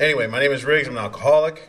Anyway, 0.00 0.26
my 0.26 0.40
name 0.40 0.50
is 0.50 0.64
Riggs. 0.64 0.88
I'm 0.88 0.96
an 0.96 1.04
alcoholic. 1.04 1.68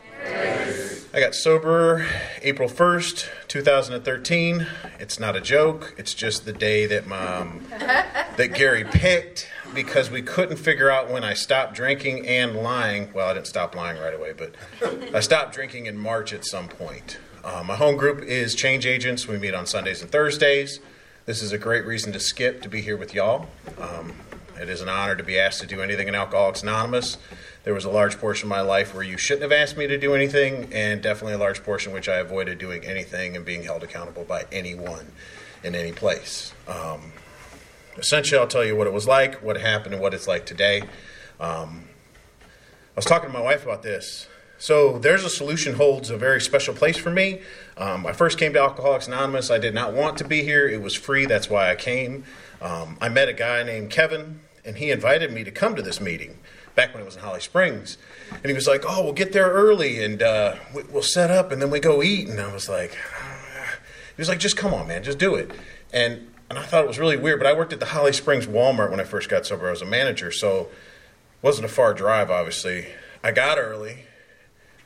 I 1.12 1.20
got 1.20 1.34
sober 1.34 2.06
April 2.40 2.66
1st, 2.66 3.28
2013. 3.46 4.66
It's 4.98 5.20
not 5.20 5.36
a 5.36 5.40
joke. 5.42 5.94
It's 5.98 6.14
just 6.14 6.46
the 6.46 6.52
day 6.54 6.86
that 6.86 7.06
mom 7.06 7.66
that 7.68 8.54
Gary 8.54 8.84
picked 8.84 9.50
because 9.74 10.10
we 10.10 10.22
couldn't 10.22 10.56
figure 10.56 10.90
out 10.90 11.10
when 11.10 11.24
I 11.24 11.34
stopped 11.34 11.74
drinking 11.74 12.26
and 12.26 12.56
lying. 12.56 13.12
Well, 13.12 13.28
I 13.28 13.34
didn't 13.34 13.48
stop 13.48 13.74
lying 13.74 14.00
right 14.00 14.14
away, 14.14 14.32
but 14.32 14.54
I 15.14 15.20
stopped 15.20 15.52
drinking 15.52 15.84
in 15.84 15.98
March 15.98 16.32
at 16.32 16.46
some 16.46 16.68
point. 16.68 17.18
Uh, 17.44 17.62
my 17.66 17.76
home 17.76 17.98
group 17.98 18.22
is 18.22 18.54
Change 18.54 18.86
Agents. 18.86 19.28
We 19.28 19.36
meet 19.36 19.52
on 19.52 19.66
Sundays 19.66 20.00
and 20.00 20.10
Thursdays. 20.10 20.80
This 21.26 21.42
is 21.42 21.52
a 21.52 21.58
great 21.58 21.84
reason 21.84 22.14
to 22.14 22.18
skip 22.18 22.62
to 22.62 22.70
be 22.70 22.80
here 22.80 22.96
with 22.96 23.12
y'all. 23.12 23.48
Um, 23.78 24.14
it 24.62 24.68
is 24.68 24.80
an 24.80 24.88
honor 24.88 25.16
to 25.16 25.24
be 25.24 25.38
asked 25.38 25.60
to 25.60 25.66
do 25.66 25.82
anything 25.82 26.06
in 26.06 26.14
Alcoholics 26.14 26.62
Anonymous. 26.62 27.18
There 27.64 27.74
was 27.74 27.84
a 27.84 27.90
large 27.90 28.18
portion 28.18 28.46
of 28.46 28.50
my 28.50 28.60
life 28.60 28.94
where 28.94 29.02
you 29.02 29.18
shouldn't 29.18 29.42
have 29.42 29.52
asked 29.52 29.76
me 29.76 29.88
to 29.88 29.98
do 29.98 30.14
anything, 30.14 30.72
and 30.72 31.02
definitely 31.02 31.34
a 31.34 31.38
large 31.38 31.62
portion 31.64 31.92
which 31.92 32.08
I 32.08 32.16
avoided 32.16 32.58
doing 32.58 32.84
anything 32.84 33.34
and 33.36 33.44
being 33.44 33.64
held 33.64 33.82
accountable 33.82 34.24
by 34.24 34.46
anyone 34.52 35.12
in 35.64 35.74
any 35.74 35.92
place. 35.92 36.54
Um, 36.68 37.12
essentially, 37.96 38.40
I'll 38.40 38.46
tell 38.46 38.64
you 38.64 38.76
what 38.76 38.86
it 38.86 38.92
was 38.92 39.06
like, 39.06 39.42
what 39.42 39.60
happened, 39.60 39.94
and 39.94 40.02
what 40.02 40.14
it's 40.14 40.28
like 40.28 40.46
today. 40.46 40.82
Um, 41.40 41.84
I 42.40 42.96
was 42.96 43.04
talking 43.04 43.30
to 43.30 43.32
my 43.36 43.42
wife 43.42 43.64
about 43.64 43.82
this. 43.82 44.28
So, 44.58 44.98
There's 44.98 45.24
a 45.24 45.30
Solution 45.30 45.74
holds 45.74 46.08
a 46.10 46.16
very 46.16 46.40
special 46.40 46.72
place 46.72 46.96
for 46.96 47.10
me. 47.10 47.40
Um, 47.76 48.06
I 48.06 48.12
first 48.12 48.38
came 48.38 48.52
to 48.52 48.60
Alcoholics 48.60 49.08
Anonymous. 49.08 49.50
I 49.50 49.58
did 49.58 49.74
not 49.74 49.92
want 49.92 50.18
to 50.18 50.24
be 50.24 50.44
here, 50.44 50.68
it 50.68 50.80
was 50.80 50.94
free, 50.94 51.26
that's 51.26 51.50
why 51.50 51.68
I 51.68 51.74
came. 51.74 52.22
Um, 52.60 52.96
I 53.00 53.08
met 53.08 53.28
a 53.28 53.32
guy 53.32 53.64
named 53.64 53.90
Kevin, 53.90 54.38
and 54.64 54.76
he 54.76 54.90
invited 54.90 55.32
me 55.32 55.44
to 55.44 55.50
come 55.50 55.74
to 55.76 55.82
this 55.82 56.00
meeting 56.00 56.38
back 56.74 56.94
when 56.94 57.02
it 57.02 57.06
was 57.06 57.16
in 57.16 57.22
Holly 57.22 57.40
Springs. 57.40 57.98
And 58.30 58.46
he 58.46 58.52
was 58.52 58.66
like, 58.66 58.84
"Oh, 58.86 59.02
we'll 59.02 59.12
get 59.12 59.32
there 59.32 59.50
early 59.50 60.02
and 60.02 60.22
uh, 60.22 60.56
we'll 60.72 61.02
set 61.02 61.30
up 61.30 61.52
and 61.52 61.60
then 61.60 61.70
we 61.70 61.80
go 61.80 62.02
eat." 62.02 62.28
And 62.28 62.40
I 62.40 62.52
was 62.52 62.68
like, 62.68 62.92
"He 64.16 64.20
was 64.20 64.28
like, 64.28 64.38
just 64.38 64.56
come 64.56 64.72
on, 64.74 64.88
man, 64.88 65.02
just 65.02 65.18
do 65.18 65.34
it." 65.34 65.50
And 65.92 66.28
and 66.48 66.58
I 66.58 66.64
thought 66.64 66.84
it 66.84 66.88
was 66.88 66.98
really 66.98 67.16
weird. 67.16 67.40
But 67.40 67.46
I 67.46 67.54
worked 67.54 67.72
at 67.72 67.80
the 67.80 67.86
Holly 67.86 68.12
Springs 68.12 68.46
Walmart 68.46 68.90
when 68.90 69.00
I 69.00 69.04
first 69.04 69.28
got 69.28 69.46
sober. 69.46 69.68
I 69.68 69.70
was 69.70 69.82
a 69.82 69.86
manager, 69.86 70.30
so 70.30 70.60
it 70.60 70.68
wasn't 71.40 71.64
a 71.64 71.68
far 71.68 71.94
drive. 71.94 72.30
Obviously, 72.30 72.88
I 73.24 73.32
got 73.32 73.58
early. 73.58 74.04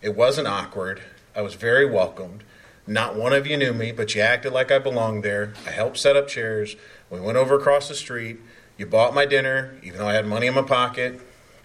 It 0.00 0.14
wasn't 0.14 0.46
awkward. 0.46 1.02
I 1.34 1.40
was 1.40 1.54
very 1.54 1.84
welcomed. 1.84 2.44
Not 2.86 3.16
one 3.16 3.32
of 3.32 3.46
you 3.48 3.56
knew 3.56 3.72
me, 3.72 3.90
but 3.90 4.14
you 4.14 4.20
acted 4.20 4.52
like 4.52 4.70
I 4.70 4.78
belonged 4.78 5.24
there. 5.24 5.54
I 5.66 5.70
helped 5.70 5.98
set 5.98 6.14
up 6.14 6.28
chairs. 6.28 6.76
We 7.10 7.20
went 7.20 7.36
over 7.36 7.56
across 7.56 7.88
the 7.88 7.96
street. 7.96 8.38
You 8.78 8.86
bought 8.86 9.14
my 9.14 9.24
dinner, 9.24 9.74
even 9.82 9.98
though 9.98 10.08
I 10.08 10.14
had 10.14 10.26
money 10.26 10.46
in 10.46 10.54
my 10.54 10.62
pocket. 10.62 11.20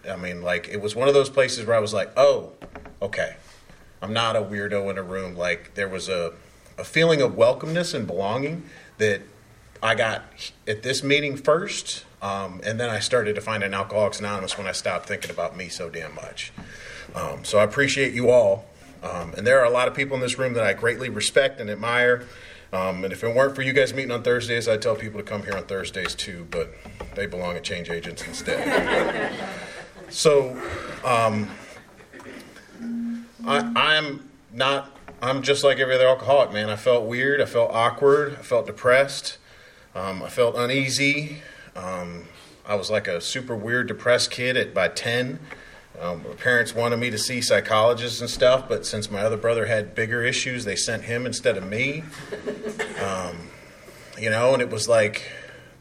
I 0.10 0.16
mean, 0.16 0.42
like 0.42 0.70
it 0.70 0.82
was 0.82 0.96
one 0.96 1.08
of 1.08 1.14
those 1.14 1.30
places 1.30 1.66
where 1.66 1.76
I 1.76 1.80
was 1.80 1.94
like, 1.94 2.12
oh, 2.16 2.54
okay, 3.02 3.36
I'm 4.02 4.14
not 4.14 4.36
a 4.36 4.42
weirdo 4.42 4.90
in 4.90 4.98
a 4.98 5.04
room. 5.04 5.36
Like 5.36 5.74
there 5.76 5.90
was 5.90 6.10
a, 6.10 6.34
a 6.78 6.84
feeling 6.84 7.22
of 7.22 7.34
welcomeness 7.34 7.94
and 7.94 8.08
belonging 8.08 8.64
that 8.98 9.22
I 9.84 9.96
got 9.96 10.24
at 10.68 10.84
this 10.84 11.04
meeting 11.04 11.36
first, 11.36 12.06
um, 12.22 12.62
and 12.64 12.80
then 12.80 12.90
I 12.90 13.00
started 13.00 13.34
to 13.36 13.42
find 13.42 13.64
an 13.64 13.74
Alcoholics 13.74 14.20
Anonymous 14.20 14.58
when 14.58 14.68
I 14.68 14.74
stopped 14.74 15.08
thinking 15.08 15.32
about 15.32 15.58
me 15.58 15.70
so 15.70 15.90
damn 15.90 16.14
much. 16.14 16.54
Um, 17.16 17.44
so 17.44 17.58
I 17.58 17.64
appreciate 17.64 18.14
you 18.14 18.30
all, 18.30 18.66
um, 19.02 19.34
and 19.36 19.46
there 19.46 19.60
are 19.60 19.66
a 19.66 19.72
lot 19.72 19.88
of 19.88 19.96
people 19.96 20.16
in 20.16 20.22
this 20.22 20.38
room 20.38 20.54
that 20.54 20.64
I 20.64 20.74
greatly 20.74 21.10
respect 21.10 21.60
and 21.60 21.70
admire. 21.70 22.24
Um, 22.74 23.04
and 23.04 23.12
if 23.12 23.24
it 23.24 23.36
weren't 23.36 23.56
for 23.56 23.62
you 23.64 23.74
guys 23.74 23.94
meeting 23.94 24.12
on 24.12 24.24
Thursdays, 24.24 24.68
I'd 24.68 24.82
tell 24.82 24.96
people 24.96 25.20
to 25.20 25.26
come 25.26 25.44
here 25.44 25.56
on 25.56 25.64
Thursdays 25.64 26.16
too, 26.16 26.48
but 26.52 26.74
they 27.16 27.26
belong 27.26 27.56
at 27.58 27.64
Change 27.64 27.90
Agents 27.90 28.26
instead. 28.26 29.32
So, 30.12 30.62
um, 31.06 31.50
I, 33.46 33.72
I'm 33.76 34.30
not. 34.52 34.98
I'm 35.22 35.42
just 35.42 35.64
like 35.64 35.80
every 35.80 35.96
other 35.96 36.08
alcoholic, 36.08 36.52
man. 36.52 36.70
I 36.70 36.76
felt 36.76 37.06
weird. 37.06 37.40
I 37.40 37.46
felt 37.46 37.72
awkward. 37.72 38.34
I 38.34 38.42
felt 38.42 38.66
depressed. 38.66 39.38
Um, 39.96 40.22
I 40.22 40.28
felt 40.28 40.56
uneasy. 40.58 41.38
Um, 41.78 42.28
I 42.66 42.76
was 42.76 42.92
like 42.92 43.08
a 43.08 43.22
super 43.22 43.56
weird, 43.56 43.88
depressed 43.88 44.32
kid 44.32 44.58
at 44.58 44.74
by 44.74 44.90
ten. 44.90 45.40
Um, 46.02 46.24
my 46.28 46.34
parents 46.34 46.74
wanted 46.74 46.98
me 46.98 47.12
to 47.12 47.18
see 47.20 47.42
psychologists 47.42 48.22
and 48.22 48.30
stuff, 48.30 48.68
but 48.68 48.88
since 48.88 49.12
my 49.12 49.22
other 49.22 49.38
brother 49.38 49.68
had 49.68 49.94
bigger 49.94 50.24
issues, 50.24 50.66
they 50.66 50.76
sent 50.76 51.04
him 51.04 51.28
instead 51.28 51.58
of 51.58 51.68
me. 51.68 52.04
Um, 53.00 53.38
you 54.18 54.32
know, 54.32 54.54
and 54.54 54.64
it 54.64 54.72
was 54.72 54.90
like 54.90 55.32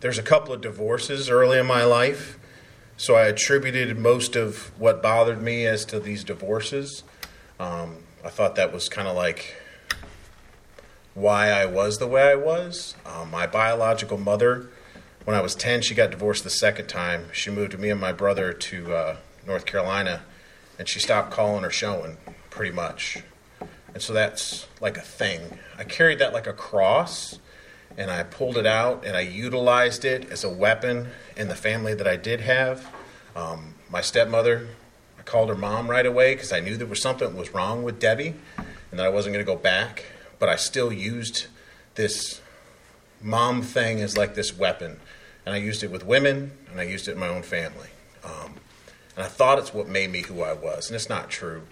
there's 0.01 0.19
a 0.19 0.23
couple 0.23 0.53
of 0.53 0.61
divorces 0.61 1.31
early 1.31 1.59
in 1.59 1.65
my 1.65 1.85
life. 1.85 2.39
So 2.99 3.15
I 3.15 3.23
attributed 3.23 3.99
most 3.99 4.37
of 4.37 4.79
what 4.79 5.03
bothered 5.03 5.41
me 5.41 5.67
as 5.67 5.87
to 5.87 5.99
these 5.99 6.23
divorces. 6.23 7.03
Um, 7.59 7.97
I 8.23 8.29
thought 8.29 8.57
that 8.57 8.75
was 8.75 8.91
kind 8.91 9.09
of 9.09 9.17
like 9.17 9.57
why 11.15 11.49
I 11.49 11.65
was 11.65 11.99
the 11.99 12.07
way 12.07 12.31
I 12.31 12.35
was. 12.35 12.95
Um, 13.07 13.31
my 13.31 13.47
biological 13.47 14.19
mother, 14.19 14.69
when 15.25 15.35
I 15.35 15.41
was 15.41 15.55
10, 15.55 15.81
she 15.81 15.95
got 15.95 16.11
divorced 16.11 16.45
the 16.45 16.51
second 16.51 16.89
time. 16.89 17.29
She 17.33 17.51
moved 17.51 17.79
me 17.79 17.89
and 17.89 18.01
my 18.01 18.13
brother 18.13 18.53
to 18.53 18.95
uh, 18.95 19.17
North 19.47 19.67
Carolina, 19.67 20.23
and 20.79 20.89
she 20.89 21.01
stopped 21.01 21.31
calling 21.31 21.65
or 21.65 21.71
showing 21.71 22.17
pretty 22.51 22.75
much. 22.75 23.23
And 23.93 24.03
so 24.03 24.13
that's 24.13 24.67
like 24.81 24.97
a 24.97 25.03
thing. 25.03 25.59
I 25.79 25.85
carried 25.85 26.19
that 26.19 26.33
like 26.33 26.47
a 26.47 26.53
cross 26.53 27.39
and 27.97 28.11
I 28.11 28.23
pulled 28.23 28.57
it 28.57 28.67
out 28.67 29.05
and 29.05 29.17
I 29.17 29.21
utilized 29.21 30.05
it 30.05 30.31
as 30.31 30.45
a 30.45 30.51
weapon 30.51 31.09
in 31.37 31.49
the 31.49 31.55
family 31.55 31.95
that 31.95 32.07
I 32.07 32.17
did 32.17 32.41
have. 32.41 32.87
Um, 33.35 33.75
my 33.91 34.01
stepmother, 34.01 34.69
I 35.19 35.23
called 35.23 35.49
her 35.49 35.57
mom 35.57 35.91
right 35.91 36.07
away 36.07 36.35
because 36.35 36.53
I 36.53 36.61
knew 36.61 36.77
there 36.77 36.87
was 36.87 37.03
something 37.03 37.37
was 37.37 37.53
wrong 37.53 37.83
with 37.83 37.99
Debbie 37.99 38.35
and 38.91 38.99
that 38.99 39.07
I 39.07 39.09
wasn't 39.09 39.35
going 39.35 39.45
to 39.45 39.53
go 39.53 39.59
back. 39.59 40.05
But 40.39 40.49
I 40.49 40.57
still 40.57 40.93
used 40.93 41.47
this 41.97 42.41
mom 43.21 43.63
thing 43.63 44.01
as 44.01 44.17
like 44.17 44.35
this 44.35 44.57
weapon. 44.57 44.99
And 45.45 45.55
I 45.55 45.59
used 45.59 45.83
it 45.83 45.91
with 45.91 46.07
women 46.07 46.53
and 46.71 46.81
I 46.81 46.85
used 46.85 47.09
it 47.09 47.13
in 47.13 47.19
my 47.19 47.29
own 47.29 47.43
family. 47.43 47.89
Um, 48.25 48.55
and 49.17 49.25
I 49.25 49.29
thought 49.29 49.59
it's 49.59 49.75
what 49.75 49.89
made 49.89 50.11
me 50.11 50.23
who 50.23 50.43
I 50.43 50.53
was. 50.53 50.89
And 50.89 50.97
it's 50.97 51.09
not 51.09 51.31
true 51.31 51.63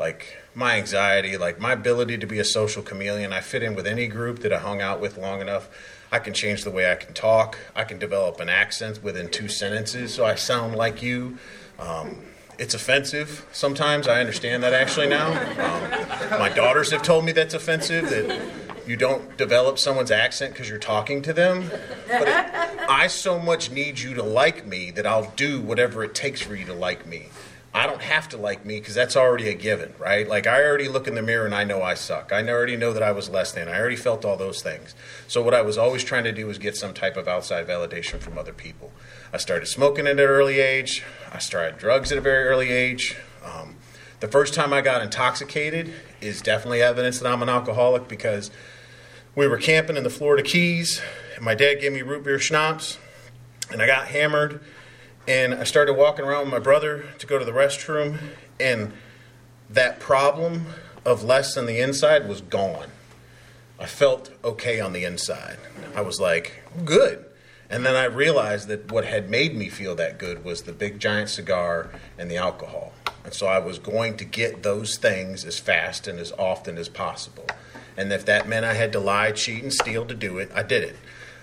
like 0.00 0.38
my 0.54 0.78
anxiety, 0.78 1.36
like 1.36 1.60
my 1.60 1.72
ability 1.72 2.16
to 2.18 2.26
be 2.26 2.38
a 2.38 2.44
social 2.44 2.82
chameleon. 2.82 3.32
I 3.32 3.40
fit 3.40 3.62
in 3.62 3.74
with 3.74 3.86
any 3.86 4.08
group 4.08 4.40
that 4.40 4.52
I 4.52 4.58
hung 4.58 4.80
out 4.80 4.98
with 4.98 5.18
long 5.18 5.42
enough. 5.42 5.68
I 6.10 6.18
can 6.18 6.32
change 6.32 6.64
the 6.64 6.70
way 6.70 6.90
I 6.90 6.96
can 6.96 7.12
talk. 7.12 7.58
I 7.76 7.84
can 7.84 7.98
develop 7.98 8.40
an 8.40 8.48
accent 8.48 9.04
within 9.04 9.28
two 9.28 9.46
sentences 9.46 10.14
so 10.14 10.24
I 10.24 10.34
sound 10.34 10.74
like 10.74 11.02
you. 11.02 11.38
Um, 11.78 12.22
it's 12.58 12.74
offensive 12.74 13.46
sometimes. 13.52 14.08
I 14.08 14.20
understand 14.20 14.62
that 14.62 14.72
actually 14.72 15.08
now. 15.08 15.28
Um, 15.28 16.40
my 16.40 16.48
daughters 16.48 16.90
have 16.90 17.02
told 17.02 17.24
me 17.24 17.32
that's 17.32 17.54
offensive, 17.54 18.08
that 18.10 18.69
you 18.90 18.96
don't 18.96 19.36
develop 19.36 19.78
someone's 19.78 20.10
accent 20.10 20.52
because 20.52 20.68
you're 20.68 20.76
talking 20.76 21.22
to 21.22 21.32
them. 21.32 21.70
But 22.08 22.26
it, 22.26 22.34
I 22.90 23.06
so 23.06 23.38
much 23.38 23.70
need 23.70 24.00
you 24.00 24.14
to 24.14 24.22
like 24.24 24.66
me 24.66 24.90
that 24.90 25.06
I'll 25.06 25.30
do 25.36 25.60
whatever 25.60 26.02
it 26.02 26.12
takes 26.12 26.42
for 26.42 26.56
you 26.56 26.64
to 26.66 26.74
like 26.74 27.06
me. 27.06 27.28
I 27.72 27.86
don't 27.86 28.02
have 28.02 28.28
to 28.30 28.36
like 28.36 28.66
me 28.66 28.80
because 28.80 28.96
that's 28.96 29.16
already 29.16 29.48
a 29.48 29.54
given, 29.54 29.94
right? 29.96 30.28
Like 30.28 30.48
I 30.48 30.64
already 30.64 30.88
look 30.88 31.06
in 31.06 31.14
the 31.14 31.22
mirror 31.22 31.46
and 31.46 31.54
I 31.54 31.62
know 31.62 31.82
I 31.82 31.94
suck. 31.94 32.32
I 32.32 32.42
already 32.48 32.76
know 32.76 32.92
that 32.92 33.02
I 33.04 33.12
was 33.12 33.30
less 33.30 33.52
than. 33.52 33.68
I 33.68 33.78
already 33.78 33.94
felt 33.94 34.24
all 34.24 34.36
those 34.36 34.60
things. 34.60 34.96
So 35.28 35.40
what 35.40 35.54
I 35.54 35.62
was 35.62 35.78
always 35.78 36.02
trying 36.02 36.24
to 36.24 36.32
do 36.32 36.48
was 36.48 36.58
get 36.58 36.76
some 36.76 36.92
type 36.92 37.16
of 37.16 37.28
outside 37.28 37.68
validation 37.68 38.18
from 38.18 38.38
other 38.38 38.52
people. 38.52 38.90
I 39.32 39.36
started 39.36 39.66
smoking 39.66 40.08
at 40.08 40.14
an 40.14 40.18
early 40.18 40.58
age. 40.58 41.04
I 41.32 41.38
started 41.38 41.78
drugs 41.78 42.10
at 42.10 42.18
a 42.18 42.20
very 42.20 42.48
early 42.48 42.70
age. 42.70 43.16
Um, 43.44 43.76
the 44.18 44.26
first 44.26 44.52
time 44.52 44.72
I 44.72 44.80
got 44.80 45.00
intoxicated 45.00 45.94
is 46.20 46.42
definitely 46.42 46.82
evidence 46.82 47.20
that 47.20 47.32
I'm 47.32 47.40
an 47.40 47.48
alcoholic 47.48 48.08
because 48.08 48.50
we 49.40 49.48
were 49.48 49.56
camping 49.56 49.96
in 49.96 50.04
the 50.04 50.10
Florida 50.10 50.42
Keys. 50.42 51.00
And 51.34 51.42
my 51.42 51.54
dad 51.54 51.80
gave 51.80 51.94
me 51.94 52.02
root 52.02 52.22
beer 52.22 52.38
schnapps, 52.38 52.98
and 53.70 53.80
I 53.80 53.86
got 53.86 54.08
hammered 54.08 54.60
and 55.26 55.54
I 55.54 55.64
started 55.64 55.94
walking 55.94 56.26
around 56.26 56.44
with 56.44 56.52
my 56.52 56.58
brother 56.58 57.06
to 57.18 57.26
go 57.26 57.38
to 57.38 57.44
the 57.44 57.52
restroom, 57.52 58.18
and 58.58 58.92
that 59.70 60.00
problem 60.00 60.66
of 61.04 61.22
less 61.22 61.54
than 61.54 61.66
the 61.66 61.80
inside 61.80 62.28
was 62.28 62.40
gone. 62.40 62.88
I 63.78 63.86
felt 63.86 64.30
okay 64.44 64.80
on 64.80 64.92
the 64.92 65.04
inside. 65.04 65.58
I 65.94 66.02
was 66.02 66.20
like, 66.20 66.62
good. 66.84 67.24
And 67.70 67.86
then 67.86 67.96
I 67.96 68.04
realized 68.04 68.68
that 68.68 68.90
what 68.90 69.04
had 69.04 69.30
made 69.30 69.54
me 69.54 69.68
feel 69.68 69.94
that 69.94 70.18
good 70.18 70.44
was 70.44 70.62
the 70.62 70.72
big 70.72 70.98
giant 70.98 71.30
cigar 71.30 71.90
and 72.18 72.30
the 72.30 72.36
alcohol. 72.36 72.92
And 73.24 73.32
so 73.32 73.46
I 73.46 73.58
was 73.58 73.78
going 73.78 74.16
to 74.18 74.24
get 74.24 74.62
those 74.62 74.96
things 74.96 75.44
as 75.44 75.58
fast 75.58 76.08
and 76.08 76.18
as 76.18 76.32
often 76.32 76.76
as 76.76 76.88
possible. 76.88 77.46
And 78.00 78.10
if 78.14 78.24
that 78.24 78.48
meant 78.48 78.64
I 78.64 78.72
had 78.72 78.92
to 78.92 78.98
lie, 78.98 79.30
cheat, 79.30 79.62
and 79.62 79.70
steal 79.70 80.06
to 80.06 80.14
do 80.14 80.38
it, 80.38 80.50
I 80.54 80.62
did 80.62 80.82
it. 80.82 80.96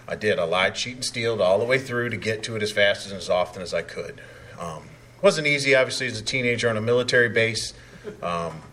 I 0.08 0.16
did. 0.16 0.40
I 0.40 0.44
lied, 0.44 0.74
cheat, 0.74 0.96
and 0.96 1.06
stealed 1.06 1.40
all 1.40 1.60
the 1.60 1.66
way 1.66 1.78
through 1.78 2.10
to 2.10 2.18
get 2.18 2.42
to 2.44 2.56
it 2.56 2.64
as 2.64 2.72
fast 2.72 3.06
and 3.06 3.16
as 3.16 3.30
often 3.30 3.62
as 3.62 3.76
I 3.76 3.84
could. 3.84 4.20
Um, 4.60 4.90
wasn't 5.22 5.46
easy, 5.46 5.76
obviously, 5.76 6.08
as 6.08 6.20
a 6.20 6.24
teenager 6.24 6.68
on 6.68 6.76
a 6.76 6.82
military 6.82 7.30
base, 7.30 7.76
um, 8.24 8.64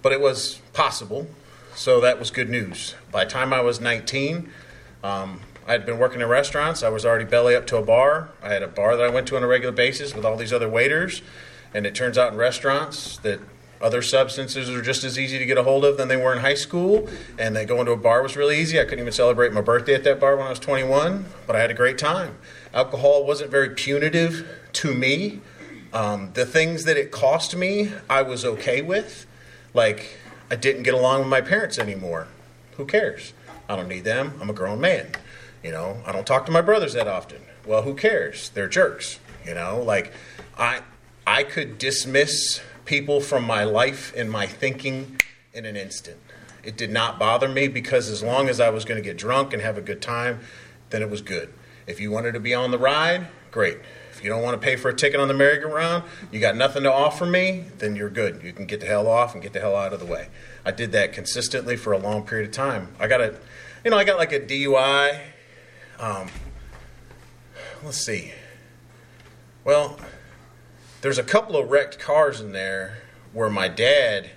but 0.00 0.12
it 0.12 0.22
was 0.22 0.62
possible. 0.72 1.26
So 1.74 2.00
that 2.00 2.18
was 2.18 2.30
good 2.30 2.48
news. 2.48 2.94
By 3.12 3.26
the 3.26 3.30
time 3.30 3.52
I 3.52 3.60
was 3.60 3.78
19, 3.78 4.50
um, 5.04 5.42
I 5.66 5.72
had 5.72 5.84
been 5.84 5.98
working 5.98 6.22
in 6.22 6.28
restaurants. 6.28 6.82
I 6.82 6.88
was 6.88 7.04
already 7.04 7.26
belly 7.26 7.54
up 7.54 7.66
to 7.66 7.76
a 7.76 7.82
bar. 7.82 8.30
I 8.42 8.54
had 8.54 8.62
a 8.62 8.68
bar 8.68 8.96
that 8.96 9.04
I 9.04 9.10
went 9.10 9.28
to 9.28 9.36
on 9.36 9.42
a 9.42 9.46
regular 9.46 9.74
basis 9.74 10.14
with 10.14 10.24
all 10.24 10.38
these 10.38 10.54
other 10.54 10.68
waiters. 10.68 11.20
And 11.74 11.86
it 11.86 11.94
turns 11.94 12.16
out 12.16 12.32
in 12.32 12.38
restaurants 12.38 13.18
that 13.18 13.40
other 13.80 14.02
substances 14.02 14.68
are 14.68 14.82
just 14.82 15.04
as 15.04 15.18
easy 15.18 15.38
to 15.38 15.46
get 15.46 15.56
a 15.56 15.62
hold 15.62 15.84
of 15.84 15.96
than 15.96 16.08
they 16.08 16.16
were 16.16 16.32
in 16.32 16.40
high 16.40 16.54
school. 16.54 17.08
And 17.38 17.54
that 17.56 17.68
going 17.68 17.86
to 17.86 17.92
a 17.92 17.96
bar 17.96 18.22
was 18.22 18.36
really 18.36 18.58
easy. 18.58 18.80
I 18.80 18.84
couldn't 18.84 19.00
even 19.00 19.12
celebrate 19.12 19.52
my 19.52 19.60
birthday 19.60 19.94
at 19.94 20.04
that 20.04 20.18
bar 20.18 20.36
when 20.36 20.46
I 20.46 20.50
was 20.50 20.58
21, 20.58 21.26
but 21.46 21.54
I 21.54 21.60
had 21.60 21.70
a 21.70 21.74
great 21.74 21.98
time. 21.98 22.36
Alcohol 22.74 23.24
wasn't 23.24 23.50
very 23.50 23.70
punitive 23.70 24.48
to 24.74 24.94
me. 24.94 25.40
Um, 25.92 26.30
the 26.34 26.44
things 26.44 26.84
that 26.84 26.96
it 26.96 27.10
cost 27.10 27.56
me, 27.56 27.92
I 28.10 28.22
was 28.22 28.44
okay 28.44 28.82
with. 28.82 29.26
Like, 29.74 30.18
I 30.50 30.56
didn't 30.56 30.82
get 30.82 30.94
along 30.94 31.20
with 31.20 31.28
my 31.28 31.40
parents 31.40 31.78
anymore. 31.78 32.26
Who 32.76 32.84
cares? 32.84 33.32
I 33.68 33.76
don't 33.76 33.88
need 33.88 34.04
them. 34.04 34.32
I'm 34.40 34.50
a 34.50 34.54
grown 34.54 34.80
man. 34.80 35.12
You 35.62 35.72
know, 35.72 36.02
I 36.06 36.12
don't 36.12 36.26
talk 36.26 36.46
to 36.46 36.52
my 36.52 36.60
brothers 36.60 36.94
that 36.94 37.08
often. 37.08 37.42
Well, 37.66 37.82
who 37.82 37.94
cares? 37.94 38.50
They're 38.50 38.68
jerks. 38.68 39.18
You 39.44 39.54
know, 39.54 39.82
like 39.82 40.12
I 40.56 40.80
I 41.26 41.42
could 41.42 41.78
dismiss 41.78 42.60
people 42.88 43.20
from 43.20 43.44
my 43.44 43.64
life 43.64 44.14
and 44.16 44.30
my 44.30 44.46
thinking 44.46 45.20
in 45.52 45.66
an 45.66 45.76
instant. 45.76 46.16
It 46.64 46.74
did 46.78 46.90
not 46.90 47.18
bother 47.18 47.46
me 47.46 47.68
because 47.68 48.08
as 48.08 48.22
long 48.22 48.48
as 48.48 48.60
I 48.60 48.70
was 48.70 48.86
going 48.86 48.96
to 48.96 49.04
get 49.04 49.18
drunk 49.18 49.52
and 49.52 49.60
have 49.60 49.76
a 49.76 49.82
good 49.82 50.00
time, 50.00 50.40
then 50.88 51.02
it 51.02 51.10
was 51.10 51.20
good. 51.20 51.52
If 51.86 52.00
you 52.00 52.10
wanted 52.10 52.32
to 52.32 52.40
be 52.40 52.54
on 52.54 52.70
the 52.70 52.78
ride, 52.78 53.26
great. 53.50 53.76
If 54.10 54.24
you 54.24 54.30
don't 54.30 54.42
want 54.42 54.58
to 54.58 54.64
pay 54.66 54.76
for 54.76 54.88
a 54.88 54.94
ticket 54.94 55.20
on 55.20 55.28
the 55.28 55.34
merry-go-round, 55.34 56.02
you 56.32 56.40
got 56.40 56.56
nothing 56.56 56.82
to 56.84 56.92
offer 56.92 57.26
me, 57.26 57.66
then 57.76 57.94
you're 57.94 58.08
good. 58.08 58.42
You 58.42 58.54
can 58.54 58.64
get 58.64 58.80
the 58.80 58.86
hell 58.86 59.06
off 59.06 59.34
and 59.34 59.42
get 59.42 59.52
the 59.52 59.60
hell 59.60 59.76
out 59.76 59.92
of 59.92 60.00
the 60.00 60.06
way. 60.06 60.28
I 60.64 60.70
did 60.70 60.90
that 60.92 61.12
consistently 61.12 61.76
for 61.76 61.92
a 61.92 61.98
long 61.98 62.24
period 62.24 62.48
of 62.48 62.54
time. 62.54 62.88
I 62.98 63.06
got 63.06 63.20
a, 63.20 63.38
you 63.84 63.90
know, 63.90 63.98
I 63.98 64.04
got 64.04 64.16
like 64.16 64.32
a 64.32 64.40
DUI. 64.40 65.20
Um, 65.98 66.28
let's 67.84 67.98
see. 67.98 68.32
Well, 69.62 69.98
there's 71.00 71.18
a 71.18 71.22
couple 71.22 71.56
of 71.56 71.70
wrecked 71.70 71.98
cars 71.98 72.40
in 72.40 72.52
there 72.52 72.98
where 73.32 73.50
my 73.50 73.68
dad 73.68 74.30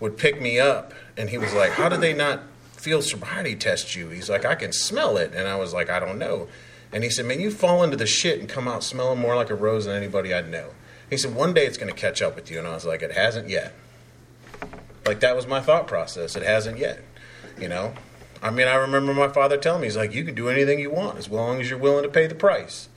would 0.00 0.16
pick 0.16 0.40
me 0.40 0.58
up 0.58 0.92
and 1.16 1.30
he 1.30 1.38
was 1.38 1.52
like, 1.52 1.72
How 1.72 1.88
did 1.88 2.00
they 2.00 2.12
not 2.12 2.42
field 2.72 3.04
sobriety 3.04 3.54
test 3.54 3.94
you? 3.94 4.08
He's 4.08 4.30
like, 4.30 4.44
I 4.44 4.54
can 4.54 4.72
smell 4.72 5.16
it. 5.16 5.34
And 5.34 5.46
I 5.46 5.56
was 5.56 5.72
like, 5.72 5.90
I 5.90 6.00
don't 6.00 6.18
know. 6.18 6.48
And 6.92 7.04
he 7.04 7.10
said, 7.10 7.26
Man, 7.26 7.40
you 7.40 7.50
fall 7.50 7.82
into 7.82 7.96
the 7.96 8.06
shit 8.06 8.40
and 8.40 8.48
come 8.48 8.66
out 8.66 8.82
smelling 8.82 9.20
more 9.20 9.36
like 9.36 9.50
a 9.50 9.54
rose 9.54 9.84
than 9.84 9.96
anybody 9.96 10.34
I 10.34 10.40
know. 10.40 10.70
He 11.08 11.16
said, 11.16 11.34
One 11.34 11.54
day 11.54 11.66
it's 11.66 11.78
going 11.78 11.92
to 11.92 11.98
catch 11.98 12.22
up 12.22 12.34
with 12.34 12.50
you. 12.50 12.58
And 12.58 12.66
I 12.66 12.74
was 12.74 12.84
like, 12.84 13.02
It 13.02 13.12
hasn't 13.12 13.48
yet. 13.48 13.74
Like, 15.06 15.20
that 15.20 15.34
was 15.34 15.46
my 15.46 15.60
thought 15.60 15.86
process. 15.86 16.36
It 16.36 16.42
hasn't 16.42 16.78
yet. 16.78 17.00
You 17.58 17.68
know? 17.68 17.94
I 18.42 18.50
mean, 18.50 18.68
I 18.68 18.74
remember 18.74 19.12
my 19.12 19.28
father 19.28 19.56
telling 19.56 19.82
me, 19.82 19.86
He's 19.86 19.96
like, 19.96 20.14
You 20.14 20.24
can 20.24 20.34
do 20.34 20.48
anything 20.48 20.80
you 20.80 20.90
want 20.90 21.18
as 21.18 21.28
long 21.28 21.60
as 21.60 21.70
you're 21.70 21.78
willing 21.78 22.02
to 22.02 22.08
pay 22.08 22.26
the 22.26 22.34
price. 22.34 22.88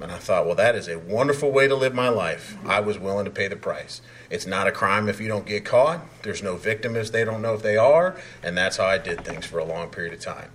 And 0.00 0.12
I 0.12 0.18
thought, 0.18 0.46
well, 0.46 0.54
that 0.54 0.76
is 0.76 0.86
a 0.86 0.98
wonderful 0.98 1.50
way 1.50 1.66
to 1.66 1.74
live 1.74 1.92
my 1.92 2.08
life. 2.08 2.56
I 2.64 2.80
was 2.80 2.98
willing 2.98 3.24
to 3.24 3.30
pay 3.30 3.48
the 3.48 3.56
price. 3.56 4.00
It's 4.30 4.46
not 4.46 4.68
a 4.68 4.72
crime 4.72 5.08
if 5.08 5.20
you 5.20 5.26
don't 5.26 5.44
get 5.44 5.64
caught. 5.64 6.00
There's 6.22 6.42
no 6.42 6.56
victim 6.56 6.94
if 6.94 7.10
they 7.10 7.24
don't 7.24 7.42
know 7.42 7.54
if 7.54 7.62
they 7.62 7.76
are. 7.76 8.16
And 8.42 8.56
that's 8.56 8.76
how 8.76 8.86
I 8.86 8.98
did 8.98 9.24
things 9.24 9.44
for 9.44 9.58
a 9.58 9.64
long 9.64 9.90
period 9.90 10.14
of 10.14 10.20
time. 10.20 10.50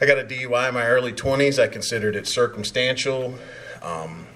I 0.00 0.06
got 0.06 0.18
a 0.18 0.24
DUI 0.24 0.68
in 0.68 0.74
my 0.74 0.86
early 0.86 1.12
20s. 1.12 1.62
I 1.62 1.68
considered 1.68 2.14
it 2.14 2.26
circumstantial. 2.26 3.34
Um, 3.80 4.26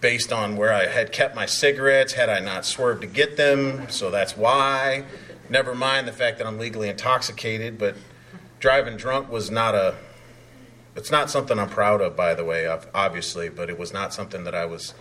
based 0.00 0.32
on 0.32 0.56
where 0.56 0.72
I 0.72 0.86
had 0.86 1.12
kept 1.12 1.34
my 1.34 1.46
cigarettes, 1.46 2.14
had 2.14 2.28
I 2.28 2.40
not 2.40 2.64
swerved 2.64 3.02
to 3.02 3.06
get 3.06 3.36
them, 3.36 3.88
so 3.88 4.10
that's 4.10 4.36
why. 4.36 5.04
Never 5.48 5.74
mind 5.74 6.08
the 6.08 6.12
fact 6.12 6.38
that 6.38 6.46
I'm 6.46 6.58
legally 6.58 6.88
intoxicated, 6.88 7.78
but 7.78 7.96
driving 8.58 8.96
drunk 8.96 9.30
was 9.30 9.50
not 9.50 9.74
a 9.74 9.94
it's 10.96 11.10
not 11.10 11.30
something 11.30 11.58
I'm 11.58 11.68
proud 11.68 12.00
of, 12.00 12.16
by 12.16 12.34
the 12.34 12.44
way, 12.44 12.66
obviously, 12.94 13.48
but 13.48 13.68
it 13.68 13.78
was 13.78 13.92
not 13.92 14.14
something 14.14 14.44
that 14.44 14.54
I 14.54 14.64
was 14.64 14.94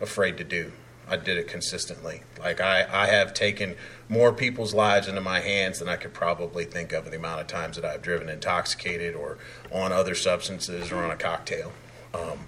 afraid 0.00 0.38
to 0.38 0.44
do. 0.44 0.72
I 1.08 1.16
did 1.16 1.36
it 1.36 1.48
consistently. 1.48 2.22
Like 2.38 2.60
I, 2.60 2.86
I 2.90 3.06
have 3.06 3.34
taken 3.34 3.74
more 4.08 4.32
people's 4.32 4.72
lives 4.72 5.08
into 5.08 5.20
my 5.20 5.40
hands 5.40 5.78
than 5.78 5.88
I 5.88 5.96
could 5.96 6.14
probably 6.14 6.64
think 6.64 6.92
of 6.92 7.10
the 7.10 7.16
amount 7.16 7.40
of 7.40 7.46
times 7.48 7.76
that 7.76 7.84
I've 7.84 8.02
driven 8.02 8.28
intoxicated 8.28 9.14
or 9.14 9.38
on 9.70 9.92
other 9.92 10.14
substances 10.14 10.92
or 10.92 11.02
on 11.02 11.10
a 11.10 11.16
cocktail. 11.16 11.72
Um, 12.14 12.46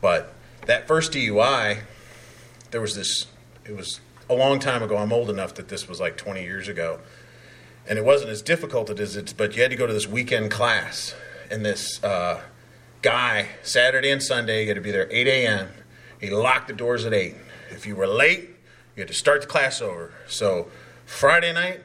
but 0.00 0.34
that 0.66 0.86
first 0.86 1.12
DUI, 1.12 1.80
there 2.70 2.80
was 2.80 2.94
this. 2.94 3.26
It 3.64 3.76
was 3.76 4.00
a 4.28 4.34
long 4.34 4.58
time 4.58 4.82
ago. 4.82 4.96
I'm 4.96 5.12
old 5.12 5.30
enough 5.30 5.54
that 5.54 5.68
this 5.68 5.88
was 5.88 6.00
like 6.00 6.16
20 6.16 6.42
years 6.42 6.68
ago, 6.68 7.00
and 7.88 7.98
it 7.98 8.04
wasn't 8.04 8.30
as 8.30 8.42
difficult 8.42 8.90
as 8.90 9.16
it's. 9.16 9.32
But 9.32 9.56
you 9.56 9.62
had 9.62 9.70
to 9.70 9.76
go 9.76 9.86
to 9.86 9.92
this 9.92 10.06
weekend 10.06 10.50
class, 10.50 11.14
and 11.50 11.64
this 11.64 12.02
uh, 12.04 12.40
guy 13.02 13.48
Saturday 13.62 14.10
and 14.10 14.22
Sunday. 14.22 14.62
You 14.62 14.68
had 14.68 14.74
to 14.74 14.80
be 14.80 14.90
there 14.90 15.08
8 15.10 15.26
a.m. 15.26 15.68
He 16.20 16.30
locked 16.30 16.68
the 16.68 16.74
doors 16.74 17.04
at 17.04 17.12
8. 17.12 17.34
If 17.70 17.86
you 17.86 17.96
were 17.96 18.06
late, 18.06 18.50
you 18.96 19.00
had 19.00 19.08
to 19.08 19.14
start 19.14 19.42
the 19.42 19.46
class 19.46 19.80
over. 19.80 20.12
So 20.28 20.68
Friday 21.06 21.52
night, 21.52 21.80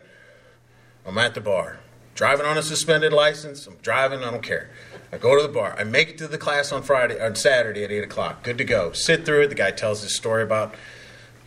I'm 1.06 1.18
at 1.18 1.34
the 1.34 1.42
bar. 1.42 1.80
Driving 2.16 2.46
on 2.46 2.58
a 2.58 2.62
suspended 2.62 3.12
license. 3.12 3.68
I'm 3.68 3.76
driving, 3.82 4.24
I 4.24 4.32
don't 4.32 4.44
care. 4.44 4.70
I 5.12 5.18
go 5.18 5.36
to 5.36 5.42
the 5.42 5.54
bar. 5.54 5.76
I 5.78 5.84
make 5.84 6.10
it 6.10 6.18
to 6.20 6.28
the 6.28 6.38
class 6.38 6.72
on 6.72 6.82
Friday 6.82 7.20
on 7.20 7.36
Saturday 7.36 7.84
at 7.84 7.92
8 7.92 8.04
o'clock. 8.04 8.44
Good 8.44 8.58
to 8.58 8.64
go. 8.64 8.92
Sit 8.94 9.26
through 9.26 9.44
it. 9.44 9.48
The 9.50 9.56
guy 9.56 9.72
tells 9.72 10.02
his 10.02 10.16
story 10.16 10.44
about, 10.44 10.76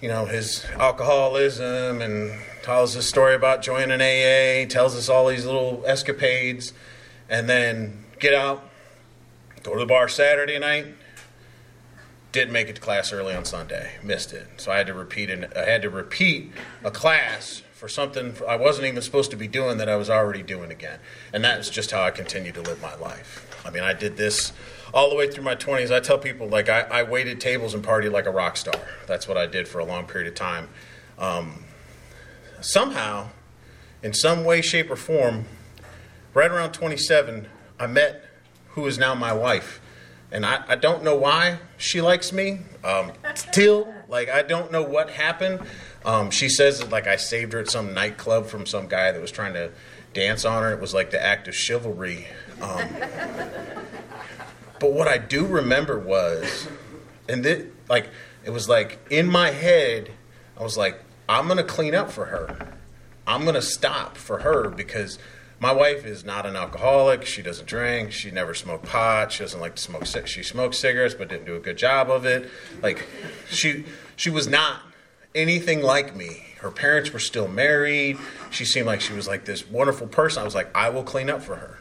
you 0.01 0.09
know, 0.09 0.27
his 0.27 0.65
alcoholism 0.79 2.03
and 2.03 2.39
tells 2.63 2.95
his 2.95 3.07
story 3.07 3.35
about 3.35 3.63
joining 3.63 4.01
AA, 4.01 4.67
tells 4.69 4.95
us 4.95 5.09
all 5.09 5.27
these 5.27 5.47
little 5.47 5.83
escapades. 5.87 6.73
And 7.31 7.49
then 7.49 8.05
get 8.19 8.35
out, 8.35 8.69
go 9.63 9.75
to 9.75 9.81
the 9.81 9.87
bar 9.87 10.09
Saturday 10.09 10.59
night. 10.59 10.87
Didn't 12.31 12.53
make 12.53 12.69
it 12.69 12.75
to 12.75 12.81
class 12.81 13.13
early 13.13 13.35
on 13.35 13.45
Sunday. 13.45 13.93
Missed 14.03 14.35
it. 14.35 14.47
So 14.59 14.71
I 14.71 14.77
had 14.77 14.87
to 14.89 14.95
repeat 14.95 15.31
I 15.31 15.65
had 15.65 15.83
to 15.83 15.91
repeat 15.91 16.53
a 16.85 16.91
class 16.91 17.63
for 17.73 17.89
something 17.89 18.35
I 18.47 18.57
wasn't 18.57 18.87
even 18.87 19.01
supposed 19.03 19.31
to 19.31 19.37
be 19.37 19.49
doing 19.49 19.79
that 19.79 19.89
I 19.89 19.97
was 19.97 20.11
already 20.11 20.43
doing 20.43 20.71
again. 20.71 20.99
And 21.33 21.43
that's 21.43 21.71
just 21.71 21.91
how 21.91 22.03
I 22.03 22.11
continue 22.11 22.53
to 22.53 22.61
live 22.61 22.83
my 22.83 22.95
life. 22.97 23.49
I 23.65 23.71
mean, 23.71 23.83
I 23.83 23.93
did 23.93 24.17
this 24.17 24.53
all 24.93 25.11
the 25.11 25.17
way 25.17 25.31
through 25.31 25.45
my 25.45 25.55
20s. 25.55 25.95
I 25.95 26.01
tell 26.01 26.19
people, 26.19 26.49
like, 26.49 26.69
I, 26.69 26.81
I 26.83 27.03
waited 27.03 27.41
tables 27.41 27.75
and 27.75 27.85
partied 27.85 28.13
like 28.13 28.27
a 28.27 28.31
rock 28.31 28.57
star. 28.57 28.81
That's 29.07 29.29
what 29.29 29.37
I 29.37 29.47
did 29.47 29.69
for 29.69 29.79
a 29.79 29.85
long 29.85 30.07
period 30.07 30.29
of 30.29 30.35
time. 30.35 30.69
Um, 31.19 31.65
somehow, 32.61 33.29
in 34.03 34.13
some 34.13 34.45
way, 34.45 34.61
shape, 34.61 34.91
or 34.91 34.97
form, 34.97 35.45
right 36.35 36.51
around 36.51 36.73
27, 36.73 37.47
I 37.79 37.87
met 37.87 38.25
who 38.71 38.87
is 38.87 38.99
now 38.99 39.15
my 39.15 39.33
wife. 39.33 39.81
And 40.31 40.45
I, 40.45 40.63
I 40.69 40.77
don't 40.77 41.03
know 41.03 41.17
why 41.17 41.59
she 41.79 42.01
likes 42.01 42.33
me. 42.33 42.61
Um, 42.85 43.13
still, 43.35 43.93
like, 44.09 44.29
I 44.29 44.43
don't 44.43 44.71
know 44.71 44.83
what 44.83 45.11
happened. 45.11 45.61
Um, 46.05 46.31
she 46.31 46.49
says 46.49 46.81
that, 46.81 46.91
like, 46.91 47.07
I 47.07 47.17
saved 47.17 47.55
her 47.55 47.61
at 47.61 47.69
some 47.69 47.95
nightclub 47.95 48.47
from 48.47 48.67
some 48.67 48.89
guy 48.89 49.11
that 49.11 49.21
was 49.21 49.31
trying 49.31 49.55
to 49.55 49.71
dance 50.13 50.45
on 50.45 50.63
her. 50.63 50.73
It 50.73 50.81
was 50.81 50.93
like 50.93 51.11
the 51.11 51.23
act 51.23 51.49
of 51.49 51.55
chivalry. 51.55 52.27
Um, 52.61 52.89
but 54.81 54.93
what 54.93 55.09
I 55.09 55.19
do 55.19 55.47
remember 55.47 55.99
was, 55.99 56.69
and 57.29 57.45
this, 57.45 57.65
like, 57.89 58.11
it 58.45 58.51
was 58.51 58.69
like 58.69 58.99
in 59.11 59.27
my 59.31 59.51
head, 59.51 60.11
I 60.59 60.63
was 60.63 60.77
like, 60.77 61.03
I'm 61.29 61.47
going 61.47 61.59
to 61.59 61.65
clean 61.65 61.95
up 61.95 62.11
for 62.11 62.27
her. 62.27 62.75
I'm 63.27 63.43
going 63.43 63.55
to 63.55 63.63
stop 63.63 64.17
for 64.17 64.41
her 64.41 64.69
because 64.69 65.19
my 65.61 65.73
wife 65.73 66.05
is 66.05 66.25
not 66.25 66.47
an 66.47 66.57
alcoholic. 66.57 67.27
She 67.27 67.43
doesn't 67.43 67.67
drink. 67.67 68.13
She 68.13 68.31
never 68.31 68.55
smoked 68.55 68.87
pot. 68.87 69.33
She 69.33 69.43
doesn't 69.43 69.61
like 69.61 69.77
to 69.77 69.83
smoke. 69.83 70.07
She 70.27 70.43
smoked 70.43 70.75
cigarettes, 70.75 71.15
but 71.15 71.29
didn't 71.29 71.47
do 71.47 71.57
a 71.57 71.61
good 71.61 71.77
job 71.77 72.11
of 72.11 72.25
it. 72.25 72.49
Like 72.83 73.07
she, 73.51 73.85
she 74.17 74.31
was 74.31 74.47
not 74.47 74.81
anything 75.35 75.83
like 75.83 76.15
me. 76.15 76.45
Her 76.61 76.71
parents 76.71 77.13
were 77.13 77.19
still 77.19 77.49
married. 77.49 78.19
She 78.51 78.65
seemed 78.65 78.87
like 78.87 79.01
she 79.01 79.13
was 79.13 79.27
like 79.27 79.45
this 79.45 79.69
wonderful 79.69 80.07
person. 80.07 80.43
I 80.43 80.45
was 80.45 80.55
like, 80.55 80.75
I 80.77 80.91
will 80.91 81.05
clean 81.05 81.31
up 81.31 81.43
for 81.43 81.57
her. 81.57 81.79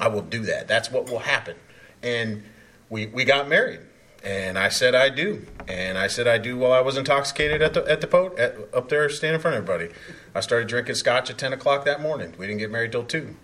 I 0.00 0.08
will 0.08 0.22
do 0.22 0.42
that. 0.46 0.68
That's 0.68 0.90
what 0.90 1.10
will 1.10 1.20
happen. 1.20 1.56
And 2.02 2.42
we 2.88 3.06
we 3.06 3.24
got 3.24 3.48
married 3.48 3.80
and 4.24 4.58
I 4.58 4.68
said 4.68 4.94
I 4.94 5.08
do, 5.08 5.46
and 5.66 5.98
I 5.98 6.06
said 6.06 6.28
I 6.28 6.38
do 6.38 6.56
while 6.56 6.72
I 6.72 6.80
was 6.80 6.96
intoxicated 6.96 7.60
at 7.60 7.74
the 7.74 7.84
at 7.90 8.00
the 8.00 8.06
boat 8.06 8.38
at, 8.38 8.56
up 8.72 8.88
there 8.88 9.08
standing 9.08 9.36
in 9.36 9.40
front 9.40 9.56
of 9.56 9.68
everybody. 9.68 9.92
I 10.34 10.40
started 10.40 10.68
drinking 10.68 10.94
scotch 10.94 11.30
at 11.30 11.38
ten 11.38 11.52
o'clock 11.52 11.84
that 11.84 12.00
morning. 12.00 12.34
We 12.38 12.46
didn't 12.46 12.60
get 12.60 12.70
married 12.70 12.92
till 12.92 13.04
two. 13.04 13.36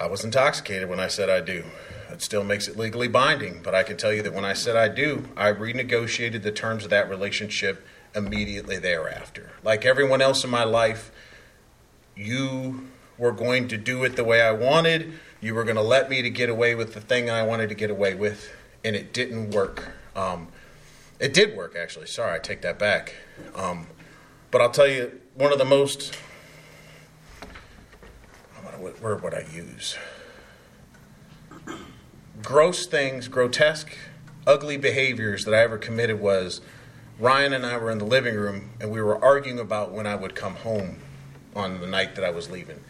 I 0.00 0.06
was 0.06 0.24
intoxicated 0.24 0.88
when 0.88 1.00
I 1.00 1.08
said 1.08 1.28
I 1.28 1.40
do. 1.40 1.64
It 2.10 2.22
still 2.22 2.44
makes 2.44 2.68
it 2.68 2.76
legally 2.76 3.08
binding, 3.08 3.60
but 3.62 3.74
I 3.74 3.82
can 3.82 3.96
tell 3.96 4.12
you 4.12 4.22
that 4.22 4.32
when 4.32 4.44
I 4.44 4.52
said 4.52 4.76
I 4.76 4.88
do, 4.88 5.28
I 5.36 5.52
renegotiated 5.52 6.42
the 6.42 6.52
terms 6.52 6.84
of 6.84 6.90
that 6.90 7.08
relationship 7.08 7.86
immediately 8.14 8.78
thereafter. 8.78 9.50
Like 9.62 9.84
everyone 9.84 10.22
else 10.22 10.42
in 10.42 10.50
my 10.50 10.64
life, 10.64 11.12
you 12.16 12.88
were 13.18 13.32
going 13.32 13.68
to 13.68 13.76
do 13.76 14.04
it 14.04 14.16
the 14.16 14.24
way 14.24 14.40
I 14.40 14.52
wanted. 14.52 15.12
You 15.40 15.54
were 15.54 15.64
going 15.64 15.76
to 15.76 15.82
let 15.82 16.08
me 16.08 16.22
to 16.22 16.30
get 16.30 16.48
away 16.48 16.74
with 16.74 16.94
the 16.94 17.00
thing 17.00 17.30
I 17.30 17.42
wanted 17.42 17.68
to 17.68 17.74
get 17.74 17.90
away 17.90 18.14
with, 18.14 18.50
and 18.84 18.96
it 18.96 19.12
didn't 19.12 19.50
work. 19.50 19.92
Um, 20.16 20.48
it 21.20 21.34
did 21.34 21.56
work, 21.56 21.76
actually. 21.76 22.06
Sorry, 22.06 22.34
I 22.34 22.38
take 22.38 22.62
that 22.62 22.78
back. 22.78 23.14
Um, 23.54 23.88
but 24.50 24.60
I'll 24.60 24.70
tell 24.70 24.88
you, 24.88 25.20
one 25.38 25.52
of 25.52 25.58
the 25.58 25.64
most, 25.64 26.16
what 28.76 29.00
word 29.00 29.22
would 29.22 29.34
I 29.34 29.46
use? 29.54 29.96
Gross 32.42 32.86
things, 32.86 33.28
grotesque, 33.28 33.96
ugly 34.48 34.76
behaviors 34.76 35.44
that 35.44 35.54
I 35.54 35.58
ever 35.58 35.78
committed 35.78 36.18
was 36.18 36.60
Ryan 37.20 37.52
and 37.52 37.64
I 37.64 37.76
were 37.76 37.92
in 37.92 37.98
the 37.98 38.04
living 38.04 38.34
room 38.34 38.70
and 38.80 38.90
we 38.90 39.00
were 39.00 39.22
arguing 39.24 39.60
about 39.60 39.92
when 39.92 40.08
I 40.08 40.16
would 40.16 40.34
come 40.34 40.56
home 40.56 40.96
on 41.54 41.80
the 41.80 41.86
night 41.86 42.16
that 42.16 42.24
I 42.24 42.30
was 42.30 42.50
leaving. 42.50 42.80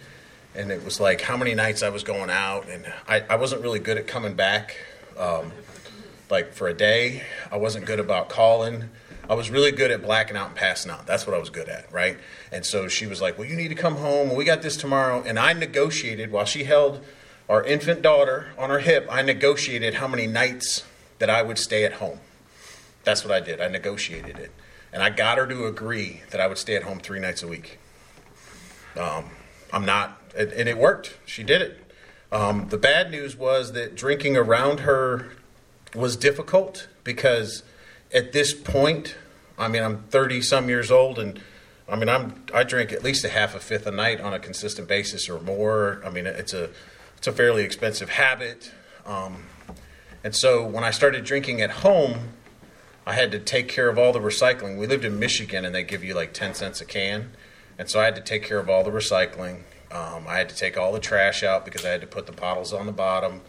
And 0.54 0.70
it 0.70 0.82
was 0.82 0.98
like 0.98 1.20
how 1.20 1.36
many 1.36 1.54
nights 1.54 1.82
I 1.82 1.90
was 1.90 2.02
going 2.02 2.30
out, 2.30 2.66
and 2.70 2.90
I, 3.06 3.24
I 3.28 3.36
wasn't 3.36 3.60
really 3.60 3.78
good 3.78 3.98
at 3.98 4.06
coming 4.06 4.34
back. 4.34 4.74
Um, 5.18 5.52
like 6.30 6.54
for 6.54 6.66
a 6.66 6.74
day, 6.74 7.24
I 7.52 7.58
wasn't 7.58 7.84
good 7.84 8.00
about 8.00 8.30
calling. 8.30 8.88
I 9.28 9.34
was 9.34 9.50
really 9.50 9.72
good 9.72 9.90
at 9.90 10.02
blacking 10.02 10.36
out 10.36 10.48
and 10.48 10.56
passing 10.56 10.90
out. 10.90 11.06
That's 11.06 11.26
what 11.26 11.36
I 11.36 11.38
was 11.38 11.50
good 11.50 11.68
at, 11.68 11.92
right? 11.92 12.16
And 12.50 12.64
so 12.64 12.88
she 12.88 13.06
was 13.06 13.20
like, 13.20 13.38
Well, 13.38 13.46
you 13.46 13.56
need 13.56 13.68
to 13.68 13.74
come 13.74 13.96
home. 13.96 14.34
We 14.34 14.44
got 14.44 14.62
this 14.62 14.76
tomorrow. 14.76 15.22
And 15.24 15.38
I 15.38 15.52
negotiated 15.52 16.32
while 16.32 16.46
she 16.46 16.64
held 16.64 17.04
our 17.48 17.62
infant 17.62 18.02
daughter 18.02 18.48
on 18.58 18.70
her 18.70 18.78
hip, 18.78 19.06
I 19.10 19.22
negotiated 19.22 19.94
how 19.94 20.08
many 20.08 20.26
nights 20.26 20.84
that 21.18 21.30
I 21.30 21.42
would 21.42 21.58
stay 21.58 21.84
at 21.84 21.94
home. 21.94 22.20
That's 23.04 23.24
what 23.24 23.32
I 23.32 23.40
did. 23.40 23.60
I 23.60 23.68
negotiated 23.68 24.38
it. 24.38 24.52
And 24.92 25.02
I 25.02 25.10
got 25.10 25.38
her 25.38 25.46
to 25.46 25.66
agree 25.66 26.22
that 26.30 26.40
I 26.40 26.46
would 26.46 26.58
stay 26.58 26.76
at 26.76 26.82
home 26.82 26.98
three 26.98 27.20
nights 27.20 27.42
a 27.42 27.48
week. 27.48 27.78
Um, 28.96 29.30
I'm 29.72 29.84
not, 29.84 30.20
and 30.36 30.68
it 30.68 30.78
worked. 30.78 31.18
She 31.26 31.42
did 31.42 31.62
it. 31.62 31.92
Um, 32.30 32.68
the 32.68 32.78
bad 32.78 33.10
news 33.10 33.36
was 33.36 33.72
that 33.72 33.94
drinking 33.94 34.36
around 34.36 34.80
her 34.80 35.30
was 35.94 36.16
difficult 36.16 36.88
because 37.04 37.62
at 38.12 38.32
this 38.32 38.54
point, 38.54 39.16
I 39.58 39.68
mean, 39.68 39.82
I'm 39.82 40.04
30 40.04 40.42
some 40.42 40.68
years 40.68 40.90
old, 40.90 41.18
and 41.18 41.40
I 41.88 41.96
mean, 41.96 42.08
I'm 42.08 42.44
I 42.54 42.64
drink 42.64 42.92
at 42.92 43.02
least 43.02 43.24
a 43.24 43.28
half 43.28 43.54
a 43.54 43.60
fifth 43.60 43.86
a 43.86 43.90
night 43.90 44.20
on 44.20 44.32
a 44.32 44.38
consistent 44.38 44.88
basis 44.88 45.28
or 45.28 45.40
more. 45.40 46.00
I 46.04 46.10
mean, 46.10 46.26
it's 46.26 46.52
a 46.52 46.70
it's 47.16 47.26
a 47.26 47.32
fairly 47.32 47.62
expensive 47.62 48.10
habit, 48.10 48.70
um, 49.06 49.44
and 50.22 50.34
so 50.34 50.64
when 50.64 50.84
I 50.84 50.90
started 50.90 51.24
drinking 51.24 51.60
at 51.60 51.70
home, 51.70 52.34
I 53.06 53.14
had 53.14 53.32
to 53.32 53.38
take 53.38 53.68
care 53.68 53.88
of 53.88 53.98
all 53.98 54.12
the 54.12 54.20
recycling. 54.20 54.78
We 54.78 54.86
lived 54.86 55.04
in 55.04 55.18
Michigan, 55.18 55.64
and 55.64 55.74
they 55.74 55.82
give 55.82 56.04
you 56.04 56.14
like 56.14 56.32
10 56.32 56.54
cents 56.54 56.80
a 56.80 56.84
can, 56.84 57.30
and 57.78 57.88
so 57.88 58.00
I 58.00 58.04
had 58.04 58.16
to 58.16 58.22
take 58.22 58.44
care 58.44 58.58
of 58.58 58.68
all 58.68 58.84
the 58.84 58.90
recycling. 58.90 59.62
Um, 59.90 60.26
I 60.28 60.36
had 60.36 60.50
to 60.50 60.54
take 60.54 60.76
all 60.76 60.92
the 60.92 61.00
trash 61.00 61.42
out 61.42 61.64
because 61.64 61.84
I 61.84 61.88
had 61.88 62.02
to 62.02 62.06
put 62.06 62.26
the 62.26 62.32
bottles 62.32 62.72
on 62.72 62.86
the 62.86 62.92
bottom. 62.92 63.40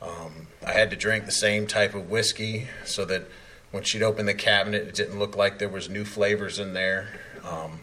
Um, 0.00 0.48
I 0.66 0.72
had 0.72 0.90
to 0.90 0.96
drink 0.96 1.26
the 1.26 1.32
same 1.32 1.66
type 1.66 1.94
of 1.94 2.10
whiskey 2.10 2.68
so 2.84 3.04
that 3.04 3.28
when 3.72 3.82
she'd 3.82 4.02
open 4.02 4.26
the 4.26 4.34
cabinet, 4.34 4.86
it 4.86 4.94
didn't 4.94 5.18
look 5.18 5.36
like 5.36 5.58
there 5.58 5.68
was 5.68 5.88
new 5.88 6.04
flavors 6.04 6.58
in 6.58 6.74
there. 6.74 7.08
Um, 7.42 7.80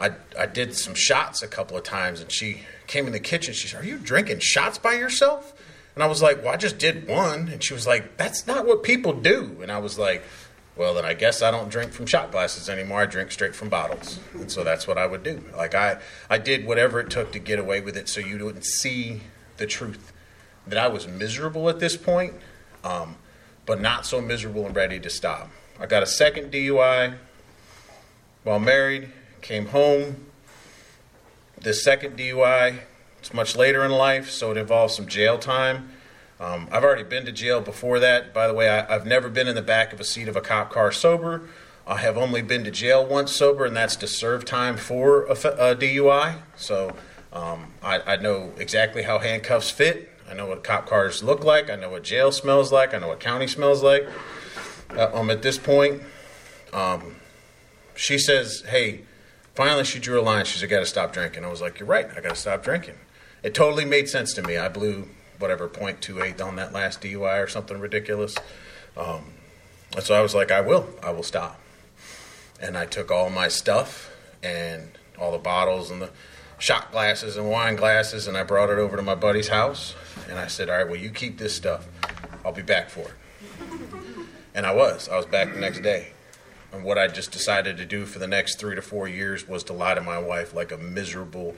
I, 0.00 0.12
I 0.38 0.46
did 0.46 0.74
some 0.74 0.94
shots 0.94 1.42
a 1.42 1.48
couple 1.48 1.76
of 1.76 1.82
times, 1.82 2.20
and 2.20 2.32
she 2.32 2.62
came 2.86 3.06
in 3.06 3.12
the 3.12 3.20
kitchen. 3.20 3.52
She 3.52 3.68
said, 3.68 3.82
"Are 3.82 3.86
you 3.86 3.98
drinking 3.98 4.38
shots 4.38 4.78
by 4.78 4.94
yourself?" 4.94 5.52
And 5.94 6.02
I 6.02 6.06
was 6.06 6.22
like, 6.22 6.42
"Well, 6.42 6.54
I 6.54 6.56
just 6.56 6.78
did 6.78 7.06
one." 7.06 7.48
And 7.48 7.62
she 7.62 7.74
was 7.74 7.86
like, 7.86 8.16
"That's 8.16 8.46
not 8.46 8.66
what 8.66 8.82
people 8.82 9.12
do." 9.12 9.58
And 9.60 9.70
I 9.70 9.78
was 9.78 9.98
like, 9.98 10.22
"Well, 10.76 10.94
then 10.94 11.04
I 11.04 11.12
guess 11.12 11.42
I 11.42 11.50
don't 11.50 11.68
drink 11.68 11.92
from 11.92 12.06
shot 12.06 12.30
glasses 12.30 12.70
anymore. 12.70 13.02
I 13.02 13.06
drink 13.06 13.32
straight 13.32 13.54
from 13.54 13.68
bottles." 13.68 14.20
And 14.32 14.50
so 14.50 14.64
that's 14.64 14.86
what 14.86 14.96
I 14.96 15.06
would 15.06 15.22
do. 15.22 15.44
Like 15.54 15.74
I, 15.74 15.98
I 16.30 16.38
did 16.38 16.64
whatever 16.64 17.00
it 17.00 17.10
took 17.10 17.32
to 17.32 17.38
get 17.38 17.58
away 17.58 17.80
with 17.80 17.96
it, 17.96 18.08
so 18.08 18.20
you 18.20 18.42
wouldn't 18.42 18.64
see 18.64 19.22
the 19.58 19.66
truth 19.66 20.12
that 20.66 20.78
I 20.78 20.88
was 20.88 21.06
miserable 21.06 21.68
at 21.68 21.80
this 21.80 21.96
point. 21.96 22.34
Um, 22.84 23.16
but 23.70 23.80
not 23.80 24.04
so 24.04 24.20
miserable 24.20 24.66
and 24.66 24.74
ready 24.74 24.98
to 24.98 25.08
stop. 25.08 25.48
I 25.78 25.86
got 25.86 26.02
a 26.02 26.06
second 26.06 26.50
DUI 26.50 27.14
while 28.42 28.58
married, 28.58 29.10
came 29.42 29.66
home. 29.66 30.26
This 31.56 31.80
second 31.80 32.18
DUI, 32.18 32.80
it's 33.20 33.32
much 33.32 33.54
later 33.54 33.84
in 33.84 33.92
life, 33.92 34.28
so 34.28 34.50
it 34.50 34.56
involves 34.56 34.96
some 34.96 35.06
jail 35.06 35.38
time. 35.38 35.88
Um, 36.40 36.66
I've 36.72 36.82
already 36.82 37.04
been 37.04 37.24
to 37.26 37.30
jail 37.30 37.60
before 37.60 38.00
that. 38.00 38.34
By 38.34 38.48
the 38.48 38.54
way, 38.54 38.68
I, 38.68 38.92
have 38.92 39.06
never 39.06 39.28
been 39.28 39.46
in 39.46 39.54
the 39.54 39.62
back 39.62 39.92
of 39.92 40.00
a 40.00 40.04
seat 40.04 40.26
of 40.26 40.34
a 40.34 40.40
cop 40.40 40.72
car 40.72 40.90
sober. 40.90 41.42
I 41.86 41.98
have 41.98 42.18
only 42.18 42.42
been 42.42 42.64
to 42.64 42.72
jail 42.72 43.06
once 43.06 43.30
sober, 43.30 43.66
and 43.66 43.76
that's 43.76 43.94
to 43.94 44.08
serve 44.08 44.44
time 44.44 44.78
for 44.78 45.26
a, 45.26 45.34
a 45.34 45.76
DUI. 45.76 46.38
So 46.56 46.96
um, 47.32 47.66
I, 47.84 48.00
I 48.00 48.16
know 48.16 48.52
exactly 48.58 49.04
how 49.04 49.20
handcuffs 49.20 49.70
fit. 49.70 50.10
I 50.30 50.34
know 50.34 50.46
what 50.46 50.62
cop 50.62 50.86
cars 50.86 51.22
look 51.22 51.44
like. 51.44 51.70
I 51.70 51.76
know 51.76 51.90
what 51.90 52.04
jail 52.04 52.30
smells 52.30 52.70
like. 52.70 52.94
I 52.94 52.98
know 52.98 53.08
what 53.08 53.18
county 53.20 53.48
smells 53.48 53.82
like. 53.82 54.08
Uh, 54.90 55.10
um, 55.12 55.28
at 55.28 55.42
this 55.42 55.58
point, 55.58 56.02
um, 56.72 57.16
she 57.96 58.16
says, 58.16 58.62
"Hey, 58.68 59.02
finally 59.54 59.84
she 59.84 59.98
drew 59.98 60.20
a 60.20 60.22
line. 60.22 60.44
She 60.44 60.58
said, 60.58 60.66
"I 60.66 60.70
got 60.70 60.80
to 60.80 60.86
stop 60.86 61.12
drinking." 61.12 61.44
I 61.44 61.48
was 61.48 61.60
like, 61.60 61.80
"You're 61.80 61.88
right. 61.88 62.08
I 62.16 62.20
got 62.20 62.30
to 62.30 62.40
stop 62.40 62.62
drinking." 62.62 62.94
It 63.42 63.54
totally 63.54 63.84
made 63.84 64.08
sense 64.08 64.32
to 64.34 64.42
me. 64.42 64.56
I 64.56 64.68
blew 64.68 65.08
whatever 65.38 65.66
0.28 65.68 66.40
on 66.40 66.56
that 66.56 66.72
last 66.72 67.00
DUI 67.00 67.42
or 67.42 67.48
something 67.48 67.80
ridiculous. 67.80 68.36
Um, 68.96 69.32
and 69.96 70.04
so 70.04 70.14
I 70.14 70.20
was 70.20 70.34
like, 70.34 70.52
"I 70.52 70.60
will. 70.60 70.88
I 71.02 71.10
will 71.10 71.24
stop." 71.24 71.60
And 72.60 72.76
I 72.78 72.86
took 72.86 73.10
all 73.10 73.30
my 73.30 73.48
stuff 73.48 74.10
and 74.42 74.96
all 75.18 75.32
the 75.32 75.38
bottles 75.38 75.90
and 75.90 76.02
the 76.02 76.10
shot 76.60 76.92
glasses 76.92 77.36
and 77.36 77.50
wine 77.50 77.74
glasses, 77.74 78.28
and 78.28 78.36
I 78.36 78.44
brought 78.44 78.70
it 78.70 78.78
over 78.78 78.96
to 78.96 79.02
my 79.02 79.16
buddy's 79.16 79.48
house. 79.48 79.96
And 80.28 80.38
I 80.38 80.46
said, 80.46 80.70
All 80.70 80.76
right, 80.76 80.86
well, 80.86 81.00
you 81.00 81.10
keep 81.10 81.38
this 81.38 81.54
stuff. 81.54 81.88
I'll 82.44 82.52
be 82.52 82.62
back 82.62 82.88
for 82.88 83.00
it. 83.00 83.14
And 84.54 84.66
I 84.66 84.72
was. 84.72 85.08
I 85.08 85.16
was 85.16 85.26
back 85.26 85.52
the 85.52 85.60
next 85.60 85.82
day. 85.82 86.12
And 86.72 86.84
what 86.84 86.98
I 86.98 87.08
just 87.08 87.32
decided 87.32 87.76
to 87.78 87.86
do 87.86 88.06
for 88.06 88.20
the 88.20 88.28
next 88.28 88.60
three 88.60 88.76
to 88.76 88.82
four 88.82 89.08
years 89.08 89.48
was 89.48 89.64
to 89.64 89.72
lie 89.72 89.94
to 89.94 90.00
my 90.00 90.18
wife 90.18 90.54
like 90.54 90.70
a 90.70 90.76
miserable 90.76 91.56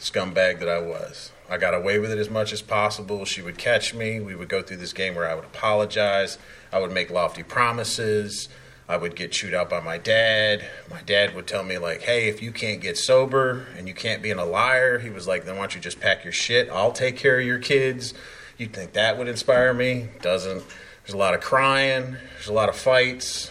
scumbag 0.00 0.58
that 0.58 0.68
I 0.68 0.80
was. 0.80 1.30
I 1.48 1.58
got 1.58 1.74
away 1.74 1.98
with 1.98 2.10
it 2.10 2.18
as 2.18 2.28
much 2.28 2.52
as 2.52 2.62
possible. 2.62 3.24
She 3.24 3.42
would 3.42 3.58
catch 3.58 3.94
me. 3.94 4.20
We 4.20 4.34
would 4.34 4.48
go 4.48 4.62
through 4.62 4.78
this 4.78 4.92
game 4.92 5.14
where 5.14 5.28
I 5.28 5.34
would 5.34 5.44
apologize. 5.44 6.38
I 6.72 6.78
would 6.80 6.92
make 6.92 7.10
lofty 7.10 7.42
promises. 7.42 8.48
I 8.88 8.96
would 8.96 9.14
get 9.14 9.32
chewed 9.32 9.52
out 9.52 9.68
by 9.68 9.80
my 9.80 9.98
dad. 9.98 10.64
My 10.90 11.02
dad 11.02 11.34
would 11.34 11.46
tell 11.46 11.62
me, 11.62 11.76
like, 11.76 12.02
hey, 12.02 12.28
if 12.28 12.42
you 12.42 12.52
can't 12.52 12.80
get 12.80 12.96
sober 12.96 13.66
and 13.76 13.86
you 13.86 13.92
can't 13.92 14.22
be 14.22 14.30
in 14.30 14.38
a 14.38 14.46
liar, 14.46 14.98
he 14.98 15.10
was 15.10 15.26
like, 15.26 15.44
then 15.44 15.56
why 15.56 15.62
don't 15.62 15.74
you 15.74 15.80
just 15.80 16.00
pack 16.00 16.24
your 16.24 16.32
shit? 16.32 16.70
I'll 16.70 16.92
take 16.92 17.16
care 17.16 17.38
of 17.38 17.44
your 17.44 17.58
kids. 17.58 18.14
You'd 18.56 18.72
think 18.72 18.94
that 18.94 19.18
would 19.18 19.28
inspire 19.28 19.74
me. 19.74 20.08
Doesn't. 20.22 20.64
There's 21.08 21.14
a 21.14 21.18
lot 21.18 21.32
of 21.32 21.40
crying, 21.40 22.18
there's 22.34 22.48
a 22.48 22.52
lot 22.52 22.68
of 22.68 22.76
fights. 22.76 23.50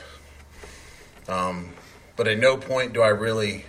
Um, 1.27 1.73
but 2.15 2.27
at 2.27 2.37
no 2.37 2.55
point 2.55 2.93
do 2.93 3.01
I 3.01 3.07
really. 3.07 3.65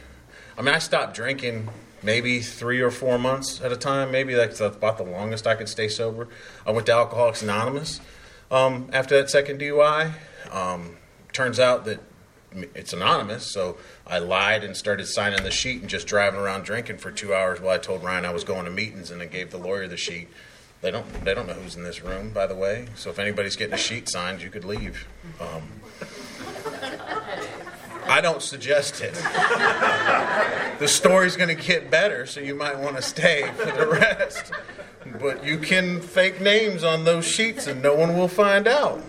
I 0.59 0.61
mean, 0.61 0.75
I 0.75 0.79
stopped 0.79 1.15
drinking 1.15 1.71
maybe 2.03 2.41
three 2.41 2.83
or 2.83 2.91
four 2.91 3.19
months 3.19 3.63
at 3.63 3.73
a 3.73 3.77
time. 3.77 4.11
Maybe 4.11 4.35
that's 4.35 4.61
about 4.61 4.99
the 4.99 5.05
longest 5.05 5.47
I 5.47 5.55
could 5.55 5.71
stay 5.71 5.89
sober. 5.89 6.29
I 6.67 6.71
went 6.71 6.85
to 6.87 6.93
Alcoholics 6.93 7.41
Anonymous 7.41 8.01
um, 8.51 8.91
after 8.93 9.17
that 9.17 9.31
second 9.31 9.59
DUI. 9.59 10.13
Um, 10.51 10.98
turns 11.39 11.61
out 11.61 11.85
that 11.85 12.01
it's 12.75 12.93
anonymous, 12.93 13.47
so 13.47 13.77
I 14.05 14.19
lied 14.19 14.65
and 14.65 14.77
started 14.77 15.07
signing 15.07 15.45
the 15.45 15.53
sheet 15.53 15.81
and 15.81 15.89
just 15.89 16.09
driving 16.09 16.41
around 16.41 16.65
drinking 16.65 16.99
for 16.99 17.13
two 17.13 17.33
hours 17.33 17.61
while 17.61 17.77
I 17.77 17.79
told 17.79 18.03
Ryan 18.03 18.25
I 18.25 18.33
was 18.33 18.43
going 18.43 18.65
to 18.65 18.73
meetings 18.73 19.13
and 19.13 19.21
then 19.21 19.29
gave 19.29 19.53
the 19.53 19.59
lawyer 19.59 19.87
the 19.87 19.97
sheet. 19.97 20.27
They 20.81 20.91
don't 20.91 21.07
they 21.25 21.35
don't 21.35 21.47
know 21.47 21.53
who's 21.53 21.77
in 21.77 21.85
this 21.85 22.03
room, 22.03 22.31
by 22.31 22.49
the 22.49 22.57
way. 22.57 22.87
So 22.97 23.09
if 23.11 23.21
anybody's 23.21 23.55
getting 23.55 23.75
a 23.75 23.79
sheet 23.79 24.09
signed, 24.09 24.43
you 24.43 24.51
could 24.51 24.65
leave. 24.65 25.07
Um, 25.41 25.63
I 28.09 28.21
don't 28.21 28.43
suggest 28.43 29.01
it. 29.01 29.15
the 30.81 30.89
story's 30.89 31.37
going 31.37 31.57
to 31.57 31.63
get 31.63 31.89
better, 31.89 32.27
so 32.27 32.41
you 32.41 32.57
might 32.57 32.77
want 32.77 32.97
to 32.97 33.03
stay 33.03 33.49
for 33.55 33.71
the 33.71 33.87
rest. 33.87 34.51
But 35.21 35.45
you 35.45 35.59
can 35.59 36.01
fake 36.01 36.41
names 36.41 36.83
on 36.83 37.05
those 37.05 37.25
sheets, 37.25 37.69
and 37.69 37.81
no 37.81 37.95
one 37.95 38.19
will 38.19 38.27
find 38.27 38.67
out. 38.67 39.01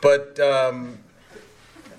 But 0.00 0.40
um, 0.40 0.98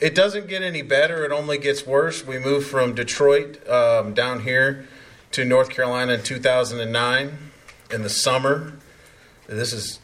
it 0.03 0.13
doesn't 0.13 0.47
get 0.47 0.61
any 0.61 0.81
better. 0.81 1.23
It 1.23 1.31
only 1.31 1.57
gets 1.57 1.87
worse. 1.87 2.27
We 2.27 2.37
moved 2.37 2.67
from 2.67 2.93
Detroit 2.93 3.65
um, 3.69 4.13
down 4.13 4.41
here 4.41 4.85
to 5.31 5.45
North 5.45 5.69
Carolina 5.69 6.15
in 6.15 6.23
2009 6.23 7.37
in 7.89 8.03
the 8.03 8.09
summer. 8.09 8.73
This 9.47 9.71
is 9.71 10.01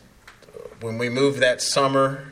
when 0.79 0.97
we 0.97 1.09
moved 1.09 1.39
that 1.41 1.61
summer. 1.61 2.31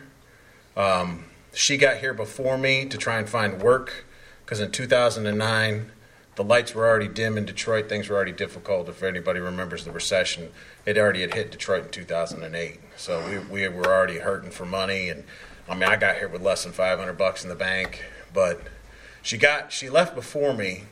Um, 0.77 1.25
she 1.53 1.75
got 1.75 1.97
here 1.97 2.13
before 2.13 2.57
me 2.57 2.86
to 2.86 2.97
try 2.97 3.17
and 3.17 3.27
find 3.27 3.62
work 3.62 4.05
because 4.45 4.62
in 4.62 4.71
2009 4.71 5.91
the 6.36 6.43
lights 6.45 6.74
were 6.74 6.88
already 6.88 7.09
dim 7.09 7.38
in 7.38 7.43
Detroit. 7.43 7.89
Things 7.89 8.07
were 8.07 8.15
already 8.15 8.31
difficult. 8.31 8.88
If 8.88 9.03
anybody 9.03 9.41
remembers 9.41 9.83
the 9.83 9.91
recession, 9.91 10.51
it 10.86 10.97
already 10.97 11.19
had 11.19 11.33
hit 11.33 11.51
Detroit 11.51 11.83
in 11.83 11.89
2008. 11.89 12.79
So 12.95 13.27
we, 13.27 13.63
we 13.63 13.67
were 13.67 13.88
already 13.88 14.19
hurting 14.19 14.51
for 14.51 14.65
money 14.65 15.09
and 15.09 15.25
I 15.69 15.74
mean, 15.74 15.89
I 15.89 15.97
got 15.97 16.17
here 16.17 16.29
with 16.29 16.41
less 16.41 16.63
than 16.63 16.71
500 16.71 17.13
bucks 17.13 17.43
in 17.43 17.50
the 17.50 17.55
bank, 17.55 18.03
but 18.33 18.62
she 19.21 19.38
got 19.38 19.71
she 19.71 19.89
left 19.89 20.15
before 20.15 20.53
me 20.53 20.83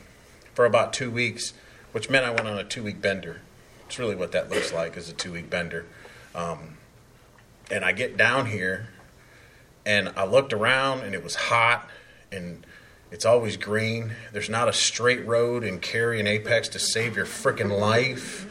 for 0.52 0.66
about 0.66 0.92
two 0.92 1.10
weeks, 1.10 1.54
which 1.92 2.10
meant 2.10 2.26
I 2.26 2.30
went 2.30 2.46
on 2.46 2.58
a 2.58 2.64
two 2.64 2.82
week 2.82 3.00
bender. 3.00 3.40
It's 3.86 3.98
really 3.98 4.14
what 4.14 4.32
that 4.32 4.50
looks 4.50 4.72
like 4.72 4.96
is 4.96 5.08
a 5.08 5.12
two 5.12 5.32
week 5.32 5.48
bender. 5.48 5.86
Um, 6.34 6.76
and 7.70 7.84
I 7.84 7.92
get 7.92 8.16
down 8.16 8.46
here, 8.46 8.88
and 9.86 10.12
I 10.16 10.24
looked 10.24 10.52
around, 10.52 11.00
and 11.00 11.14
it 11.14 11.24
was 11.24 11.34
hot, 11.34 11.88
and 12.30 12.66
it's 13.10 13.24
always 13.24 13.56
green. 13.56 14.12
There's 14.32 14.50
not 14.50 14.68
a 14.68 14.72
straight 14.72 15.24
road 15.26 15.64
in 15.64 15.78
Cary 15.78 16.18
and 16.18 16.28
Apex 16.28 16.68
to 16.70 16.78
save 16.78 17.16
your 17.16 17.24
freaking 17.24 17.80
life. 17.80 18.46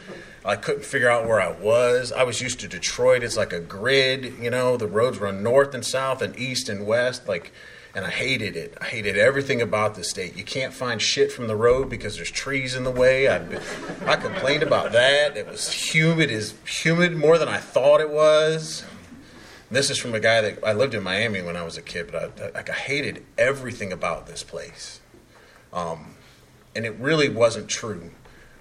I 0.46 0.56
couldn't 0.56 0.84
figure 0.84 1.10
out 1.10 1.26
where 1.26 1.40
I 1.40 1.50
was. 1.50 2.12
I 2.12 2.22
was 2.22 2.40
used 2.40 2.60
to 2.60 2.68
Detroit. 2.68 3.24
It's 3.24 3.36
like 3.36 3.52
a 3.52 3.58
grid, 3.58 4.34
you 4.40 4.48
know, 4.48 4.76
the 4.76 4.86
roads 4.86 5.18
run 5.18 5.42
north 5.42 5.74
and 5.74 5.84
south 5.84 6.22
and 6.22 6.38
east 6.38 6.68
and 6.68 6.86
west. 6.86 7.26
Like, 7.26 7.52
and 7.96 8.04
I 8.04 8.10
hated 8.10 8.56
it. 8.56 8.76
I 8.80 8.84
hated 8.84 9.16
everything 9.16 9.60
about 9.60 9.96
the 9.96 10.04
state. 10.04 10.36
You 10.36 10.44
can't 10.44 10.72
find 10.72 11.02
shit 11.02 11.32
from 11.32 11.48
the 11.48 11.56
road 11.56 11.90
because 11.90 12.16
there's 12.16 12.30
trees 12.30 12.76
in 12.76 12.84
the 12.84 12.90
way. 12.90 13.26
I, 13.26 13.42
I 14.06 14.16
complained 14.16 14.62
about 14.62 14.92
that. 14.92 15.36
It 15.36 15.48
was 15.48 15.72
humid, 15.72 16.30
is 16.30 16.54
humid 16.64 17.16
more 17.16 17.38
than 17.38 17.48
I 17.48 17.56
thought 17.56 18.00
it 18.00 18.10
was. 18.10 18.84
This 19.70 19.90
is 19.90 19.98
from 19.98 20.14
a 20.14 20.20
guy 20.20 20.42
that 20.42 20.64
I 20.64 20.74
lived 20.74 20.94
in 20.94 21.02
Miami 21.02 21.42
when 21.42 21.56
I 21.56 21.64
was 21.64 21.76
a 21.76 21.82
kid, 21.82 22.12
but 22.12 22.40
I, 22.40 22.60
I, 22.60 22.64
I 22.68 22.72
hated 22.72 23.24
everything 23.36 23.92
about 23.92 24.26
this 24.26 24.44
place. 24.44 25.00
Um, 25.72 26.14
and 26.76 26.84
it 26.84 26.94
really 27.00 27.28
wasn't 27.28 27.68
true. 27.68 28.10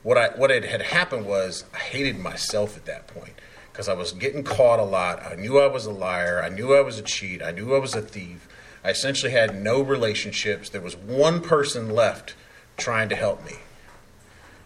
What 0.06 0.20
I 0.20 0.28
what 0.36 0.52
had 0.52 0.84
happened 0.84 1.26
was 1.26 1.66
I 1.74 1.80
hated 1.80 2.20
myself 2.20 2.78
at 2.78 2.86
that 2.86 3.08
point 3.08 3.34
because 3.72 3.90
I 3.90 3.96
was 3.96 4.12
getting 4.12 4.44
caught 4.44 4.80
a 4.80 4.84
lot. 4.84 5.26
I 5.26 5.34
knew 5.34 5.58
I 5.58 5.66
was 5.66 5.88
a 5.88 5.92
liar. 5.92 6.44
I 6.44 6.48
knew 6.48 6.76
I 6.76 6.82
was 6.82 7.00
a 7.00 7.02
cheat. 7.02 7.42
I 7.42 7.50
knew 7.50 7.74
I 7.74 7.80
was 7.80 7.96
a 7.96 8.04
thief. 8.04 8.48
I 8.84 8.92
essentially 8.92 9.32
had 9.32 9.60
no 9.60 9.82
relationships. 9.82 10.70
There 10.70 10.80
was 10.80 10.96
one 10.96 11.42
person 11.42 11.90
left 11.90 12.36
trying 12.78 13.10
to 13.10 13.16
help 13.16 13.44
me, 13.44 13.54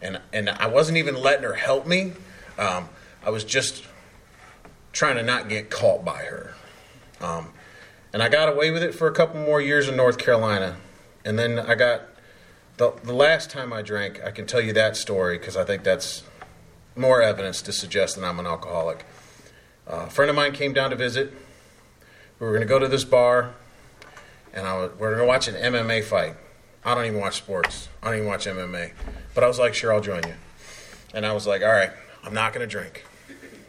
and 0.01 0.19
and 0.33 0.49
I 0.49 0.67
wasn't 0.67 0.97
even 0.97 1.15
letting 1.15 1.45
her 1.45 1.53
help 1.53 1.87
me. 1.87 2.11
Um, 2.57 2.89
I 3.25 3.29
was 3.29 3.45
just 3.45 3.85
trying 4.91 5.15
to 5.15 5.23
not 5.23 5.47
get 5.47 5.69
caught 5.69 6.03
by 6.03 6.23
her. 6.23 6.53
Um, 7.21 7.53
and 8.11 8.21
I 8.21 8.27
got 8.27 8.49
away 8.49 8.71
with 8.71 8.83
it 8.83 8.93
for 8.93 9.07
a 9.07 9.13
couple 9.13 9.39
more 9.39 9.61
years 9.61 9.87
in 9.87 9.95
North 9.95 10.17
Carolina, 10.17 10.75
and 11.23 11.39
then 11.39 11.57
I 11.57 11.75
got 11.75 12.01
the, 12.79 12.93
the 13.03 13.13
last 13.13 13.49
time 13.49 13.73
I 13.73 13.81
drank, 13.81 14.23
I 14.23 14.31
can 14.31 14.47
tell 14.47 14.61
you 14.61 14.71
that 14.71 14.95
story 14.95 15.37
because 15.37 15.57
I 15.57 15.65
think 15.65 15.83
that's 15.83 16.23
more 16.95 17.21
evidence 17.21 17.61
to 17.63 17.73
suggest 17.73 18.15
that 18.15 18.23
I'm 18.23 18.39
an 18.39 18.47
alcoholic. 18.47 19.05
Uh, 19.85 20.05
a 20.07 20.09
friend 20.09 20.29
of 20.29 20.35
mine 20.37 20.53
came 20.53 20.71
down 20.71 20.89
to 20.91 20.95
visit. 20.95 21.33
We 22.39 22.47
were 22.47 22.53
going 22.53 22.61
to 22.61 22.67
go 22.67 22.79
to 22.79 22.87
this 22.87 23.03
bar, 23.03 23.53
and 24.53 24.65
I 24.65 24.77
was, 24.77 24.91
we 24.97 25.05
are 25.05 25.09
going 25.09 25.19
to 25.19 25.27
watch 25.27 25.49
an 25.49 25.55
MMA 25.55 26.05
fight. 26.05 26.35
I 26.85 26.95
don't 26.95 27.05
even 27.05 27.19
watch 27.19 27.35
sports. 27.35 27.89
I 28.01 28.07
don't 28.07 28.15
even 28.15 28.27
watch 28.29 28.45
MMA. 28.45 28.93
But 29.35 29.43
I 29.43 29.47
was 29.47 29.59
like, 29.59 29.75
sure, 29.75 29.93
I'll 29.93 29.99
join 29.99 30.23
you. 30.25 30.35
And 31.13 31.25
I 31.25 31.33
was 31.33 31.45
like, 31.45 31.61
all 31.61 31.67
right, 31.67 31.91
I'm 32.23 32.33
not 32.33 32.53
going 32.53 32.65
to 32.65 32.71
drink. 32.71 33.05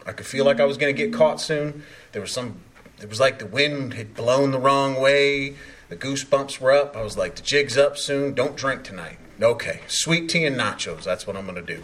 I 0.05 0.13
could 0.13 0.25
feel 0.25 0.45
like 0.45 0.61
I 0.61 0.65
was 0.65 0.77
going 0.77 0.95
to 0.95 0.97
get 0.97 1.13
caught 1.13 1.41
soon. 1.41 1.83
There 2.13 2.21
was 2.21 2.31
some, 2.31 2.61
it 3.01 3.09
was 3.09 3.19
like 3.19 3.39
the 3.39 3.45
wind 3.45 3.93
had 3.93 4.15
blown 4.15 4.51
the 4.51 4.59
wrong 4.59 5.01
way. 5.01 5.57
The 5.91 5.97
goosebumps 5.97 6.61
were 6.61 6.71
up. 6.71 6.95
I 6.95 7.01
was 7.01 7.17
like, 7.17 7.35
the 7.35 7.41
jig's 7.41 7.77
up 7.77 7.97
soon. 7.97 8.33
Don't 8.33 8.55
drink 8.55 8.85
tonight. 8.85 9.17
Okay. 9.41 9.81
Sweet 9.87 10.29
tea 10.29 10.45
and 10.45 10.55
nachos. 10.55 11.03
That's 11.03 11.27
what 11.27 11.35
I'm 11.35 11.45
going 11.45 11.57
to 11.57 11.75
do. 11.75 11.83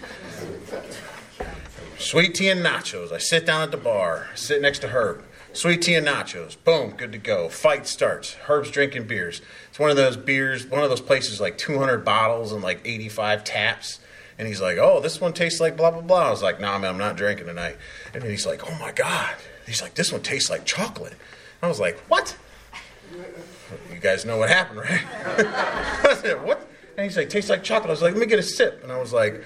Sweet 1.99 2.33
tea 2.33 2.47
and 2.47 2.65
nachos. 2.65 3.11
I 3.11 3.17
sit 3.17 3.45
down 3.45 3.63
at 3.63 3.71
the 3.71 3.77
bar, 3.77 4.29
sit 4.33 4.61
next 4.61 4.79
to 4.79 4.87
Herb. 4.87 5.25
Sweet 5.51 5.81
tea 5.81 5.95
and 5.95 6.07
nachos. 6.07 6.55
Boom, 6.63 6.91
good 6.91 7.11
to 7.11 7.17
go. 7.17 7.49
Fight 7.49 7.85
starts. 7.85 8.35
Herb's 8.35 8.71
drinking 8.71 9.07
beers. 9.07 9.41
It's 9.67 9.77
one 9.77 9.89
of 9.89 9.97
those 9.97 10.15
beers, 10.15 10.65
one 10.65 10.83
of 10.83 10.89
those 10.89 11.01
places 11.01 11.41
like 11.41 11.57
200 11.57 12.05
bottles 12.05 12.53
and 12.53 12.63
like 12.63 12.79
85 12.85 13.43
taps. 13.43 13.99
And 14.39 14.47
he's 14.47 14.61
like, 14.61 14.77
oh, 14.77 15.01
this 15.01 15.19
one 15.19 15.33
tastes 15.33 15.59
like 15.59 15.75
blah, 15.75 15.91
blah, 15.91 15.99
blah. 15.99 16.27
I 16.27 16.31
was 16.31 16.41
like, 16.41 16.61
nah, 16.61 16.79
man, 16.79 16.91
I'm 16.91 16.97
not 16.97 17.17
drinking 17.17 17.47
tonight. 17.47 17.75
And 18.13 18.23
he's 18.23 18.45
like, 18.45 18.71
oh 18.71 18.77
my 18.79 18.93
God. 18.93 19.35
He's 19.65 19.81
like, 19.81 19.95
this 19.95 20.13
one 20.13 20.21
tastes 20.21 20.49
like 20.49 20.63
chocolate. 20.63 21.15
I 21.61 21.67
was 21.67 21.81
like, 21.81 21.99
what? 22.07 22.37
You 23.91 23.99
guys 23.99 24.25
know 24.25 24.37
what 24.37 24.49
happened, 24.49 24.79
right? 24.79 25.03
I 26.05 26.17
said, 26.21 26.43
what? 26.43 26.69
And 26.97 27.05
he's 27.05 27.17
like, 27.17 27.29
tastes 27.29 27.49
like 27.49 27.63
chocolate. 27.63 27.89
I 27.89 27.93
was 27.93 28.01
like, 28.01 28.13
let 28.13 28.19
me 28.19 28.25
get 28.25 28.39
a 28.39 28.43
sip. 28.43 28.81
And 28.83 28.91
I 28.91 28.99
was 28.99 29.13
like, 29.13 29.43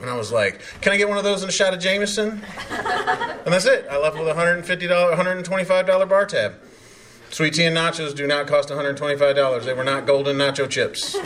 and 0.00 0.10
I 0.10 0.14
was 0.14 0.30
like, 0.30 0.60
can 0.80 0.92
I 0.92 0.96
get 0.96 1.08
one 1.08 1.18
of 1.18 1.24
those 1.24 1.42
and 1.42 1.48
a 1.48 1.52
shot 1.52 1.72
of 1.72 1.80
Jameson? 1.80 2.42
And 2.70 3.52
that's 3.52 3.64
it. 3.64 3.86
I 3.90 3.98
left 3.98 4.18
with 4.18 4.28
a 4.28 4.34
$150, 4.34 4.64
$125 4.64 6.08
bar 6.08 6.26
tab. 6.26 6.54
Sweet 7.30 7.54
tea 7.54 7.64
and 7.64 7.76
nachos 7.76 8.14
do 8.14 8.26
not 8.26 8.46
cost 8.46 8.68
$125. 8.68 9.64
They 9.64 9.72
were 9.72 9.84
not 9.84 10.06
golden 10.06 10.36
nacho 10.36 10.68
chips. 10.68 11.16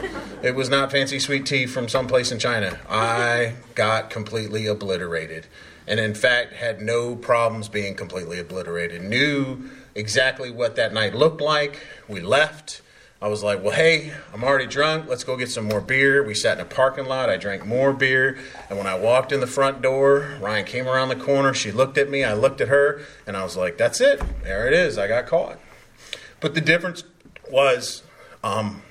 It 0.42 0.54
was 0.54 0.70
not 0.70 0.90
fancy 0.90 1.18
sweet 1.18 1.46
tea 1.46 1.66
from 1.66 1.88
someplace 1.88 2.32
in 2.32 2.38
China. 2.38 2.78
I 2.88 3.54
got 3.74 4.08
completely 4.08 4.66
obliterated. 4.66 5.46
And 5.86 6.00
in 6.00 6.14
fact, 6.14 6.52
had 6.52 6.80
no 6.80 7.16
problems 7.16 7.68
being 7.68 7.94
completely 7.94 8.38
obliterated. 8.38 9.02
Knew 9.02 9.68
exactly 9.94 10.50
what 10.50 10.76
that 10.76 10.92
night 10.92 11.14
looked 11.14 11.40
like. 11.40 11.80
We 12.08 12.20
left. 12.20 12.82
I 13.22 13.28
was 13.28 13.42
like, 13.42 13.62
well, 13.62 13.74
hey, 13.74 14.14
I'm 14.32 14.42
already 14.42 14.66
drunk. 14.66 15.06
Let's 15.06 15.24
go 15.24 15.36
get 15.36 15.50
some 15.50 15.66
more 15.66 15.82
beer. 15.82 16.24
We 16.24 16.34
sat 16.34 16.58
in 16.58 16.64
a 16.64 16.68
parking 16.68 17.04
lot. 17.04 17.28
I 17.28 17.36
drank 17.36 17.66
more 17.66 17.92
beer. 17.92 18.38
And 18.70 18.78
when 18.78 18.86
I 18.86 18.98
walked 18.98 19.30
in 19.30 19.40
the 19.40 19.46
front 19.46 19.82
door, 19.82 20.38
Ryan 20.40 20.64
came 20.64 20.88
around 20.88 21.10
the 21.10 21.16
corner. 21.16 21.52
She 21.52 21.70
looked 21.70 21.98
at 21.98 22.08
me. 22.08 22.24
I 22.24 22.32
looked 22.32 22.62
at 22.62 22.68
her. 22.68 23.02
And 23.26 23.36
I 23.36 23.44
was 23.44 23.58
like, 23.58 23.76
that's 23.76 24.00
it. 24.00 24.22
There 24.42 24.66
it 24.66 24.72
is. 24.72 24.96
I 24.96 25.06
got 25.06 25.26
caught. 25.26 25.58
But 26.40 26.54
the 26.54 26.62
difference 26.62 27.04
was 27.50 28.02
um, 28.42 28.82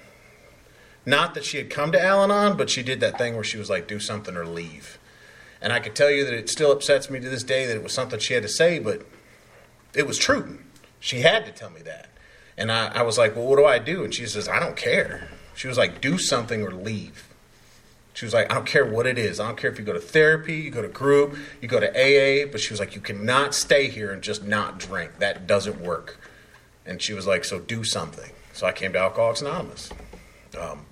not 1.07 1.33
that 1.33 1.43
she 1.43 1.57
had 1.57 1.71
come 1.71 1.91
to 1.91 1.99
Al 1.99 2.23
Anon, 2.23 2.55
but 2.55 2.69
she 2.69 2.83
did 2.83 2.99
that 2.99 3.17
thing 3.17 3.33
where 3.33 3.43
she 3.43 3.57
was 3.57 3.69
like, 3.69 3.87
do 3.87 3.99
something 3.99 4.37
or 4.37 4.45
leave. 4.45 4.99
And 5.59 5.73
I 5.73 5.79
could 5.79 5.95
tell 5.95 6.11
you 6.11 6.23
that 6.25 6.33
it 6.33 6.49
still 6.49 6.71
upsets 6.71 7.09
me 7.09 7.19
to 7.19 7.29
this 7.29 7.43
day 7.43 7.65
that 7.65 7.75
it 7.75 7.83
was 7.83 7.93
something 7.93 8.19
she 8.19 8.35
had 8.35 8.43
to 8.43 8.49
say, 8.49 8.77
but 8.77 9.05
it 9.95 10.05
was 10.05 10.19
true. 10.19 10.59
She 10.99 11.21
had 11.21 11.45
to 11.45 11.51
tell 11.51 11.69
me 11.69 11.81
that. 11.81 12.09
And 12.57 12.71
I, 12.71 12.87
I 12.87 13.01
was 13.03 13.17
like, 13.17 13.35
well, 13.35 13.45
what 13.45 13.57
do 13.57 13.65
I 13.65 13.79
do? 13.79 14.03
And 14.03 14.13
she 14.13 14.25
says, 14.25 14.49
I 14.49 14.59
don't 14.59 14.75
care. 14.75 15.29
She 15.55 15.67
was 15.67 15.77
like, 15.77 16.01
do 16.01 16.17
something 16.17 16.61
or 16.61 16.71
leave. 16.71 17.29
She 18.13 18.25
was 18.25 18.33
like, 18.33 18.51
I 18.51 18.55
don't 18.55 18.65
care 18.65 18.85
what 18.85 19.07
it 19.07 19.17
is. 19.17 19.39
I 19.39 19.47
don't 19.47 19.57
care 19.57 19.71
if 19.71 19.79
you 19.79 19.85
go 19.85 19.93
to 19.93 19.99
therapy, 19.99 20.55
you 20.55 20.71
go 20.71 20.81
to 20.81 20.89
group, 20.89 21.37
you 21.61 21.69
go 21.69 21.79
to 21.79 21.87
AA, 21.87 22.45
but 22.51 22.59
she 22.59 22.73
was 22.73 22.79
like, 22.79 22.93
you 22.93 22.99
cannot 22.99 23.55
stay 23.55 23.87
here 23.87 24.11
and 24.11 24.21
just 24.21 24.43
not 24.43 24.77
drink. 24.77 25.19
That 25.19 25.47
doesn't 25.47 25.79
work. 25.79 26.19
And 26.85 27.01
she 27.01 27.13
was 27.13 27.25
like, 27.25 27.45
so 27.45 27.59
do 27.59 27.85
something. 27.85 28.29
So 28.51 28.67
I 28.67 28.73
came 28.73 28.91
to 28.91 28.99
Alcoholics 28.99 29.41
Anonymous. 29.41 29.89
Um, 30.59 30.85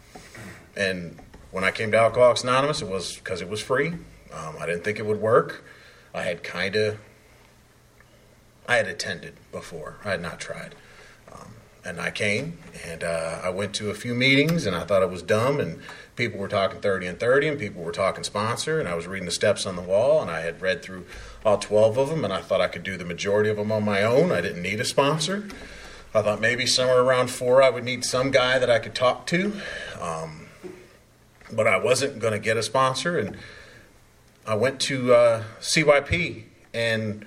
and 0.78 1.20
when 1.52 1.66
I 1.66 1.72
came 1.72 1.92
to 1.92 1.98
Alcoholics 1.98 2.44
Anonymous, 2.44 2.82
it 2.82 2.88
was 2.88 3.18
because 3.18 3.42
it 3.42 3.50
was 3.50 3.60
free. 3.60 3.88
Um, 4.34 4.56
I 4.60 4.66
didn't 4.66 4.84
think 4.84 5.00
it 5.00 5.06
would 5.06 5.20
work. 5.20 5.66
I 6.14 6.22
had 6.22 6.44
kind 6.44 6.78
of 6.78 6.98
I 8.68 8.76
had 8.76 8.88
attended 8.88 9.36
before. 9.52 9.96
I 10.04 10.12
had 10.12 10.22
not 10.22 10.40
tried. 10.40 10.76
Um, 11.32 11.54
and 11.86 12.02
I 12.02 12.12
came 12.12 12.58
and 12.86 13.04
uh, 13.04 13.40
I 13.44 13.50
went 13.50 13.74
to 13.76 13.90
a 13.90 13.94
few 13.94 14.14
meetings 14.14 14.66
and 14.66 14.76
I 14.76 14.84
thought 14.84 15.02
it 15.02 15.10
was 15.10 15.22
dumb 15.22 15.60
and 15.60 15.82
people 16.16 16.40
were 16.40 16.50
talking 16.50 16.82
30 16.82 17.08
and 17.08 17.20
30 17.20 17.48
and 17.48 17.60
people 17.60 17.82
were 17.82 17.92
talking 17.92 18.24
sponsor 18.24 18.80
and 18.80 18.90
I 18.90 18.96
was 18.96 19.08
reading 19.08 19.26
the 19.26 19.32
steps 19.32 19.66
on 19.66 19.76
the 19.76 19.82
wall 19.82 20.22
and 20.22 20.30
I 20.30 20.42
had 20.42 20.62
read 20.62 20.82
through 20.82 21.06
all 21.46 21.58
12 21.58 21.98
of 21.98 22.10
them 22.10 22.26
and 22.26 22.34
I 22.34 22.42
thought 22.42 22.60
I 22.60 22.68
could 22.68 22.84
do 22.84 22.98
the 22.98 23.06
majority 23.06 23.50
of 23.50 23.56
them 23.58 23.72
on 23.72 23.84
my 23.84 24.04
own. 24.04 24.32
I 24.32 24.42
didn't 24.42 24.62
need 24.62 24.82
a 24.82 24.86
sponsor. 24.86 25.48
I 26.14 26.22
thought 26.22 26.42
maybe 26.42 26.66
somewhere 26.66 27.02
around 27.02 27.30
four 27.30 27.64
I 27.64 27.70
would 27.70 27.84
need 27.84 28.04
some 28.04 28.32
guy 28.32 28.60
that 28.60 28.70
I 28.70 28.80
could 28.80 28.96
talk 28.96 29.26
to. 29.28 29.54
Um, 30.02 30.48
but 31.52 31.68
I 31.68 31.78
wasn't 31.78 32.20
going 32.20 32.34
to 32.34 32.40
get 32.40 32.58
a 32.58 32.64
sponsor 32.64 33.18
and 33.18 33.38
I 34.46 34.56
went 34.56 34.80
to 34.82 35.14
uh, 35.14 35.44
CYP 35.62 36.44
and 36.74 37.26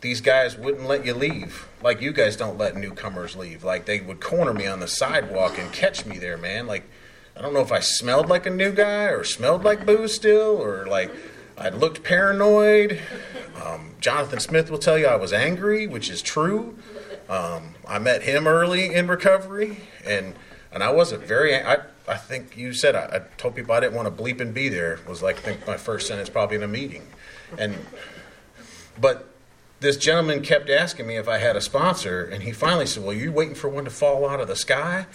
these 0.00 0.20
guys 0.20 0.56
wouldn't 0.56 0.86
let 0.86 1.04
you 1.04 1.14
leave. 1.14 1.66
Like 1.82 2.00
you 2.00 2.12
guys 2.12 2.36
don't 2.36 2.58
let 2.58 2.76
newcomers 2.76 3.36
leave. 3.36 3.64
Like 3.64 3.86
they 3.86 4.00
would 4.00 4.20
corner 4.20 4.54
me 4.54 4.66
on 4.66 4.80
the 4.80 4.88
sidewalk 4.88 5.58
and 5.58 5.72
catch 5.72 6.06
me 6.06 6.18
there, 6.18 6.38
man. 6.38 6.66
Like 6.66 6.84
I 7.36 7.42
don't 7.42 7.54
know 7.54 7.60
if 7.60 7.72
I 7.72 7.80
smelled 7.80 8.28
like 8.28 8.46
a 8.46 8.50
new 8.50 8.72
guy 8.72 9.04
or 9.04 9.24
smelled 9.24 9.64
like 9.64 9.86
booze 9.86 10.14
still 10.14 10.62
or 10.62 10.86
like 10.86 11.10
I 11.56 11.70
looked 11.70 12.04
paranoid. 12.04 13.00
Um, 13.64 13.94
Jonathan 14.00 14.38
Smith 14.38 14.70
will 14.70 14.78
tell 14.78 14.96
you 14.96 15.06
I 15.06 15.16
was 15.16 15.32
angry, 15.32 15.86
which 15.86 16.08
is 16.08 16.22
true. 16.22 16.78
Um, 17.28 17.74
I 17.86 17.98
met 17.98 18.22
him 18.22 18.46
early 18.46 18.94
in 18.94 19.08
recovery, 19.08 19.78
and 20.04 20.34
and 20.72 20.82
I 20.82 20.90
wasn't 20.90 21.24
very. 21.24 21.54
I 21.54 21.78
I 22.06 22.16
think 22.16 22.56
you 22.56 22.72
said 22.72 22.94
I, 22.94 23.16
I 23.16 23.18
told 23.36 23.54
people 23.54 23.74
I 23.74 23.80
didn't 23.80 23.94
want 23.94 24.16
to 24.16 24.22
bleep 24.22 24.40
and 24.40 24.54
be 24.54 24.68
there. 24.68 25.00
Was 25.08 25.22
like 25.22 25.38
I 25.38 25.40
think 25.40 25.66
my 25.66 25.76
first 25.76 26.06
sentence 26.06 26.28
probably 26.28 26.56
in 26.56 26.62
a 26.62 26.68
meeting, 26.68 27.06
and 27.58 27.76
but 29.00 29.34
this 29.80 29.96
gentleman 29.96 30.42
kept 30.42 30.68
asking 30.68 31.06
me 31.06 31.16
if 31.16 31.28
I 31.28 31.38
had 31.38 31.56
a 31.56 31.60
sponsor, 31.60 32.24
and 32.24 32.42
he 32.42 32.52
finally 32.52 32.86
said, 32.86 33.04
Well, 33.04 33.14
you're 33.14 33.32
waiting 33.32 33.54
for 33.54 33.68
one 33.68 33.84
to 33.84 33.90
fall 33.90 34.28
out 34.28 34.40
of 34.40 34.48
the 34.48 34.56
sky? 34.56 35.06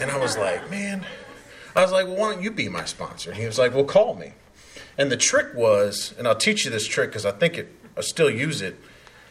And 0.00 0.10
I 0.10 0.18
was 0.18 0.36
like, 0.36 0.70
Man, 0.70 1.04
I 1.74 1.82
was 1.82 1.92
like, 1.92 2.06
Well, 2.06 2.16
why 2.16 2.32
don't 2.32 2.42
you 2.42 2.50
be 2.50 2.68
my 2.68 2.84
sponsor? 2.84 3.30
And 3.30 3.40
he 3.40 3.46
was 3.46 3.58
like, 3.58 3.74
Well, 3.74 3.84
call 3.84 4.14
me. 4.14 4.32
And 4.98 5.10
the 5.10 5.16
trick 5.16 5.54
was, 5.54 6.14
and 6.18 6.26
I'll 6.26 6.36
teach 6.36 6.64
you 6.64 6.70
this 6.70 6.86
trick 6.86 7.10
because 7.10 7.26
I 7.26 7.32
think 7.32 7.58
it, 7.58 7.68
I 7.96 8.00
still 8.00 8.30
use 8.30 8.62
it. 8.62 8.78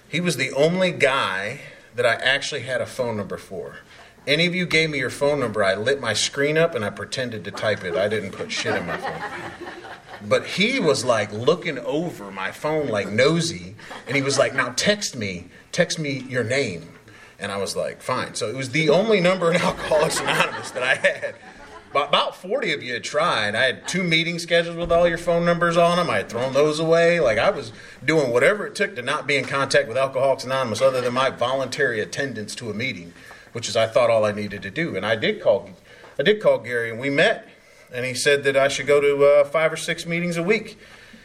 He 0.07 0.19
was 0.19 0.37
the 0.37 0.51
only 0.51 0.91
guy 0.91 1.61
that 1.95 2.05
I 2.05 2.13
actually 2.15 2.61
had 2.61 2.81
a 2.81 2.85
phone 2.85 3.17
number 3.17 3.37
for. 3.37 3.77
Any 4.27 4.47
of 4.47 4.55
you 4.55 4.65
gave 4.65 4.89
me 4.89 4.97
your 4.97 5.09
phone 5.11 5.39
number, 5.39 5.63
I 5.63 5.75
lit 5.75 6.01
my 6.01 6.13
screen 6.13 6.57
up 6.57 6.73
and 6.73 6.83
I 6.83 6.89
pretended 6.89 7.43
to 7.45 7.51
type 7.51 7.83
it. 7.83 7.95
I 7.95 8.07
didn't 8.07 8.31
put 8.31 8.51
shit 8.51 8.75
in 8.75 8.87
my 8.87 8.97
phone. 8.97 9.21
But 10.27 10.45
he 10.45 10.79
was 10.79 11.05
like 11.05 11.31
looking 11.31 11.77
over 11.79 12.31
my 12.31 12.51
phone 12.51 12.87
like 12.87 13.09
nosy, 13.09 13.75
and 14.07 14.15
he 14.15 14.23
was 14.23 14.39
like, 14.39 14.55
"Now 14.55 14.73
text 14.75 15.15
me, 15.15 15.49
text 15.71 15.99
me 15.99 16.25
your 16.27 16.43
name." 16.43 16.89
And 17.37 17.51
I 17.51 17.57
was 17.57 17.75
like, 17.75 18.01
"Fine." 18.01 18.33
So 18.33 18.49
it 18.49 18.55
was 18.55 18.71
the 18.71 18.89
only 18.89 19.19
number 19.19 19.51
in 19.51 19.57
Alcoholics 19.61 20.19
Anonymous 20.19 20.71
that 20.71 20.83
I 20.83 20.95
had. 20.95 21.35
About 21.91 22.35
40 22.35 22.73
of 22.73 22.83
you 22.83 22.93
had 22.93 23.05
tried. 23.05 23.55
I 23.55 23.63
had 23.65 23.87
two 23.87 24.03
meeting 24.03 24.37
schedules 24.37 24.75
with 24.75 24.91
all 24.91 25.07
your 25.07 25.17
phone 25.17 25.45
numbers 25.45 25.77
on 25.77 25.95
them. 25.95 26.09
I 26.09 26.17
had 26.17 26.29
thrown 26.29 26.51
those 26.51 26.77
away. 26.77 27.21
Like 27.21 27.37
I 27.37 27.51
was 27.51 27.71
doing 28.03 28.31
whatever 28.31 28.67
it 28.67 28.75
took 28.75 28.95
to 28.95 29.01
not 29.01 29.27
be 29.27 29.37
in 29.37 29.45
contact 29.45 29.87
with 29.87 29.95
Alcoholics 29.95 30.43
Anonymous 30.43 30.81
other 30.81 30.99
than 30.99 31.13
my 31.13 31.29
voluntary 31.29 32.01
attendance 32.01 32.53
to 32.55 32.69
a 32.69 32.73
meeting. 32.73 33.13
Which 33.55 33.69
is 33.69 33.77
I 33.77 33.87
thought 33.87 34.09
all 34.09 34.25
I 34.25 34.33
needed 34.33 34.61
to 34.63 34.69
do. 34.69 34.97
And 34.97 35.05
I 35.05 35.15
did 35.15 35.41
call, 35.41 35.69
I 36.19 36.23
did 36.23 36.41
call 36.41 36.59
Gary, 36.59 36.91
and 36.91 36.99
we 36.99 37.09
met, 37.09 37.47
and 37.93 38.05
he 38.05 38.13
said 38.13 38.43
that 38.43 38.57
I 38.57 38.67
should 38.67 38.85
go 38.85 38.99
to 38.99 39.23
uh, 39.23 39.45
five 39.45 39.71
or 39.71 39.77
six 39.77 40.05
meetings 40.05 40.35
a 40.35 40.43
week. 40.43 40.77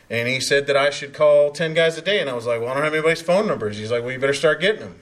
And 0.09 0.29
he 0.29 0.39
said 0.39 0.69
that 0.69 0.77
I 0.77 0.91
should 0.91 1.13
call 1.13 1.51
10 1.51 1.75
guys 1.75 1.99
a 1.99 2.03
day. 2.03 2.21
And 2.21 2.31
I 2.31 2.35
was 2.35 2.47
like, 2.47 2.61
well, 2.61 2.71
I 2.71 2.75
don't 2.75 2.85
have 2.85 2.95
anybody's 2.95 3.21
phone 3.21 3.49
numbers. 3.49 3.79
He's 3.79 3.91
like, 3.91 4.03
well, 4.03 4.13
you 4.13 4.21
better 4.21 4.33
start 4.33 4.61
getting 4.61 4.81
them. 4.81 5.01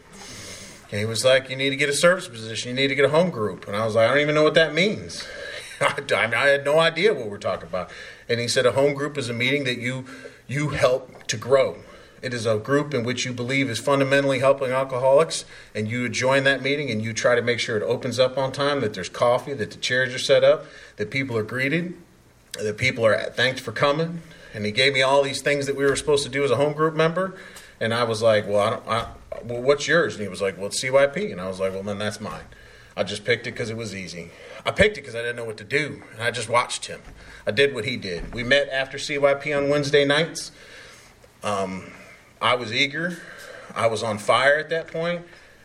And 0.91 1.01
he 1.01 1.05
was 1.05 1.23
like, 1.23 1.51
you 1.51 1.57
need 1.57 1.69
to 1.69 1.77
get 1.77 1.91
a 1.91 1.95
service 1.95 2.29
position. 2.29 2.71
You 2.71 2.75
need 2.75 2.89
to 2.89 2.95
get 2.95 3.05
a 3.05 3.11
home 3.11 3.29
group. 3.29 3.67
And 3.67 3.77
I 3.77 3.85
was 3.85 3.95
like, 3.95 4.07
I 4.07 4.15
don't 4.15 4.23
even 4.23 4.35
know 4.35 4.43
what 4.43 4.55
that 4.55 4.73
means. 4.73 5.27
I, 5.83 6.03
I 6.11 6.49
had 6.49 6.65
no 6.65 6.79
idea 6.79 7.13
what 7.13 7.29
we're 7.29 7.37
talking 7.37 7.69
about. 7.69 7.91
And 8.27 8.41
he 8.41 8.49
said, 8.49 8.65
a 8.65 8.73
home 8.73 8.95
group 8.95 9.19
is 9.19 9.29
a 9.29 9.35
meeting 9.35 9.65
that 9.65 9.79
you, 9.79 10.07
you 10.47 10.71
help 10.71 11.27
to 11.27 11.37
grow. 11.37 11.77
It 12.21 12.35
is 12.35 12.47
a 12.47 12.59
group 12.59 12.95
in 12.95 13.05
which 13.05 13.25
you 13.25 13.33
believe 13.33 13.71
is 13.71 13.79
fundamentally 13.79 14.41
helping 14.41 14.71
alcoholics, 14.71 15.45
and 15.75 15.89
you 15.89 16.09
join 16.09 16.45
that 16.45 16.63
meeting 16.63 16.91
and 16.91 17.03
you 17.03 17.13
try 17.13 17.35
to 17.35 17.43
make 17.43 17.61
sure 17.61 17.77
it 17.77 17.83
opens 17.83 18.19
up 18.19 18.37
on 18.37 18.53
time, 18.53 18.81
that 18.81 18.95
there's 18.95 19.09
coffee, 19.09 19.55
that 19.55 19.71
the 19.71 19.77
chairs 19.77 20.15
are 20.15 20.19
set 20.19 20.43
up, 20.43 20.67
that 20.97 21.11
people 21.11 21.37
are 21.37 21.43
greeted, 21.43 21.95
that 22.63 22.77
people 22.77 23.05
are 23.05 23.17
thanked 23.31 23.61
for 23.61 23.73
coming. 23.73 24.23
And 24.55 24.65
he 24.65 24.73
gave 24.73 24.95
me 24.95 25.03
all 25.03 25.23
these 25.23 25.43
things 25.43 25.67
that 25.67 25.77
we 25.77 25.85
were 25.85 25.97
supposed 25.97 26.25
to 26.25 26.31
do 26.31 26.43
as 26.43 26.51
a 26.51 26.57
home 26.57 26.73
group 26.73 26.95
member. 26.95 27.37
And 27.81 27.95
I 27.95 28.05
was 28.05 28.23
like, 28.23 28.49
well, 28.49 28.59
I 28.59 28.71
don't, 28.71 28.89
I, 28.89 29.09
well, 29.45 29.63
what's 29.63 29.87
yours? 29.87 30.15
And 30.15 30.23
he 30.23 30.29
was 30.29 30.41
like, 30.41 30.57
well, 30.57 30.67
it's 30.67 30.83
CYP. 30.83 31.31
And 31.31 31.41
I 31.41 31.47
was 31.47 31.61
like, 31.61 31.73
well, 31.73 31.83
then 31.83 31.99
that's 31.99 32.21
mine. 32.21 32.45
I 32.99 33.05
just 33.05 33.25
picked 33.25 33.47
it 33.47 33.53
because 33.53 33.71
it 33.71 33.77
was 33.77 33.95
easy. 33.95 34.31
I 34.67 34.73
picked 34.73 34.99
it 34.99 35.03
because 35.03 35.15
I 35.15 35.21
didn't 35.21 35.37
know 35.37 35.45
what 35.45 35.57
to 35.59 35.65
do, 35.65 36.03
and 36.13 36.21
I 36.21 36.33
just 36.33 36.49
watched 36.49 36.87
him. 36.87 37.01
I 37.47 37.53
did 37.53 37.73
what 37.73 37.85
he 37.85 37.97
did. 37.97 38.35
We 38.35 38.43
met 38.43 38.69
after 38.71 38.99
CYP 38.99 39.57
on 39.57 39.71
Wednesday 39.71 40.05
nights. 40.05 40.51
Um, 41.45 41.93
I 42.41 42.55
was 42.55 42.73
eager. 42.73 43.19
I 43.75 43.87
was 43.87 44.03
on 44.03 44.19
fire 44.19 44.59
at 44.59 44.71
that 44.71 44.89
point. 44.89 45.23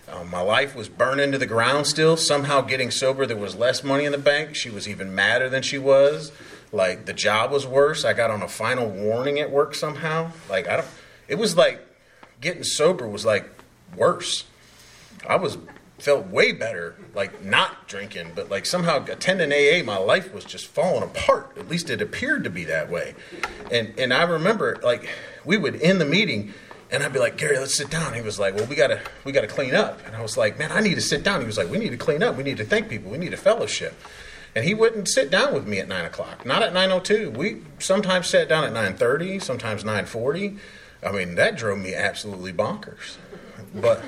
Um, 0.07 0.29
my 0.29 0.41
life 0.41 0.75
was 0.75 0.89
burning 0.89 1.31
to 1.31 1.38
the 1.38 1.45
ground 1.45 1.88
still. 1.88 2.17
Somehow 2.17 2.62
getting 2.62 2.91
sober, 2.91 3.25
there 3.25 3.38
was 3.38 3.55
less 3.55 3.83
money 3.83 4.05
in 4.05 4.12
the 4.12 4.17
bank. 4.17 4.55
She 4.55 4.69
was 4.69 4.88
even 4.88 5.15
madder 5.15 5.49
than 5.49 5.63
she 5.63 5.77
was. 5.77 6.31
Like 6.71 7.05
the 7.05 7.13
job 7.13 7.51
was 7.51 7.65
worse. 7.65 8.03
I 8.03 8.13
got 8.13 8.31
on 8.31 8.41
a 8.41 8.47
final 8.47 8.89
warning 8.89 9.39
at 9.39 9.51
work 9.51 9.75
somehow. 9.75 10.31
Like 10.49 10.67
I 10.67 10.77
don't. 10.77 10.88
It 11.27 11.36
was 11.36 11.55
like 11.55 11.86
getting 12.41 12.63
sober 12.63 13.07
was 13.07 13.25
like 13.25 13.49
worse. 13.95 14.45
I 15.27 15.38
was 15.38 15.57
felt 15.99 16.27
way 16.27 16.51
better 16.51 16.95
like 17.15 17.43
not 17.45 17.88
drinking, 17.88 18.31
but 18.36 18.49
like 18.49 18.65
somehow 18.65 19.05
attending 19.05 19.53
AA, 19.53 19.86
my 19.86 19.97
life 19.97 20.33
was 20.33 20.43
just 20.43 20.67
falling 20.67 21.03
apart. 21.03 21.55
At 21.57 21.69
least 21.69 21.89
it 21.89 22.01
appeared 22.01 22.43
to 22.43 22.49
be 22.49 22.65
that 22.65 22.89
way. 22.89 23.15
And 23.71 23.93
and 23.97 24.13
I 24.13 24.23
remember 24.23 24.79
like 24.83 25.07
we 25.45 25.58
would 25.58 25.82
end 25.82 25.99
the 26.01 26.06
meeting 26.06 26.53
and 26.91 27.01
I'd 27.01 27.12
be 27.12 27.19
like, 27.19 27.38
Gary, 27.38 27.58
let's 27.58 27.75
sit 27.75 27.89
down. 27.89 28.13
He 28.13 28.21
was 28.21 28.38
like, 28.38 28.56
Well, 28.56 28.67
we 28.67 28.75
gotta 28.75 29.01
we 29.23 29.32
gotta 29.32 29.47
clean 29.47 29.73
up. 29.73 30.06
And 30.06 30.15
I 30.15 30.21
was 30.21 30.38
like, 30.38 30.60
Man, 30.60 30.71
I 30.71 30.79
need 30.79 30.95
to 30.95 31.01
sit 31.01 31.23
down. 31.23 31.41
He 31.41 31.47
was 31.47 31.58
like, 31.58 31.69
We 31.69 31.79
need 31.79 31.89
to 31.89 31.97
clean 31.97 32.21
up. 32.21 32.36
We 32.36 32.43
need 32.43 32.58
to 32.58 32.65
thank 32.65 32.89
people. 32.89 33.12
We 33.12 33.17
need 33.17 33.34
a 33.34 33.38
fellowship. 33.38 33.99
And 34.56 34.63
he 34.63 34.75
wouldn't 34.75 35.10
sit 35.10 35.32
down 35.32 35.53
with 35.53 35.67
me 35.67 35.79
at 35.79 35.88
nine 35.88 36.06
o'clock. 36.06 36.45
Not 36.45 36.62
at 36.62 36.73
nine 36.73 36.91
o 36.91 36.97
oh 36.97 36.99
two. 36.99 37.32
We 37.32 37.63
sometimes 37.79 38.27
sat 38.27 38.47
down 38.47 38.63
at 38.63 38.73
nine 38.73 38.95
thirty, 38.95 39.39
sometimes 39.39 39.84
nine 39.84 40.06
forty. 40.06 40.58
I 41.01 41.12
mean, 41.12 41.36
that 41.36 41.58
drove 41.58 41.79
me 41.79 41.95
absolutely 41.95 42.53
bonkers. 42.53 43.17
But 43.73 44.03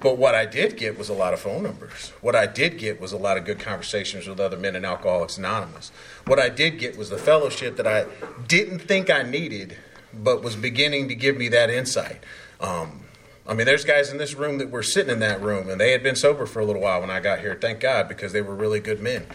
but 0.00 0.18
what 0.18 0.34
I 0.34 0.44
did 0.44 0.76
get 0.76 0.98
was 0.98 1.08
a 1.08 1.14
lot 1.14 1.32
of 1.32 1.40
phone 1.40 1.62
numbers. 1.62 2.12
What 2.20 2.34
I 2.34 2.46
did 2.46 2.78
get 2.78 3.00
was 3.00 3.12
a 3.12 3.16
lot 3.16 3.38
of 3.38 3.44
good 3.44 3.58
conversations 3.58 4.26
with 4.26 4.38
other 4.38 4.58
men 4.58 4.76
in 4.76 4.84
Alcoholics 4.84 5.38
Anonymous. 5.38 5.92
What 6.26 6.38
I 6.38 6.50
did 6.50 6.78
get 6.78 6.98
was 6.98 7.08
the 7.08 7.18
fellowship 7.18 7.76
that 7.76 7.86
I 7.86 8.06
didn't 8.46 8.80
think 8.80 9.08
I 9.08 9.22
needed, 9.22 9.78
but 10.22 10.42
was 10.42 10.56
beginning 10.56 11.08
to 11.08 11.14
give 11.14 11.36
me 11.36 11.48
that 11.48 11.70
insight. 11.70 12.22
Um, 12.60 13.00
I 13.46 13.54
mean, 13.54 13.66
there's 13.66 13.84
guys 13.84 14.10
in 14.10 14.18
this 14.18 14.34
room 14.34 14.58
that 14.58 14.70
were 14.70 14.82
sitting 14.82 15.12
in 15.12 15.20
that 15.20 15.40
room, 15.40 15.68
and 15.68 15.80
they 15.80 15.92
had 15.92 16.02
been 16.02 16.16
sober 16.16 16.46
for 16.46 16.60
a 16.60 16.64
little 16.64 16.82
while 16.82 17.00
when 17.00 17.10
I 17.10 17.20
got 17.20 17.40
here. 17.40 17.56
Thank 17.60 17.80
God, 17.80 18.08
because 18.08 18.32
they 18.32 18.40
were 18.40 18.54
really 18.54 18.80
good 18.80 19.00
men, 19.00 19.26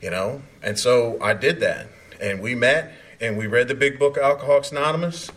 you 0.00 0.10
know. 0.10 0.42
And 0.62 0.78
so 0.78 1.18
I 1.20 1.34
did 1.34 1.60
that, 1.60 1.88
and 2.20 2.40
we 2.40 2.54
met, 2.54 2.92
and 3.20 3.36
we 3.36 3.46
read 3.46 3.68
the 3.68 3.74
big 3.74 3.98
book, 3.98 4.16
Alcoholics 4.18 4.70
Anonymous, 4.70 5.30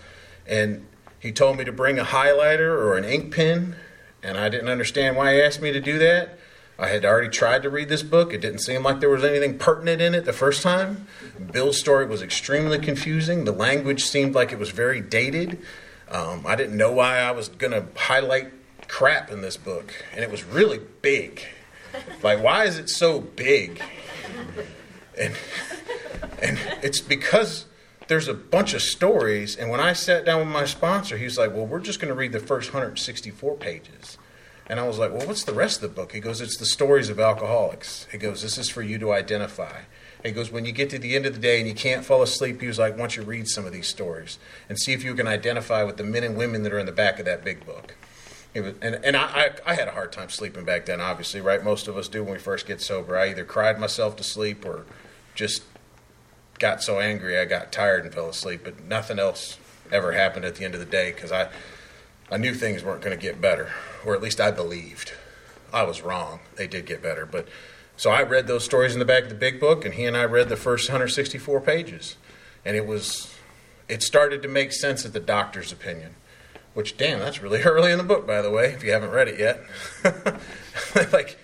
and 0.46 0.86
he 1.20 1.32
told 1.32 1.58
me 1.58 1.64
to 1.66 1.72
bring 1.72 1.98
a 1.98 2.06
highlighter 2.06 2.72
or 2.72 2.98
an 2.98 3.04
ink 3.04 3.34
pen 3.34 3.76
and 4.22 4.38
I 4.38 4.50
didn't 4.50 4.70
understand 4.70 5.16
why 5.16 5.34
he 5.34 5.42
asked 5.42 5.62
me 5.62 5.72
to 5.72 5.80
do 5.80 5.98
that. 6.00 6.39
I 6.80 6.88
had 6.88 7.04
already 7.04 7.28
tried 7.28 7.64
to 7.64 7.70
read 7.70 7.90
this 7.90 8.04
book. 8.04 8.34
It 8.34 8.40
didn't 8.40 8.60
seem 8.60 8.84
like 8.84 9.02
there 9.02 9.10
was 9.10 9.24
anything 9.24 9.58
pertinent 9.58 10.02
in 10.02 10.16
it 10.16 10.24
the 10.24 10.34
first 10.34 10.64
time. 10.64 11.08
Bill's 11.52 11.78
story 11.78 12.06
was 12.06 12.22
extremely 12.22 12.80
confusing. 12.80 13.44
The 13.44 13.52
language 13.52 14.06
seemed 14.06 14.34
like 14.34 14.54
it 14.54 14.60
was 14.60 14.70
very 14.70 15.02
dated. 15.02 15.60
Um, 16.10 16.46
I 16.48 16.56
didn't 16.56 16.78
know 16.78 16.92
why 16.92 17.18
I 17.20 17.32
was 17.32 17.50
going 17.50 17.74
to 17.74 17.86
highlight 18.00 18.52
crap 18.88 19.30
in 19.30 19.42
this 19.42 19.58
book, 19.58 19.94
and 20.14 20.24
it 20.24 20.32
was 20.32 20.44
really 20.44 20.80
big. 21.02 21.44
Like, 22.24 22.42
why 22.42 22.64
is 22.64 22.78
it 22.78 22.90
so 22.90 23.20
big? 23.20 23.82
And 25.18 25.36
and 26.42 26.58
it's 26.82 27.02
because 27.02 27.66
there's 28.08 28.28
a 28.28 28.34
bunch 28.34 28.74
of 28.74 28.82
stories. 28.82 29.56
And 29.56 29.70
when 29.70 29.80
I 29.80 29.94
sat 29.94 30.26
down 30.26 30.40
with 30.40 30.48
my 30.48 30.66
sponsor, 30.66 31.18
he 31.18 31.26
was 31.26 31.38
like, 31.38 31.54
Well, 31.54 31.66
we're 31.66 31.80
just 31.80 32.00
going 32.00 32.10
to 32.10 32.16
read 32.16 32.32
the 32.32 32.40
first 32.40 32.74
164 32.74 33.56
pages. 33.58 34.18
And 34.70 34.80
I 34.80 34.88
was 34.88 35.00
like, 35.00 35.12
Well, 35.12 35.26
what's 35.26 35.44
the 35.44 35.54
rest 35.54 35.82
of 35.82 35.90
the 35.90 35.96
book? 35.96 36.12
He 36.12 36.20
goes, 36.20 36.40
It's 36.40 36.58
the 36.58 36.66
stories 36.66 37.10
of 37.10 37.20
alcoholics. 37.20 38.08
He 38.12 38.18
goes, 38.18 38.42
This 38.42 38.58
is 38.58 38.70
for 38.70 38.84
you 38.84 39.00
to 39.00 39.12
identify. 39.12 39.82
He 40.24 40.32
goes, 40.32 40.52
When 40.52 40.66
you 40.66 40.72
get 40.72 40.90
to 40.92 41.00
the 41.00 41.16
end 41.16 41.26
of 41.26 41.34
the 41.34 41.40
day 41.40 41.60
and 41.60 41.68
you 41.68 41.74
can't 41.74 42.06
fall 42.06 42.22
asleep, 42.22 42.62
he 42.62 42.68
was 42.68 42.78
like, 42.78 42.94
Why 42.94 43.00
don't 43.00 43.16
you 43.16 43.24
read 43.24 43.48
some 43.48 43.66
of 43.66 43.74
these 43.74 43.88
stories 43.88 44.38
and 44.70 44.78
see 44.78 44.94
if 44.94 45.04
you 45.04 45.16
can 45.16 45.28
identify 45.28 45.84
with 45.84 45.98
the 45.98 46.04
men 46.04 46.24
and 46.24 46.38
women 46.38 46.64
that 46.64 46.72
are 46.72 46.80
in 46.80 46.86
the 46.86 46.92
back 46.92 47.20
of 47.20 47.26
that 47.26 47.44
big 47.44 47.66
book. 47.66 47.96
Was, 48.56 48.74
and 48.82 48.96
and 49.04 49.16
I, 49.16 49.24
I, 49.24 49.52
I, 49.68 49.74
had 49.76 49.88
a 49.88 49.92
hard 49.92 50.12
time 50.12 50.30
sleeping 50.30 50.66
back 50.66 50.86
then, 50.88 51.00
obviously, 51.00 51.40
right? 51.40 51.64
Most 51.64 51.88
of 51.88 51.98
us 51.98 52.08
do 52.08 52.24
when 52.24 52.34
we 52.34 52.40
first 52.40 52.66
get 52.66 52.82
sober. 52.82 53.18
I 53.18 53.30
either 53.30 53.46
cried 53.46 53.80
myself 53.80 54.16
to 54.18 54.24
sleep 54.24 54.66
or 54.66 54.86
just 55.36 55.64
got 56.60 56.84
so 56.84 57.00
angry 57.00 57.40
I 57.40 57.46
got 57.46 57.72
tired 57.72 58.06
and 58.06 58.14
fell 58.14 58.30
asleep. 58.30 58.62
But 58.64 58.84
nothing 58.84 59.18
else 59.18 59.58
ever 59.92 60.12
happened 60.12 60.46
at 60.46 60.56
the 60.56 60.66
end 60.66 60.74
of 60.74 60.80
the 60.80 60.86
day 60.86 61.12
because 61.12 61.32
I, 61.32 61.50
I 62.32 62.38
knew 62.38 62.54
things 62.54 62.84
weren't 62.84 63.02
going 63.02 63.18
to 63.18 63.22
get 63.22 63.42
better, 63.42 63.72
or 64.06 64.16
at 64.16 64.22
least 64.22 64.40
I 64.40 64.52
believed. 64.52 65.14
I 65.74 65.84
was 65.84 66.02
wrong. 66.02 66.40
They 66.56 66.68
did 66.68 66.86
get 66.86 67.02
better. 67.02 67.26
But 67.26 67.48
so 67.96 68.12
I 68.12 68.24
read 68.24 68.48
those 68.48 68.64
stories 68.64 68.94
in 68.94 69.00
the 69.00 69.06
back 69.06 69.24
of 69.24 69.30
the 69.30 69.36
big 69.36 69.60
book, 69.60 69.86
and 69.86 69.94
he 69.94 70.06
and 70.06 70.16
I 70.16 70.26
read 70.26 70.50
the 70.50 70.56
first 70.56 70.90
164 70.90 71.62
pages. 71.62 72.16
And 72.66 72.76
it 72.76 72.88
was, 72.88 73.36
it 73.88 74.02
started 74.04 74.42
to 74.44 74.48
make 74.48 74.72
sense 74.72 75.06
of 75.06 75.14
the 75.14 75.20
doctor's 75.20 75.72
opinion. 75.72 76.16
Which, 76.74 76.98
damn, 76.98 77.20
that's 77.20 77.42
really 77.42 77.62
early 77.64 77.92
in 77.92 77.98
the 77.98 78.04
book, 78.04 78.26
by 78.26 78.42
the 78.42 78.52
way, 78.52 78.72
if 78.74 78.84
you 78.84 78.92
haven't 78.92 79.12
read 79.12 79.28
it 79.28 79.40
yet. 79.40 79.62
like, 81.12 81.38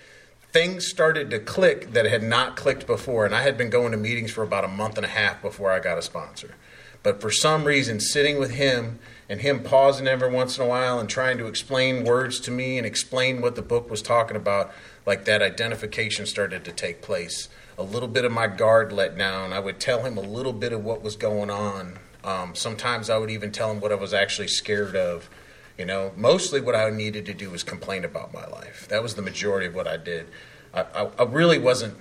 things 0.52 0.86
started 0.86 1.28
to 1.30 1.38
click 1.38 1.92
that 1.92 2.06
had 2.06 2.22
not 2.22 2.56
clicked 2.56 2.86
before. 2.86 3.26
And 3.26 3.34
I 3.34 3.42
had 3.42 3.58
been 3.58 3.70
going 3.70 3.92
to 3.92 3.98
meetings 3.98 4.30
for 4.30 4.42
about 4.42 4.64
a 4.64 4.68
month 4.68 4.96
and 4.96 5.04
a 5.04 5.10
half 5.10 5.42
before 5.42 5.70
I 5.70 5.78
got 5.80 5.98
a 5.98 6.02
sponsor. 6.02 6.54
But 7.02 7.20
for 7.20 7.30
some 7.30 7.64
reason, 7.64 8.00
sitting 8.00 8.38
with 8.38 8.52
him 8.52 8.98
and 9.28 9.40
him 9.40 9.62
pausing 9.62 10.06
every 10.06 10.30
once 10.30 10.56
in 10.56 10.64
a 10.64 10.68
while 10.68 10.98
and 10.98 11.08
trying 11.08 11.38
to 11.38 11.46
explain 11.46 12.04
words 12.04 12.38
to 12.40 12.50
me 12.50 12.78
and 12.78 12.86
explain 12.86 13.40
what 13.40 13.56
the 13.56 13.62
book 13.62 13.90
was 13.90 14.02
talking 14.02 14.36
about, 14.36 14.72
like 15.04 15.24
that 15.24 15.42
identification 15.42 16.26
started 16.26 16.64
to 16.64 16.72
take 16.72 17.02
place. 17.02 17.48
A 17.78 17.82
little 17.82 18.08
bit 18.08 18.24
of 18.24 18.32
my 18.32 18.46
guard 18.46 18.92
let 18.92 19.18
down. 19.18 19.52
I 19.52 19.58
would 19.58 19.80
tell 19.80 20.04
him 20.04 20.16
a 20.16 20.22
little 20.22 20.52
bit 20.52 20.72
of 20.72 20.84
what 20.84 21.02
was 21.02 21.16
going 21.16 21.50
on. 21.50 21.98
Um, 22.24 22.54
sometimes 22.54 23.10
I 23.10 23.18
would 23.18 23.30
even 23.30 23.52
tell 23.52 23.70
him 23.70 23.80
what 23.80 23.92
I 23.92 23.96
was 23.96 24.14
actually 24.14 24.48
scared 24.48 24.96
of. 24.96 25.28
You 25.76 25.84
know, 25.84 26.12
mostly 26.16 26.60
what 26.60 26.74
I 26.74 26.88
needed 26.88 27.26
to 27.26 27.34
do 27.34 27.50
was 27.50 27.62
complain 27.62 28.04
about 28.04 28.32
my 28.32 28.46
life. 28.46 28.86
That 28.88 29.02
was 29.02 29.14
the 29.14 29.22
majority 29.22 29.66
of 29.66 29.74
what 29.74 29.86
I 29.86 29.98
did. 29.98 30.26
I, 30.72 30.82
I, 30.94 31.10
I 31.18 31.22
really 31.24 31.58
wasn't. 31.58 31.96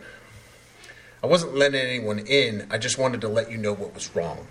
I 1.22 1.28
wasn't 1.28 1.56
letting 1.56 1.82
anyone 1.82 2.20
in. 2.20 2.68
I 2.70 2.78
just 2.78 2.98
wanted 2.98 3.22
to 3.22 3.28
let 3.28 3.52
you 3.52 3.58
know 3.58 3.74
what 3.74 3.94
was 3.94 4.16
wrong. 4.16 4.48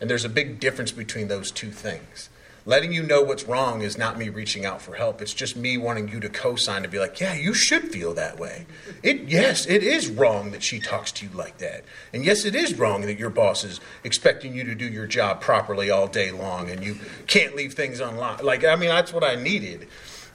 And 0.00 0.10
there's 0.10 0.24
a 0.24 0.28
big 0.28 0.60
difference 0.60 0.92
between 0.92 1.28
those 1.28 1.50
two 1.50 1.70
things. 1.70 2.28
Letting 2.66 2.94
you 2.94 3.02
know 3.02 3.20
what's 3.20 3.44
wrong 3.44 3.82
is 3.82 3.98
not 3.98 4.16
me 4.16 4.30
reaching 4.30 4.64
out 4.64 4.80
for 4.80 4.94
help. 4.94 5.20
It's 5.20 5.34
just 5.34 5.54
me 5.54 5.76
wanting 5.76 6.08
you 6.08 6.18
to 6.20 6.30
co-sign 6.30 6.82
to 6.82 6.88
be 6.88 6.98
like, 6.98 7.20
"Yeah, 7.20 7.34
you 7.34 7.52
should 7.52 7.92
feel 7.92 8.14
that 8.14 8.38
way." 8.38 8.64
It 9.02 9.28
yes, 9.28 9.66
it 9.66 9.82
is 9.82 10.08
wrong 10.08 10.50
that 10.52 10.62
she 10.62 10.80
talks 10.80 11.12
to 11.12 11.26
you 11.26 11.32
like 11.34 11.58
that. 11.58 11.84
And 12.14 12.24
yes, 12.24 12.46
it 12.46 12.54
is 12.54 12.78
wrong 12.78 13.02
that 13.02 13.18
your 13.18 13.28
boss 13.28 13.64
is 13.64 13.80
expecting 14.02 14.54
you 14.54 14.64
to 14.64 14.74
do 14.74 14.86
your 14.86 15.06
job 15.06 15.42
properly 15.42 15.90
all 15.90 16.06
day 16.06 16.30
long 16.30 16.70
and 16.70 16.82
you 16.82 16.96
can't 17.26 17.54
leave 17.54 17.74
things 17.74 18.00
unlocked. 18.00 18.42
Like 18.42 18.64
I 18.64 18.76
mean, 18.76 18.88
that's 18.88 19.12
what 19.12 19.24
I 19.24 19.34
needed. 19.34 19.86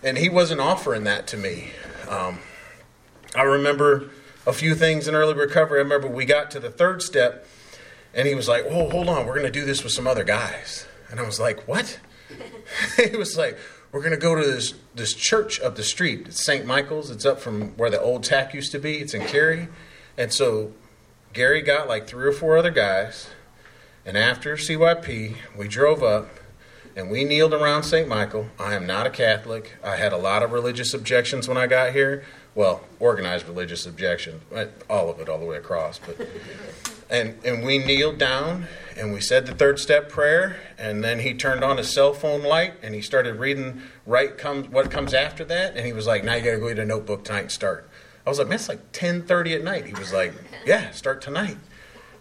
And 0.03 0.15
he 0.15 0.29
wasn't 0.29 0.61
offering 0.61 1.05
that 1.05 1.25
to 1.27 1.37
me. 1.37 1.71
Um, 2.07 2.39
I 3.35 3.41
remember 3.41 4.11
a 4.45 4.53
few 4.53 4.75
things 4.75 5.07
in 5.07 5.15
early 5.15 5.33
recovery. 5.33 5.79
I 5.79 5.83
remember 5.83 6.07
we 6.07 6.25
got 6.25 6.51
to 6.51 6.59
the 6.59 6.69
third 6.69 7.01
step 7.01 7.47
and 8.13 8.27
he 8.27 8.35
was 8.35 8.47
like, 8.47 8.65
"Oh, 8.67 8.89
hold 8.89 9.09
on, 9.09 9.25
we're 9.25 9.33
going 9.33 9.45
to 9.45 9.51
do 9.51 9.65
this 9.65 9.83
with 9.83 9.93
some 9.93 10.07
other 10.07 10.23
guys." 10.23 10.87
And 11.09 11.19
I 11.19 11.23
was 11.23 11.39
like, 11.39 11.67
"What?" 11.67 11.99
he 13.11 13.15
was 13.15 13.37
like, 13.37 13.57
"We're 13.91 14.01
going 14.01 14.11
to 14.11 14.17
go 14.17 14.35
to 14.35 14.41
this 14.45 14.73
this 14.95 15.13
church 15.13 15.59
up 15.61 15.75
the 15.75 15.83
street. 15.83 16.27
It's 16.27 16.43
St. 16.43 16.65
Michael's. 16.65 17.09
It's 17.09 17.25
up 17.25 17.39
from 17.39 17.77
where 17.77 17.89
the 17.89 18.01
old 18.01 18.23
tack 18.23 18.53
used 18.53 18.71
to 18.73 18.79
be. 18.79 18.97
It's 18.97 19.13
in 19.13 19.25
Cary." 19.25 19.67
And 20.17 20.33
so 20.33 20.73
Gary 21.33 21.61
got 21.61 21.87
like 21.87 22.07
three 22.07 22.27
or 22.27 22.31
four 22.31 22.57
other 22.57 22.71
guys, 22.71 23.29
and 24.05 24.17
after 24.17 24.55
CYP, 24.55 25.35
we 25.55 25.67
drove 25.67 26.03
up, 26.03 26.27
and 26.95 27.09
we 27.09 27.23
kneeled 27.23 27.53
around 27.53 27.83
St. 27.83 28.07
Michael. 28.07 28.47
I 28.59 28.73
am 28.73 28.87
not 28.87 29.05
a 29.05 29.09
Catholic. 29.11 29.77
I 29.83 29.95
had 29.95 30.11
a 30.11 30.17
lot 30.17 30.43
of 30.43 30.51
religious 30.51 30.93
objections 30.93 31.47
when 31.47 31.57
I 31.57 31.67
got 31.67 31.93
here. 31.93 32.25
Well, 32.55 32.81
organized 32.99 33.47
religious 33.47 33.85
objections, 33.85 34.41
all 34.89 35.09
of 35.09 35.19
it, 35.19 35.29
all 35.29 35.39
the 35.39 35.45
way 35.45 35.57
across. 35.57 35.99
But 35.99 36.27
and 37.09 37.37
and 37.43 37.63
we 37.63 37.77
kneeled 37.77 38.17
down 38.17 38.67
and 38.97 39.13
we 39.13 39.21
said 39.21 39.45
the 39.45 39.55
third 39.55 39.79
step 39.79 40.09
prayer, 40.09 40.57
and 40.77 41.03
then 41.03 41.19
he 41.19 41.33
turned 41.33 41.63
on 41.63 41.77
his 41.77 41.89
cell 41.89 42.13
phone 42.13 42.43
light 42.43 42.73
and 42.83 42.93
he 42.93 43.01
started 43.01 43.37
reading 43.37 43.81
right 44.05 44.37
comes 44.37 44.67
what 44.69 44.91
comes 44.91 45.13
after 45.13 45.45
that, 45.45 45.75
and 45.75 45.85
he 45.85 45.93
was 45.93 46.05
like, 46.05 46.23
"Now 46.23 46.35
you 46.35 46.43
got 46.43 46.51
to 46.51 46.57
go 46.57 46.67
get 46.67 46.79
a 46.79 46.85
notebook 46.85 47.23
tonight 47.23 47.41
and 47.41 47.51
start." 47.51 47.89
I 48.25 48.29
was 48.29 48.39
like, 48.39 48.47
"Man, 48.47 48.55
it's 48.55 48.69
like 48.69 48.91
10:30 48.91 49.55
at 49.55 49.63
night." 49.63 49.85
He 49.85 49.93
was 49.93 50.13
like, 50.13 50.33
"Yeah, 50.65 50.91
start 50.91 51.21
tonight." 51.21 51.57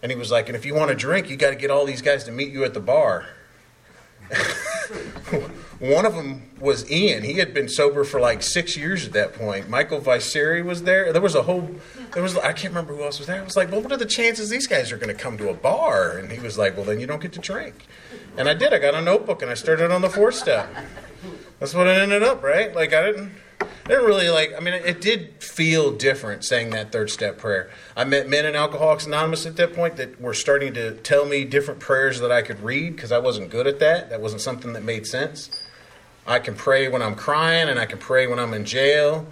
And 0.01 0.11
he 0.11 0.17
was 0.17 0.31
like, 0.31 0.47
"And 0.47 0.55
if 0.55 0.65
you 0.65 0.73
want 0.73 0.91
a 0.91 0.95
drink, 0.95 1.29
you 1.29 1.35
got 1.35 1.49
to 1.49 1.55
get 1.55 1.69
all 1.69 1.85
these 1.85 2.01
guys 2.01 2.23
to 2.23 2.31
meet 2.31 2.49
you 2.51 2.63
at 2.63 2.73
the 2.73 2.79
bar." 2.79 3.27
One 5.79 6.05
of 6.05 6.13
them 6.13 6.43
was 6.59 6.89
Ian. 6.91 7.23
He 7.23 7.35
had 7.35 7.53
been 7.53 7.69
sober 7.69 8.03
for 8.03 8.19
like 8.19 8.43
six 8.43 8.75
years 8.75 9.05
at 9.05 9.13
that 9.13 9.33
point. 9.33 9.69
Michael 9.69 10.01
Viceri 10.01 10.61
was 10.61 10.83
there. 10.83 11.13
There 11.13 11.21
was 11.21 11.35
a 11.35 11.43
whole, 11.43 11.69
there 12.13 12.21
was 12.21 12.37
I 12.37 12.51
can't 12.51 12.73
remember 12.73 12.95
who 12.95 13.03
else 13.03 13.17
was 13.17 13.27
there. 13.27 13.39
I 13.39 13.45
was 13.45 13.55
like, 13.55 13.71
well, 13.71 13.81
what 13.81 13.91
are 13.93 13.97
the 13.97 14.05
chances 14.05 14.49
these 14.49 14.67
guys 14.67 14.91
are 14.91 14.97
going 14.97 15.15
to 15.15 15.21
come 15.21 15.37
to 15.37 15.49
a 15.49 15.53
bar? 15.53 16.17
And 16.17 16.31
he 16.31 16.39
was 16.39 16.57
like, 16.57 16.75
well, 16.75 16.85
then 16.85 16.99
you 16.99 17.07
don't 17.07 17.21
get 17.21 17.31
to 17.33 17.39
drink. 17.39 17.87
And 18.37 18.49
I 18.49 18.55
did. 18.55 18.73
I 18.73 18.79
got 18.79 18.93
a 18.93 19.01
notebook 19.01 19.41
and 19.41 19.49
I 19.49 19.53
started 19.53 19.89
on 19.89 20.01
the 20.01 20.09
fourth 20.09 20.35
step. 20.35 20.69
That's 21.59 21.73
what 21.73 21.87
it 21.87 21.97
ended 21.97 22.23
up, 22.23 22.43
right? 22.43 22.75
Like 22.75 22.93
I 22.93 23.05
didn't 23.05 23.31
didn't 23.87 24.05
really 24.05 24.29
like. 24.29 24.53
I 24.55 24.59
mean, 24.59 24.73
it 24.73 25.01
did 25.01 25.41
feel 25.41 25.91
different 25.91 26.43
saying 26.43 26.71
that 26.71 26.91
third 26.91 27.09
step 27.09 27.37
prayer. 27.37 27.71
I 27.95 28.03
met 28.03 28.29
men 28.29 28.45
in 28.45 28.55
Alcoholics 28.55 29.05
Anonymous 29.05 29.45
at 29.45 29.55
that 29.55 29.73
point 29.73 29.95
that 29.97 30.21
were 30.21 30.33
starting 30.33 30.73
to 30.75 30.95
tell 30.97 31.25
me 31.25 31.45
different 31.45 31.79
prayers 31.79 32.19
that 32.19 32.31
I 32.31 32.41
could 32.41 32.61
read 32.61 32.95
because 32.95 33.11
I 33.11 33.17
wasn't 33.17 33.49
good 33.49 33.65
at 33.65 33.79
that. 33.79 34.09
That 34.09 34.21
wasn't 34.21 34.41
something 34.41 34.73
that 34.73 34.83
made 34.83 35.07
sense. 35.07 35.49
I 36.29 36.37
can 36.37 36.53
pray 36.53 36.87
when 36.87 37.01
I'm 37.01 37.15
crying, 37.15 37.69
and 37.69 37.79
I 37.79 37.87
can 37.87 37.97
pray 37.97 38.27
when 38.27 38.37
I'm 38.37 38.53
in 38.53 38.63
jail, 38.63 39.25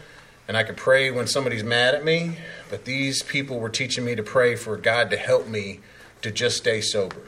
and 0.48 0.58
I 0.58 0.64
can 0.64 0.74
pray 0.74 1.12
when 1.12 1.28
somebody's 1.28 1.64
mad 1.64 1.94
at 1.94 2.04
me. 2.04 2.38
But 2.72 2.86
these 2.86 3.22
people 3.22 3.60
were 3.60 3.70
teaching 3.70 4.04
me 4.04 4.16
to 4.16 4.24
pray 4.24 4.56
for 4.56 4.76
God 4.78 5.12
to 5.12 5.18
help 5.18 5.48
me 5.48 5.82
to 6.24 6.32
just 6.32 6.58
stay 6.58 6.82
sober. 6.82 7.22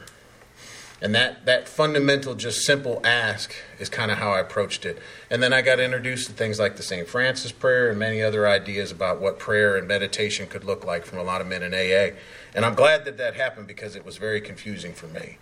And 1.00 1.14
that, 1.14 1.46
that 1.46 1.68
fundamental, 1.68 2.34
just 2.34 2.66
simple 2.66 3.00
ask 3.04 3.54
is 3.78 3.88
kind 3.88 4.10
of 4.10 4.18
how 4.18 4.32
I 4.32 4.40
approached 4.40 4.84
it. 4.84 4.98
And 5.30 5.40
then 5.42 5.52
I 5.52 5.62
got 5.62 5.78
introduced 5.78 6.26
to 6.26 6.32
things 6.32 6.58
like 6.58 6.76
the 6.76 6.82
St. 6.82 7.06
Francis 7.06 7.52
prayer 7.52 7.88
and 7.88 7.98
many 7.98 8.22
other 8.22 8.48
ideas 8.48 8.90
about 8.90 9.20
what 9.20 9.38
prayer 9.38 9.76
and 9.76 9.86
meditation 9.86 10.46
could 10.48 10.64
look 10.64 10.84
like 10.84 11.06
from 11.06 11.18
a 11.18 11.22
lot 11.22 11.40
of 11.40 11.46
men 11.46 11.62
in 11.62 11.72
AA. 11.72 12.16
And 12.54 12.66
I'm 12.66 12.74
glad 12.74 13.04
that 13.04 13.16
that 13.18 13.34
happened 13.34 13.66
because 13.66 13.96
it 13.96 14.04
was 14.04 14.16
very 14.16 14.40
confusing 14.40 14.92
for 14.92 15.06
me. 15.06 15.38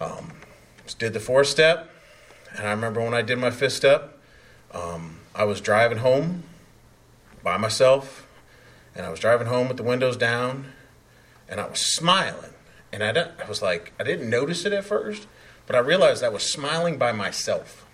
Um, 0.00 0.32
did 0.98 1.12
the 1.12 1.20
four 1.20 1.44
step, 1.44 1.90
and 2.56 2.66
I 2.66 2.70
remember 2.70 3.00
when 3.00 3.14
I 3.14 3.22
did 3.22 3.38
my 3.38 3.50
fifth 3.50 3.74
step, 3.74 4.18
um, 4.72 5.18
I 5.34 5.44
was 5.44 5.60
driving 5.60 5.98
home 5.98 6.44
by 7.42 7.56
myself, 7.56 8.26
and 8.94 9.06
I 9.06 9.10
was 9.10 9.20
driving 9.20 9.46
home 9.46 9.68
with 9.68 9.76
the 9.76 9.82
windows 9.82 10.16
down, 10.16 10.72
and 11.48 11.60
I 11.60 11.68
was 11.68 11.80
smiling 11.80 12.52
and 12.92 13.02
I, 13.02 13.30
I 13.44 13.48
was 13.48 13.62
like, 13.62 13.92
I 14.00 14.04
didn't 14.04 14.30
notice 14.30 14.64
it 14.64 14.72
at 14.72 14.84
first, 14.84 15.26
but 15.66 15.76
I 15.76 15.80
realized 15.80 16.22
I 16.22 16.28
was 16.28 16.44
smiling 16.44 16.96
by 16.96 17.12
myself. 17.12 17.86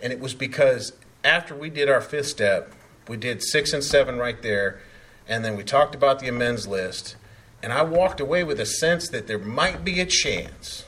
And 0.00 0.12
it 0.12 0.20
was 0.20 0.34
because 0.34 0.92
after 1.24 1.54
we 1.54 1.70
did 1.70 1.88
our 1.88 2.00
fifth 2.00 2.28
step, 2.28 2.72
we 3.08 3.16
did 3.16 3.42
six 3.42 3.72
and 3.72 3.84
seven 3.84 4.16
right 4.18 4.40
there, 4.42 4.80
and 5.28 5.44
then 5.44 5.56
we 5.56 5.64
talked 5.64 5.94
about 5.94 6.18
the 6.18 6.28
amends 6.28 6.66
list, 6.66 7.16
and 7.62 7.72
I 7.72 7.82
walked 7.82 8.20
away 8.20 8.42
with 8.42 8.58
a 8.58 8.66
sense 8.66 9.08
that 9.10 9.26
there 9.26 9.38
might 9.38 9.84
be 9.84 10.00
a 10.00 10.06
chance, 10.06 10.84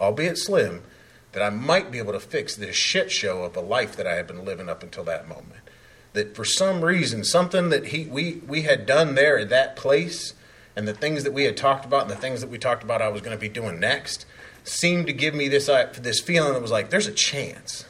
albeit 0.00 0.38
slim, 0.38 0.82
that 1.38 1.52
I 1.52 1.54
might 1.54 1.92
be 1.92 1.98
able 1.98 2.14
to 2.14 2.20
fix 2.20 2.56
this 2.56 2.74
shit 2.74 3.12
show 3.12 3.44
of 3.44 3.56
a 3.56 3.60
life 3.60 3.94
that 3.94 4.08
I 4.08 4.14
had 4.14 4.26
been 4.26 4.44
living 4.44 4.68
up 4.68 4.82
until 4.82 5.04
that 5.04 5.28
moment. 5.28 5.60
That 6.14 6.34
for 6.34 6.44
some 6.44 6.84
reason, 6.84 7.22
something 7.22 7.68
that 7.68 7.86
he 7.86 8.06
we 8.06 8.42
we 8.48 8.62
had 8.62 8.86
done 8.86 9.14
there 9.14 9.38
at 9.38 9.48
that 9.50 9.76
place 9.76 10.34
and 10.74 10.88
the 10.88 10.94
things 10.94 11.22
that 11.22 11.32
we 11.32 11.44
had 11.44 11.56
talked 11.56 11.84
about 11.84 12.02
and 12.02 12.10
the 12.10 12.16
things 12.16 12.40
that 12.40 12.50
we 12.50 12.58
talked 12.58 12.82
about 12.82 13.00
I 13.00 13.08
was 13.08 13.20
going 13.20 13.36
to 13.36 13.40
be 13.40 13.48
doing 13.48 13.78
next 13.78 14.26
seemed 14.64 15.06
to 15.06 15.12
give 15.12 15.32
me 15.32 15.46
this 15.46 15.68
uh, 15.68 15.92
this 15.96 16.20
feeling 16.20 16.54
that 16.54 16.62
was 16.62 16.72
like 16.72 16.90
there's 16.90 17.06
a 17.06 17.12
chance. 17.12 17.84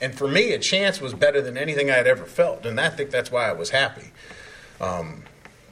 And 0.00 0.14
for 0.14 0.28
me, 0.28 0.52
a 0.52 0.58
chance 0.60 1.00
was 1.00 1.12
better 1.12 1.40
than 1.40 1.58
anything 1.58 1.90
I 1.90 1.94
had 1.94 2.06
ever 2.06 2.24
felt, 2.24 2.64
and 2.64 2.78
I 2.78 2.88
think 2.88 3.10
that's 3.10 3.32
why 3.32 3.48
I 3.48 3.52
was 3.52 3.70
happy. 3.70 4.12
Um, 4.80 5.24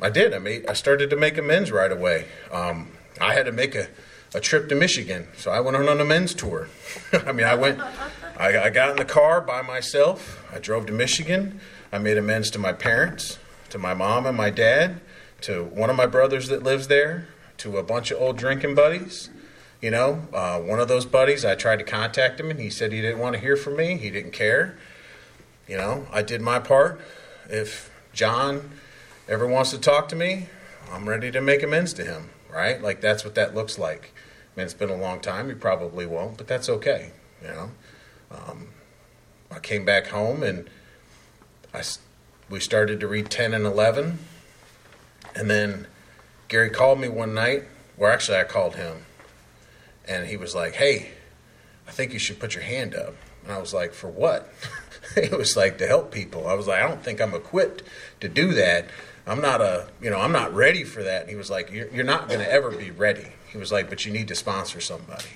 I 0.02 0.10
did. 0.10 0.34
I 0.34 0.38
made. 0.40 0.66
I 0.66 0.72
started 0.72 1.10
to 1.10 1.16
make 1.16 1.38
amends 1.38 1.70
right 1.70 1.92
away. 1.92 2.26
Um, 2.50 2.90
I 3.20 3.34
had 3.34 3.46
to 3.46 3.52
make 3.52 3.76
a, 3.76 3.86
a 4.34 4.40
trip 4.40 4.68
to 4.68 4.74
Michigan, 4.74 5.26
so 5.36 5.50
I 5.50 5.60
went 5.60 5.76
on 5.76 6.00
a 6.00 6.04
men's 6.04 6.34
tour. 6.34 6.68
I 7.12 7.32
mean, 7.32 7.46
I 7.46 7.54
went. 7.54 7.80
I, 8.38 8.58
I 8.58 8.70
got 8.70 8.90
in 8.90 8.96
the 8.96 9.04
car 9.04 9.40
by 9.40 9.62
myself. 9.62 10.42
I 10.52 10.58
drove 10.58 10.86
to 10.86 10.92
Michigan. 10.92 11.60
I 11.92 11.98
made 11.98 12.16
amends 12.16 12.50
to 12.52 12.58
my 12.58 12.72
parents, 12.72 13.38
to 13.70 13.78
my 13.78 13.94
mom 13.94 14.26
and 14.26 14.36
my 14.36 14.50
dad 14.50 15.00
to 15.42 15.64
one 15.64 15.90
of 15.90 15.96
my 15.96 16.06
brothers 16.06 16.48
that 16.48 16.62
lives 16.62 16.88
there, 16.88 17.26
to 17.58 17.76
a 17.78 17.82
bunch 17.82 18.10
of 18.10 18.20
old 18.20 18.36
drinking 18.36 18.74
buddies. 18.74 19.30
You 19.80 19.90
know, 19.90 20.24
uh, 20.32 20.60
one 20.60 20.78
of 20.78 20.88
those 20.88 21.06
buddies, 21.06 21.44
I 21.44 21.54
tried 21.54 21.78
to 21.78 21.84
contact 21.84 22.38
him 22.38 22.50
and 22.50 22.60
he 22.60 22.68
said 22.68 22.92
he 22.92 23.00
didn't 23.00 23.18
want 23.18 23.34
to 23.34 23.40
hear 23.40 23.56
from 23.56 23.76
me. 23.76 23.96
He 23.96 24.10
didn't 24.10 24.32
care. 24.32 24.76
You 25.66 25.76
know, 25.76 26.06
I 26.12 26.22
did 26.22 26.42
my 26.42 26.58
part. 26.58 27.00
If 27.48 27.90
John 28.12 28.70
ever 29.28 29.46
wants 29.46 29.70
to 29.70 29.78
talk 29.78 30.08
to 30.10 30.16
me, 30.16 30.48
I'm 30.92 31.08
ready 31.08 31.30
to 31.30 31.40
make 31.40 31.62
amends 31.62 31.94
to 31.94 32.04
him, 32.04 32.30
right? 32.52 32.82
Like 32.82 33.00
that's 33.00 33.24
what 33.24 33.34
that 33.36 33.54
looks 33.54 33.78
like. 33.78 34.12
I 34.54 34.60
mean, 34.60 34.64
it's 34.64 34.74
been 34.74 34.90
a 34.90 34.96
long 34.96 35.20
time. 35.20 35.48
You 35.48 35.56
probably 35.56 36.06
won't, 36.06 36.36
but 36.36 36.46
that's 36.46 36.68
okay. 36.68 37.12
You 37.42 37.48
know, 37.48 37.70
um, 38.30 38.68
I 39.50 39.58
came 39.58 39.84
back 39.84 40.08
home 40.08 40.42
and 40.42 40.68
I 41.72 41.82
we 42.48 42.60
started 42.60 43.00
to 43.00 43.06
read 43.06 43.30
10 43.30 43.54
and 43.54 43.64
11 43.64 44.18
and 45.34 45.48
then 45.50 45.86
Gary 46.48 46.70
called 46.70 47.00
me 47.00 47.08
one 47.08 47.32
night, 47.34 47.64
Well, 47.96 48.12
actually, 48.12 48.38
I 48.38 48.44
called 48.44 48.74
him, 48.74 49.04
and 50.06 50.26
he 50.26 50.36
was 50.36 50.54
like, 50.54 50.74
Hey, 50.74 51.10
I 51.86 51.92
think 51.92 52.12
you 52.12 52.18
should 52.18 52.40
put 52.40 52.54
your 52.54 52.64
hand 52.64 52.94
up. 52.94 53.14
And 53.44 53.52
I 53.52 53.58
was 53.58 53.72
like, 53.72 53.92
For 53.94 54.08
what? 54.08 54.52
it 55.16 55.30
was 55.32 55.56
like 55.56 55.78
to 55.78 55.86
help 55.86 56.12
people. 56.12 56.46
I 56.46 56.54
was 56.54 56.66
like, 56.66 56.82
I 56.82 56.88
don't 56.88 57.02
think 57.02 57.20
I'm 57.20 57.34
equipped 57.34 57.82
to 58.20 58.28
do 58.28 58.52
that. 58.54 58.86
I'm 59.26 59.40
not 59.40 59.60
a, 59.60 59.88
you 60.00 60.10
know, 60.10 60.18
I'm 60.18 60.32
not 60.32 60.54
ready 60.54 60.84
for 60.84 61.02
that. 61.02 61.22
And 61.22 61.30
he 61.30 61.36
was 61.36 61.50
like, 61.50 61.70
You're, 61.70 61.88
you're 61.88 62.04
not 62.04 62.28
going 62.28 62.40
to 62.40 62.50
ever 62.50 62.70
be 62.70 62.90
ready. 62.90 63.26
He 63.52 63.58
was 63.58 63.70
like, 63.70 63.88
But 63.88 64.04
you 64.04 64.12
need 64.12 64.28
to 64.28 64.34
sponsor 64.34 64.80
somebody. 64.80 65.28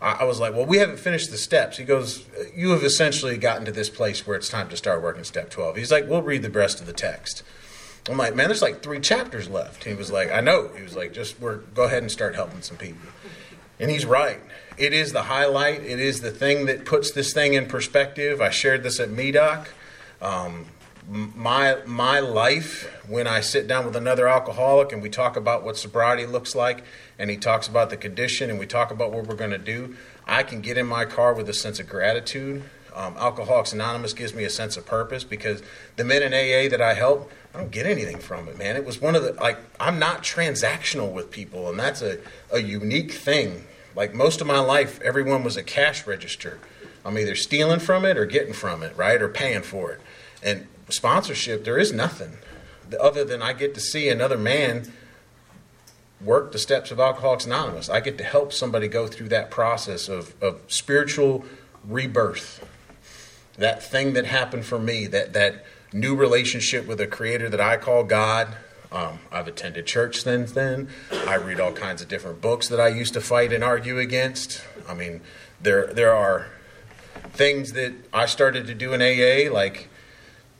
I, 0.00 0.18
I 0.20 0.24
was 0.24 0.40
like, 0.40 0.54
Well, 0.54 0.66
we 0.66 0.78
haven't 0.78 0.98
finished 0.98 1.30
the 1.30 1.38
steps. 1.38 1.76
He 1.76 1.84
goes, 1.84 2.26
You 2.54 2.70
have 2.70 2.82
essentially 2.82 3.36
gotten 3.36 3.64
to 3.64 3.72
this 3.72 3.88
place 3.88 4.26
where 4.26 4.36
it's 4.36 4.48
time 4.48 4.68
to 4.68 4.76
start 4.76 5.02
working 5.02 5.24
step 5.24 5.50
12. 5.50 5.76
He's 5.76 5.92
like, 5.92 6.08
We'll 6.08 6.22
read 6.22 6.42
the 6.42 6.50
rest 6.50 6.80
of 6.80 6.86
the 6.86 6.92
text. 6.92 7.42
I'm 8.08 8.16
like, 8.16 8.34
man, 8.34 8.48
there's 8.48 8.62
like 8.62 8.82
three 8.82 9.00
chapters 9.00 9.48
left. 9.48 9.84
He 9.84 9.94
was 9.94 10.10
like, 10.10 10.32
I 10.32 10.40
know. 10.40 10.68
He 10.74 10.82
was 10.82 10.96
like, 10.96 11.12
just 11.12 11.38
we're 11.40 11.56
go 11.56 11.84
ahead 11.84 12.02
and 12.02 12.10
start 12.10 12.34
helping 12.34 12.62
some 12.62 12.76
people. 12.76 13.08
And 13.80 13.90
he's 13.90 14.06
right. 14.06 14.40
It 14.76 14.92
is 14.92 15.12
the 15.12 15.24
highlight. 15.24 15.82
It 15.82 16.00
is 16.00 16.20
the 16.20 16.30
thing 16.30 16.66
that 16.66 16.84
puts 16.84 17.12
this 17.12 17.32
thing 17.32 17.54
in 17.54 17.66
perspective. 17.66 18.40
I 18.40 18.50
shared 18.50 18.82
this 18.82 18.98
at 18.98 19.10
MEDOC. 19.10 19.66
Um, 20.22 20.66
my 21.08 21.78
my 21.86 22.20
life 22.20 22.92
when 23.08 23.26
I 23.26 23.40
sit 23.40 23.66
down 23.66 23.86
with 23.86 23.96
another 23.96 24.28
alcoholic 24.28 24.92
and 24.92 25.02
we 25.02 25.08
talk 25.08 25.36
about 25.36 25.64
what 25.64 25.76
sobriety 25.76 26.26
looks 26.26 26.54
like, 26.54 26.84
and 27.18 27.30
he 27.30 27.36
talks 27.36 27.66
about 27.66 27.90
the 27.90 27.96
condition, 27.96 28.50
and 28.50 28.58
we 28.58 28.66
talk 28.66 28.90
about 28.90 29.10
what 29.10 29.26
we're 29.26 29.34
going 29.34 29.50
to 29.50 29.58
do. 29.58 29.96
I 30.26 30.42
can 30.42 30.60
get 30.60 30.76
in 30.76 30.86
my 30.86 31.06
car 31.06 31.32
with 31.32 31.48
a 31.48 31.54
sense 31.54 31.80
of 31.80 31.88
gratitude. 31.88 32.62
Um, 32.94 33.16
Alcoholics 33.16 33.72
Anonymous 33.72 34.12
gives 34.12 34.34
me 34.34 34.44
a 34.44 34.50
sense 34.50 34.76
of 34.76 34.84
purpose 34.84 35.24
because 35.24 35.62
the 35.96 36.04
men 36.04 36.22
in 36.22 36.34
AA 36.34 36.68
that 36.68 36.82
I 36.82 36.94
help, 36.94 37.30
I 37.54 37.58
don't 37.58 37.70
get 37.70 37.86
anything 37.86 38.18
from 38.18 38.48
it, 38.48 38.58
man. 38.58 38.76
It 38.76 38.84
was 38.84 39.00
one 39.00 39.14
of 39.14 39.22
the 39.22 39.32
like 39.32 39.58
I'm 39.80 39.98
not 39.98 40.22
transactional 40.22 41.10
with 41.10 41.30
people, 41.30 41.70
and 41.70 41.78
that's 41.78 42.02
a, 42.02 42.18
a 42.52 42.58
unique 42.58 43.12
thing. 43.12 43.64
Like 43.96 44.14
most 44.14 44.42
of 44.42 44.46
my 44.46 44.60
life, 44.60 45.00
everyone 45.00 45.42
was 45.42 45.56
a 45.56 45.62
cash 45.62 46.06
register. 46.06 46.58
I'm 47.04 47.16
either 47.16 47.34
stealing 47.34 47.80
from 47.80 48.04
it 48.04 48.18
or 48.18 48.26
getting 48.26 48.52
from 48.52 48.82
it, 48.82 48.94
right, 48.96 49.22
or 49.22 49.28
paying 49.28 49.62
for 49.62 49.92
it. 49.92 50.00
And 50.42 50.66
sponsorship, 50.88 51.64
there 51.64 51.78
is 51.78 51.92
nothing 51.92 52.38
other 53.00 53.24
than 53.24 53.42
I 53.42 53.52
get 53.52 53.74
to 53.74 53.80
see 53.80 54.08
another 54.08 54.38
man 54.38 54.92
work 56.20 56.52
the 56.52 56.58
steps 56.58 56.90
of 56.90 56.98
Alcoholics 56.98 57.46
Anonymous. 57.46 57.88
I 57.88 58.00
get 58.00 58.18
to 58.18 58.24
help 58.24 58.52
somebody 58.52 58.88
go 58.88 59.06
through 59.06 59.28
that 59.28 59.50
process 59.50 60.08
of, 60.08 60.34
of 60.42 60.60
spiritual 60.66 61.44
rebirth. 61.84 62.66
That 63.56 63.82
thing 63.82 64.14
that 64.14 64.26
happened 64.26 64.64
for 64.64 64.78
me, 64.78 65.06
that 65.08 65.32
that 65.32 65.64
new 65.92 66.14
relationship 66.14 66.86
with 66.86 67.00
a 67.00 67.06
creator 67.06 67.48
that 67.48 67.60
I 67.60 67.76
call 67.76 68.04
God. 68.04 68.48
Um, 68.90 69.18
I've 69.30 69.48
attended 69.48 69.86
church 69.86 70.22
since 70.22 70.52
then. 70.52 70.88
I 71.10 71.34
read 71.34 71.60
all 71.60 71.72
kinds 71.72 72.00
of 72.00 72.08
different 72.08 72.40
books 72.40 72.68
that 72.68 72.80
I 72.80 72.88
used 72.88 73.14
to 73.14 73.20
fight 73.20 73.52
and 73.52 73.62
argue 73.62 73.98
against. 73.98 74.62
I 74.88 74.94
mean, 74.94 75.20
there 75.60 75.92
there 75.92 76.14
are 76.14 76.46
things 77.32 77.72
that 77.72 77.92
I 78.12 78.26
started 78.26 78.66
to 78.66 78.74
do 78.74 78.92
in 78.92 79.02
AA. 79.02 79.52
Like, 79.52 79.88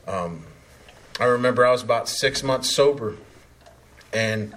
um, 0.09 0.45
I 1.21 1.25
remember 1.25 1.65
I 1.65 1.71
was 1.71 1.83
about 1.83 2.09
six 2.09 2.43
months 2.43 2.75
sober, 2.75 3.17
and 4.13 4.55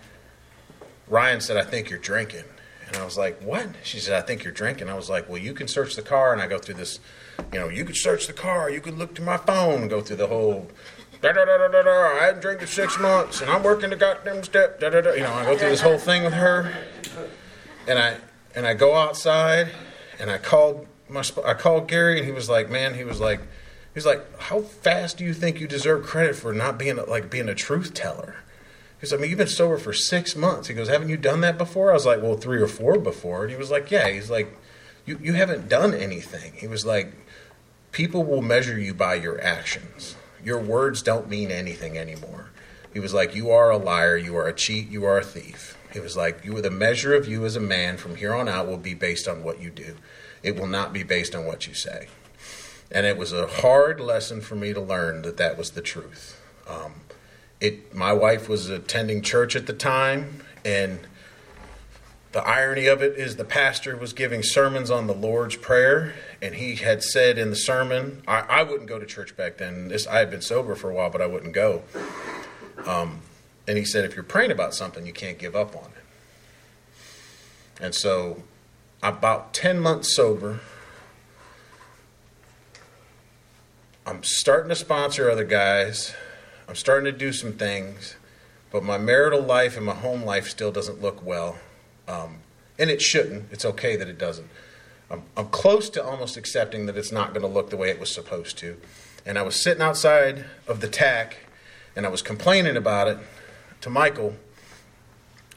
Ryan 1.08 1.42
said, 1.42 1.58
"I 1.58 1.64
think 1.64 1.90
you're 1.90 2.00
drinking." 2.00 2.46
And 2.92 3.02
I 3.02 3.06
was 3.06 3.18
like, 3.18 3.42
what? 3.42 3.70
She 3.84 4.00
said, 4.00 4.22
I 4.22 4.26
think 4.26 4.44
you're 4.44 4.52
drinking. 4.52 4.90
I 4.90 4.96
was 4.96 5.10
like, 5.10 5.30
well, 5.30 5.38
you 5.38 5.54
can 5.54 5.70
search 5.70 5.96
the 5.96 6.02
car. 6.02 6.34
And 6.34 6.42
I 6.42 6.48
go 6.48 6.58
through 6.58 6.76
this, 6.76 7.00
you 7.54 7.58
know, 7.58 7.70
you 7.70 7.86
could 7.86 7.96
search 7.96 8.28
the 8.28 8.34
car. 8.34 8.70
You 8.70 8.82
could 8.82 8.98
look 8.98 9.16
through 9.16 9.26
my 9.26 9.38
phone 9.38 9.88
go 9.88 10.02
through 10.02 10.18
the 10.18 10.28
whole, 10.28 10.68
da 11.22 11.32
da 11.32 11.46
da 11.46 11.70
da 11.70 11.84
da. 11.84 12.20
I 12.20 12.26
hadn't 12.26 12.42
drank 12.42 12.62
in 12.62 12.68
six 12.68 13.00
months 13.00 13.40
and 13.40 13.50
I'm 13.50 13.64
working 13.64 13.92
the 13.92 13.96
goddamn 13.96 14.44
step, 14.44 14.82
da 14.82 14.90
da 14.90 15.00
da. 15.00 15.14
You 15.14 15.22
know, 15.22 15.32
I 15.32 15.46
go 15.46 15.58
through 15.58 15.70
this 15.70 15.80
whole 15.80 15.98
thing 15.98 16.26
with 16.26 16.34
her. 16.34 16.74
And 17.88 17.98
I, 17.98 18.18
and 18.56 18.68
I 18.68 18.74
go 18.74 18.94
outside 18.94 19.70
and 20.20 20.30
I 20.30 20.38
called 20.38 20.86
my, 21.08 21.24
I 21.46 21.54
called 21.54 21.88
Gary 21.88 22.18
and 22.18 22.26
he 22.26 22.34
was 22.34 22.50
like, 22.50 22.70
man, 22.70 22.94
he 22.94 23.06
was 23.06 23.22
like, 23.22 23.40
He's 23.94 24.06
like, 24.06 24.40
how 24.40 24.62
fast 24.62 25.18
do 25.18 25.26
you 25.26 25.34
think 25.34 25.60
you 25.60 25.68
deserve 25.68 26.06
credit 26.06 26.36
for 26.36 26.54
not 26.54 26.78
being 26.78 26.98
like 27.08 27.30
being 27.30 27.50
a 27.50 27.56
truth 27.56 27.94
teller? 27.94 28.38
Because 28.96 29.14
I 29.14 29.18
mean, 29.18 29.30
you've 29.30 29.40
been 29.40 29.48
sober 29.48 29.78
for 29.78 29.94
six 29.94 30.36
months. 30.36 30.68
He 30.68 30.74
goes, 30.74 30.88
haven't 30.88 31.10
you 31.10 31.18
done 31.18 31.42
that 31.42 31.58
before? 31.58 31.92
I 31.92 31.96
was 31.96 32.06
like, 32.06 32.22
well, 32.22 32.38
three 32.38 32.62
or 32.62 32.68
four 32.68 33.00
before. 33.00 33.44
And 33.44 33.52
he 33.52 33.58
was 33.58 33.72
like, 33.72 33.92
yeah. 33.92 34.08
He's 34.10 34.30
like, 34.30 34.56
you 35.06 35.20
you 35.22 35.34
haven't 35.34 35.68
done 35.68 35.94
anything. 35.94 36.54
He 36.54 36.68
was 36.68 36.86
like, 36.86 37.14
people 37.92 38.24
will 38.24 38.42
measure 38.42 38.80
you 38.80 38.94
by 38.94 39.16
your 39.16 39.42
actions. 39.42 40.16
Your 40.44 40.60
words 40.60 41.02
don't 41.02 41.30
mean 41.30 41.52
anything 41.52 41.98
anymore. 41.98 42.52
He 42.94 43.00
was 43.00 43.14
like, 43.14 43.36
you 43.36 43.52
are 43.52 43.70
a 43.70 43.78
liar. 43.78 44.18
You 44.18 44.38
are 44.38 44.48
a 44.48 44.54
cheat. 44.54 44.90
You 44.90 45.04
are 45.06 45.18
a 45.18 45.24
thief. 45.24 45.78
He 45.92 46.00
was 46.00 46.16
like, 46.16 46.46
you 46.46 46.62
the 46.62 46.72
measure 46.72 47.14
of 47.14 47.28
you 47.28 47.44
as 47.46 47.58
a 47.58 47.60
man 47.60 47.98
from 47.98 48.16
here 48.16 48.34
on 48.34 48.48
out 48.48 48.68
will 48.68 48.78
be 48.78 48.94
based 48.94 49.28
on 49.28 49.44
what 49.44 49.62
you 49.62 49.70
do. 49.70 49.96
It 50.44 50.58
will 50.58 50.68
not 50.68 50.94
be 50.94 51.04
based 51.04 51.36
on 51.36 51.46
what 51.46 51.68
you 51.68 51.74
say. 51.74 52.08
And 52.92 53.06
it 53.06 53.18
was 53.18 53.32
a 53.32 53.48
hard 53.48 54.00
lesson 54.00 54.42
for 54.42 54.56
me 54.56 54.74
to 54.74 54.82
learn 54.82 55.22
that 55.22 55.38
that 55.38 55.58
was 55.58 55.72
the 55.72 55.82
truth. 55.82 56.42
Um, 56.68 56.94
it 57.62 57.94
my 57.96 58.12
wife 58.12 58.50
was 58.50 58.70
attending 58.70 59.22
church 59.22 59.56
at 59.56 59.68
the 59.68 59.74
time 59.74 60.44
and 60.66 61.00
the 62.32 62.42
irony 62.48 62.88
of 62.88 63.02
it 63.02 63.18
is 63.18 63.36
the 63.36 63.46
pastor 63.46 63.96
was 63.96 64.14
giving 64.14 64.42
sermons 64.42 64.90
on 64.90 65.06
the 65.06 65.14
lord's 65.14 65.56
prayer 65.56 66.14
and 66.42 66.56
he 66.56 66.76
had 66.76 67.04
said 67.04 67.38
in 67.38 67.50
the 67.52 67.56
sermon 67.56 68.24
i, 68.28 68.40
I 68.40 68.64
wouldn't 68.64 68.90
go 68.90 68.98
to 69.00 69.06
church 69.06 69.38
back 69.38 69.58
then. 69.58 69.88
This 69.90 70.08
i 70.08 70.18
had 70.18 70.32
been 70.32 70.42
sober 70.42 70.76
for 70.76 70.90
a 70.90 70.94
while 70.94 71.12
but 71.12 71.22
i 71.22 71.28
wouldn't 71.28 71.54
go. 71.54 71.84
Um, 72.86 73.20
and 73.68 73.78
he 73.78 73.86
said 73.86 74.06
if 74.06 74.16
you're 74.16 74.24
praying 74.24 74.52
about 74.52 74.74
something 74.74 75.06
you 75.06 75.14
can't 75.14 75.38
give 75.38 75.56
up 75.56 75.76
on 75.76 75.86
it. 75.86 77.84
And 77.84 77.94
so 77.94 78.44
about 79.04 79.54
10 79.54 79.80
months 79.80 80.16
sober 80.16 80.62
i'm 84.06 84.24
starting 84.24 84.70
to 84.70 84.76
sponsor 84.76 85.30
other 85.30 85.46
guys 85.46 86.14
I'm 86.72 86.78
starting 86.78 87.12
to 87.12 87.18
do 87.18 87.34
some 87.34 87.52
things, 87.52 88.16
but 88.72 88.82
my 88.82 88.98
marital 88.98 89.42
life 89.42 89.76
and 89.76 89.86
my 89.86 89.94
home 89.94 90.24
life 90.24 90.48
still 90.48 90.72
doesn't 90.72 91.02
look 91.02 91.22
well. 91.22 91.58
Um, 92.08 92.38
and 92.80 92.90
it 92.90 93.02
shouldn't. 93.02 93.52
It's 93.52 93.66
okay 93.66 93.98
that 93.98 94.08
it 94.08 94.18
doesn't. 94.18 94.48
I'm, 95.10 95.24
I'm 95.36 95.50
close 95.50 95.90
to 95.90 96.02
almost 96.02 96.38
accepting 96.38 96.86
that 96.86 96.96
it's 96.96 97.12
not 97.12 97.34
going 97.34 97.42
to 97.42 97.48
look 97.50 97.72
the 97.72 97.76
way 97.76 97.90
it 97.90 98.00
was 98.00 98.10
supposed 98.10 98.58
to. 98.60 98.78
And 99.26 99.38
I 99.38 99.42
was 99.42 99.62
sitting 99.62 99.84
outside 99.84 100.46
of 100.66 100.80
the 100.80 100.88
tack 100.88 101.40
and 101.94 102.06
I 102.06 102.10
was 102.10 102.22
complaining 102.22 102.78
about 102.78 103.10
it 103.10 103.18
to 103.82 103.90
Michael. 103.90 104.38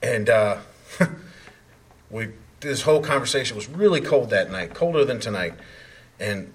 And 0.03 0.29
uh, 0.29 0.57
we 2.11 2.31
this 2.59 2.83
whole 2.83 3.03
conversation 3.03 3.55
was 3.55 3.69
really 3.69 4.01
cold 4.01 4.31
that 4.31 4.51
night, 4.51 4.75
colder 4.75 5.05
than 5.05 5.21
tonight. 5.21 5.55
And 6.19 6.53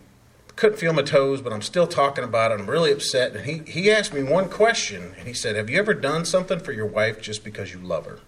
couldn't 0.59 0.77
feel 0.77 0.91
my 0.91 1.01
toes, 1.01 1.41
but 1.41 1.53
I'm 1.53 1.61
still 1.61 1.87
talking 1.87 2.25
about 2.25 2.51
it. 2.51 2.59
I'm 2.59 2.69
really 2.69 2.91
upset. 2.91 3.33
And 3.33 3.45
he, 3.45 3.59
he 3.71 3.89
asked 3.89 4.13
me 4.13 4.23
one 4.23 4.49
question, 4.49 5.15
and 5.17 5.25
he 5.25 5.33
said, 5.33 5.55
Have 5.55 5.69
you 5.69 5.79
ever 5.79 5.93
done 5.93 6.25
something 6.25 6.59
for 6.59 6.73
your 6.73 6.85
wife 6.85 7.21
just 7.21 7.45
because 7.45 7.71
you 7.71 7.79
love 7.79 8.05
her? 8.05 8.19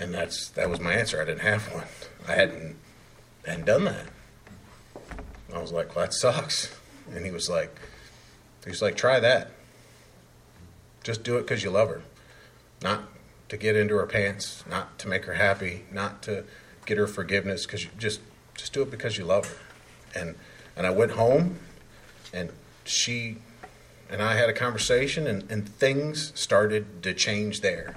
And 0.00 0.12
that's 0.12 0.48
that 0.50 0.68
was 0.68 0.80
my 0.80 0.94
answer. 0.94 1.22
I 1.22 1.24
didn't 1.24 1.42
have 1.42 1.72
one. 1.72 1.84
I 2.26 2.32
hadn't 2.32 2.76
hadn't 3.46 3.66
done 3.66 3.84
that. 3.84 4.06
I 5.54 5.60
was 5.60 5.70
like, 5.70 5.94
well, 5.94 6.04
that 6.04 6.12
sucks. 6.12 6.74
And 7.14 7.24
he 7.24 7.30
was 7.30 7.48
like, 7.48 7.78
he 8.64 8.70
was 8.70 8.82
like, 8.82 8.96
try 8.96 9.20
that. 9.20 9.52
Just 11.04 11.22
do 11.22 11.36
it 11.36 11.42
because 11.42 11.62
you 11.62 11.70
love 11.70 11.88
her, 11.88 12.02
not 12.82 13.04
to 13.48 13.56
get 13.56 13.76
into 13.76 13.94
her 13.94 14.06
pants, 14.06 14.64
not 14.68 14.98
to 14.98 15.08
make 15.08 15.24
her 15.24 15.34
happy, 15.34 15.84
not 15.92 16.20
to 16.22 16.44
get 16.84 16.98
her 16.98 17.06
forgiveness, 17.06 17.64
because 17.64 17.84
you 17.84 17.90
just 17.96 18.20
just 18.56 18.72
do 18.72 18.82
it 18.82 18.90
because 18.90 19.16
you 19.16 19.24
love 19.24 19.46
her. 19.46 20.20
And 20.20 20.34
and 20.76 20.86
I 20.86 20.90
went 20.90 21.12
home, 21.12 21.58
and 22.32 22.50
she 22.84 23.38
and 24.10 24.22
I 24.22 24.34
had 24.36 24.48
a 24.48 24.52
conversation, 24.52 25.26
and, 25.26 25.50
and 25.50 25.68
things 25.68 26.32
started 26.38 27.02
to 27.02 27.14
change 27.14 27.60
there. 27.60 27.96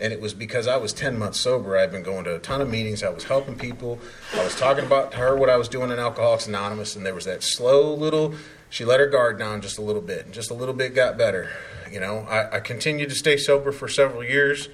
And 0.00 0.12
it 0.12 0.20
was 0.20 0.32
because 0.32 0.66
I 0.66 0.76
was 0.76 0.92
10 0.92 1.18
months 1.18 1.40
sober. 1.40 1.76
I'd 1.76 1.90
been 1.90 2.04
going 2.04 2.24
to 2.24 2.36
a 2.36 2.38
ton 2.38 2.60
of 2.60 2.70
meetings. 2.70 3.02
I 3.02 3.08
was 3.08 3.24
helping 3.24 3.56
people. 3.56 3.98
I 4.34 4.44
was 4.44 4.54
talking 4.54 4.84
about 4.84 5.12
to 5.12 5.18
her 5.18 5.36
what 5.36 5.50
I 5.50 5.56
was 5.56 5.68
doing 5.68 5.90
in 5.90 5.98
Alcoholics 5.98 6.46
Anonymous. 6.46 6.94
And 6.94 7.04
there 7.04 7.14
was 7.14 7.24
that 7.24 7.42
slow 7.42 7.94
little, 7.94 8.34
she 8.70 8.84
let 8.84 9.00
her 9.00 9.08
guard 9.08 9.38
down 9.38 9.60
just 9.60 9.76
a 9.76 9.82
little 9.82 10.02
bit. 10.02 10.24
And 10.24 10.32
just 10.34 10.52
a 10.52 10.54
little 10.54 10.74
bit 10.74 10.94
got 10.94 11.18
better. 11.18 11.50
You 11.90 11.98
know, 11.98 12.18
I, 12.28 12.56
I 12.56 12.60
continued 12.60 13.08
to 13.08 13.16
stay 13.16 13.36
sober 13.36 13.72
for 13.72 13.88
several 13.88 14.22
years. 14.22 14.68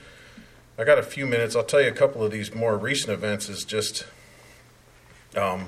I 0.78 0.84
got 0.84 0.98
a 0.98 1.02
few 1.02 1.24
minutes. 1.24 1.56
I'll 1.56 1.64
tell 1.64 1.80
you 1.80 1.88
a 1.88 1.92
couple 1.92 2.22
of 2.22 2.30
these 2.30 2.54
more 2.54 2.76
recent 2.76 3.12
events 3.12 3.48
is 3.48 3.64
just 3.64 4.04
um, 5.36 5.66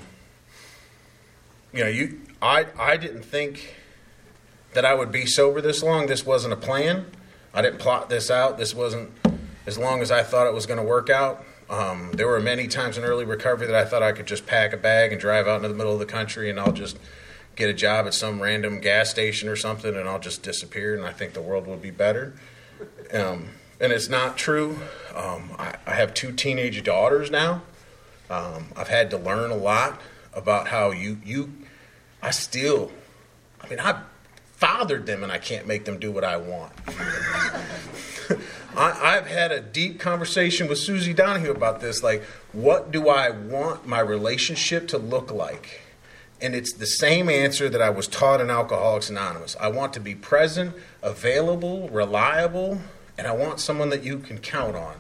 you 1.73 1.85
know, 1.85 1.89
you 1.89 2.21
I 2.41 2.67
I 2.79 2.97
didn't 2.97 3.23
think 3.23 3.77
that 4.75 4.85
I 4.85 4.95
would 4.95 5.11
be 5.11 5.27
sober 5.27 5.61
this 5.61 5.83
long. 5.83 6.07
This 6.07 6.25
wasn't 6.27 6.53
a 6.53 6.57
plan. 6.57 7.07
I 7.55 7.63
didn't 7.63 7.79
plot 7.79 8.11
this 8.11 8.31
out. 8.31 8.59
This 8.59 8.75
wasn't 8.75 9.11
as 9.67 9.79
long 9.79 10.03
as 10.03 10.11
I 10.11 10.23
thought 10.23 10.47
it 10.47 10.53
was 10.53 10.67
going 10.67 10.79
to 10.79 10.85
work 10.85 11.09
out. 11.11 11.45
Um, 11.69 12.13
there 12.13 12.29
were 12.29 12.39
many 12.39 12.69
times 12.69 12.97
in 12.97 13.05
early 13.05 13.25
recovery 13.25 13.67
that 13.67 13.75
I 13.75 13.85
thought 13.85 14.03
I 14.03 14.13
could 14.13 14.27
just 14.27 14.47
pack 14.47 14.73
a 14.73 14.77
bag 14.77 15.13
and 15.13 15.21
drive 15.21 15.49
out 15.49 15.57
into 15.57 15.69
the 15.69 15.75
middle 15.75 15.93
of 15.93 15.99
the 15.99 16.07
country 16.07 16.49
and 16.49 16.61
I'll 16.61 16.73
just 16.73 16.99
get 17.57 17.69
a 17.69 17.75
job 17.75 18.07
at 18.07 18.15
some 18.15 18.41
random 18.41 18.81
gas 18.81 19.11
station 19.11 19.49
or 19.49 19.57
something 19.57 19.97
and 19.97 20.09
I'll 20.09 20.21
just 20.21 20.43
disappear 20.43 20.95
and 20.95 21.05
I 21.05 21.13
think 21.13 21.33
the 21.33 21.43
world 21.43 21.67
will 21.67 21.79
be 21.79 21.91
better. 21.91 22.35
Um, 23.13 23.49
and 23.81 23.93
it's 23.93 24.09
not 24.09 24.37
true. 24.37 24.79
Um, 25.15 25.51
I, 25.59 25.77
I 25.87 25.95
have 25.95 26.15
two 26.15 26.33
teenage 26.33 26.83
daughters 26.85 27.31
now. 27.31 27.63
Um, 28.31 28.67
I've 28.77 28.89
had 28.89 29.11
to 29.11 29.19
learn 29.19 29.51
a 29.51 29.57
lot 29.57 30.01
about 30.33 30.69
how 30.69 30.91
you 30.91 31.19
you. 31.25 31.53
I 32.23 32.31
still, 32.31 32.91
I 33.61 33.69
mean, 33.69 33.81
I 33.81 34.01
fathered 34.45 35.07
them, 35.07 35.23
and 35.23 35.31
I 35.31 35.39
can't 35.39 35.67
make 35.67 35.85
them 35.85 35.99
do 35.99 36.11
what 36.11 36.25
I 36.25 36.37
want. 36.37 36.73
I, 38.77 39.15
have 39.15 39.27
had 39.27 39.53
a 39.53 39.61
deep 39.61 39.99
conversation 39.99 40.69
with 40.69 40.79
Susie 40.79 41.15
Donahue 41.15 41.51
about 41.51 41.81
this. 41.81 42.03
Like, 42.03 42.23
what 42.53 42.91
do 42.91 43.09
I 43.09 43.31
want 43.31 43.87
my 43.87 44.01
relationship 44.01 44.89
to 44.89 44.99
look 44.99 45.31
like? 45.31 45.81
And 46.43 46.55
it's 46.55 46.75
the 46.75 46.87
same 46.87 47.31
answer 47.31 47.71
that 47.71 47.81
I 47.81 47.89
was 47.89 48.07
taught 48.07 48.43
in 48.43 48.51
Alcoholics 48.51 49.09
Anonymous. 49.09 49.57
I 49.59 49.69
want 49.69 49.95
to 49.95 50.01
be 50.01 50.15
present, 50.15 50.75
available, 51.03 51.89
reliable, 51.89 52.79
and 53.17 53.27
I 53.27 53.33
want 53.33 53.61
someone 53.61 53.89
that 53.91 54.05
you 54.05 54.19
can 54.19 54.39
count 54.39 54.77
on. 54.77 54.97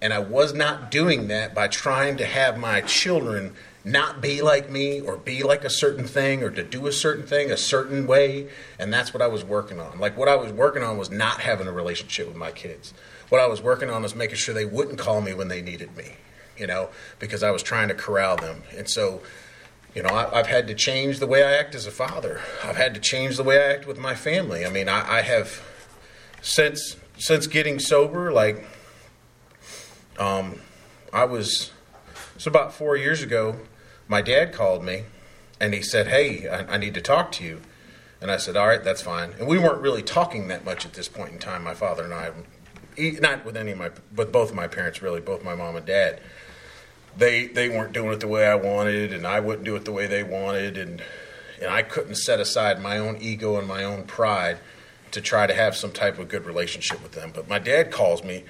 And 0.00 0.12
I 0.12 0.18
was 0.18 0.52
not 0.52 0.90
doing 0.90 1.28
that 1.28 1.54
by 1.54 1.68
trying 1.68 2.16
to 2.18 2.26
have 2.26 2.58
my 2.58 2.80
children 2.82 3.54
not 3.86 4.20
be 4.20 4.42
like 4.42 4.68
me 4.68 5.00
or 5.00 5.16
be 5.16 5.44
like 5.44 5.64
a 5.64 5.70
certain 5.70 6.06
thing 6.06 6.42
or 6.42 6.50
to 6.50 6.62
do 6.62 6.88
a 6.88 6.92
certain 6.92 7.24
thing 7.24 7.52
a 7.52 7.56
certain 7.56 8.06
way. 8.06 8.48
And 8.80 8.92
that's 8.92 9.14
what 9.14 9.22
I 9.22 9.28
was 9.28 9.44
working 9.44 9.80
on. 9.80 10.00
Like 10.00 10.16
what 10.16 10.28
I 10.28 10.34
was 10.34 10.52
working 10.52 10.82
on 10.82 10.98
was 10.98 11.08
not 11.08 11.40
having 11.40 11.68
a 11.68 11.72
relationship 11.72 12.26
with 12.26 12.36
my 12.36 12.50
kids. 12.50 12.92
What 13.28 13.40
I 13.40 13.46
was 13.46 13.62
working 13.62 13.88
on 13.88 14.02
was 14.02 14.14
making 14.14 14.36
sure 14.36 14.54
they 14.54 14.64
wouldn't 14.64 14.98
call 14.98 15.20
me 15.20 15.34
when 15.34 15.46
they 15.48 15.62
needed 15.62 15.96
me, 15.96 16.16
you 16.58 16.66
know, 16.66 16.90
because 17.20 17.44
I 17.44 17.52
was 17.52 17.62
trying 17.62 17.88
to 17.88 17.94
corral 17.94 18.36
them. 18.36 18.64
And 18.76 18.88
so, 18.88 19.22
you 19.94 20.02
know, 20.02 20.10
I, 20.10 20.36
have 20.36 20.48
had 20.48 20.66
to 20.66 20.74
change 20.74 21.20
the 21.20 21.26
way 21.28 21.44
I 21.44 21.52
act 21.52 21.76
as 21.76 21.86
a 21.86 21.92
father. 21.92 22.40
I've 22.64 22.76
had 22.76 22.92
to 22.94 23.00
change 23.00 23.36
the 23.36 23.44
way 23.44 23.58
I 23.58 23.72
act 23.72 23.86
with 23.86 23.98
my 23.98 24.16
family. 24.16 24.66
I 24.66 24.68
mean, 24.68 24.88
I, 24.88 25.18
I 25.18 25.22
have 25.22 25.62
since 26.42 26.96
since 27.18 27.46
getting 27.46 27.78
sober, 27.78 28.32
like 28.32 28.66
um, 30.18 30.60
I 31.12 31.24
was, 31.24 31.72
so 32.38 32.50
about 32.50 32.74
four 32.74 32.96
years 32.96 33.22
ago, 33.22 33.56
my 34.08 34.22
dad 34.22 34.52
called 34.52 34.84
me 34.84 35.04
and 35.60 35.74
he 35.74 35.82
said, 35.82 36.08
Hey, 36.08 36.48
I, 36.48 36.74
I, 36.74 36.76
need 36.76 36.94
to 36.94 37.00
talk 37.00 37.32
to 37.32 37.44
you. 37.44 37.60
And 38.20 38.30
I 38.30 38.36
said, 38.36 38.56
All 38.56 38.66
right, 38.66 38.82
that's 38.82 39.02
fine. 39.02 39.34
And 39.38 39.46
we 39.46 39.58
weren't 39.58 39.82
really 39.82 40.02
talking 40.02 40.48
that 40.48 40.64
much 40.64 40.86
at 40.86 40.94
this 40.94 41.08
point 41.08 41.32
in 41.32 41.38
time, 41.38 41.64
my 41.64 41.74
father 41.74 42.04
and 42.04 42.14
I, 42.14 42.30
not 43.20 43.44
with 43.44 43.56
any 43.56 43.72
of 43.72 43.78
my, 43.78 43.90
with 44.14 44.32
both 44.32 44.50
of 44.50 44.56
my 44.56 44.68
parents, 44.68 45.02
really, 45.02 45.20
both 45.20 45.44
my 45.44 45.54
mom 45.54 45.76
and 45.76 45.86
dad. 45.86 46.20
They, 47.16 47.46
they 47.46 47.68
weren't 47.68 47.92
doing 47.92 48.12
it 48.12 48.20
the 48.20 48.28
way 48.28 48.46
I 48.46 48.56
wanted, 48.56 49.12
and 49.12 49.26
I 49.26 49.40
wouldn't 49.40 49.64
do 49.64 49.74
it 49.76 49.86
the 49.86 49.92
way 49.92 50.06
they 50.06 50.22
wanted, 50.22 50.76
and, 50.76 51.02
and 51.60 51.70
I 51.70 51.82
couldn't 51.82 52.16
set 52.16 52.40
aside 52.40 52.80
my 52.80 52.98
own 52.98 53.16
ego 53.20 53.58
and 53.58 53.66
my 53.66 53.84
own 53.84 54.04
pride 54.04 54.58
to 55.12 55.22
try 55.22 55.46
to 55.46 55.54
have 55.54 55.74
some 55.74 55.92
type 55.92 56.18
of 56.18 56.28
good 56.28 56.44
relationship 56.44 57.02
with 57.02 57.12
them. 57.12 57.32
But 57.34 57.48
my 57.48 57.58
dad 57.58 57.90
calls 57.90 58.22
me 58.22 58.44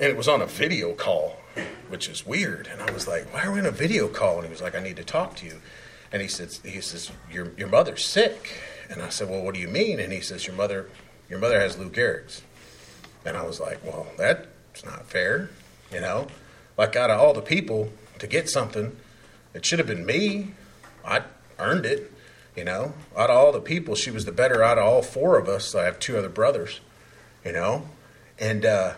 and 0.00 0.08
it 0.08 0.16
was 0.16 0.28
on 0.28 0.40
a 0.40 0.46
video 0.46 0.94
call, 0.94 1.36
which 1.88 2.08
is 2.08 2.26
weird. 2.26 2.66
And 2.66 2.80
I 2.80 2.90
was 2.90 3.06
like, 3.06 3.32
"Why 3.32 3.44
are 3.44 3.52
we 3.52 3.60
on 3.60 3.66
a 3.66 3.70
video 3.70 4.08
call?" 4.08 4.36
And 4.36 4.46
he 4.46 4.50
was 4.50 4.62
like, 4.62 4.74
"I 4.74 4.80
need 4.80 4.96
to 4.96 5.04
talk 5.04 5.36
to 5.36 5.46
you." 5.46 5.60
And 6.10 6.22
he 6.22 6.28
says, 6.28 6.60
"He 6.64 6.80
says 6.80 7.10
your 7.30 7.52
your 7.56 7.68
mother's 7.68 8.04
sick." 8.04 8.50
And 8.88 9.02
I 9.02 9.10
said, 9.10 9.28
"Well, 9.28 9.42
what 9.42 9.54
do 9.54 9.60
you 9.60 9.68
mean?" 9.68 10.00
And 10.00 10.12
he 10.12 10.20
says, 10.20 10.46
"Your 10.46 10.56
mother 10.56 10.88
your 11.28 11.38
mother 11.38 11.60
has 11.60 11.78
Lou 11.78 11.90
Gehrig's." 11.90 12.42
And 13.24 13.36
I 13.36 13.44
was 13.44 13.60
like, 13.60 13.84
"Well, 13.84 14.06
that's 14.16 14.84
not 14.84 15.06
fair." 15.06 15.50
You 15.92 16.00
know, 16.00 16.28
like 16.78 16.96
out 16.96 17.10
of 17.10 17.20
all 17.20 17.34
the 17.34 17.42
people 17.42 17.92
to 18.18 18.26
get 18.26 18.48
something, 18.48 18.96
it 19.52 19.66
should 19.66 19.78
have 19.78 19.88
been 19.88 20.06
me. 20.06 20.54
I 21.04 21.22
earned 21.58 21.84
it. 21.84 22.10
You 22.56 22.64
know, 22.64 22.94
out 23.16 23.30
of 23.30 23.36
all 23.36 23.52
the 23.52 23.60
people, 23.60 23.94
she 23.94 24.10
was 24.10 24.24
the 24.24 24.32
better 24.32 24.62
out 24.62 24.78
of 24.78 24.84
all 24.84 25.02
four 25.02 25.38
of 25.38 25.48
us. 25.48 25.74
I 25.74 25.84
have 25.84 25.98
two 25.98 26.16
other 26.16 26.28
brothers. 26.28 26.80
You 27.44 27.52
know, 27.52 27.88
and 28.38 28.64
uh, 28.66 28.94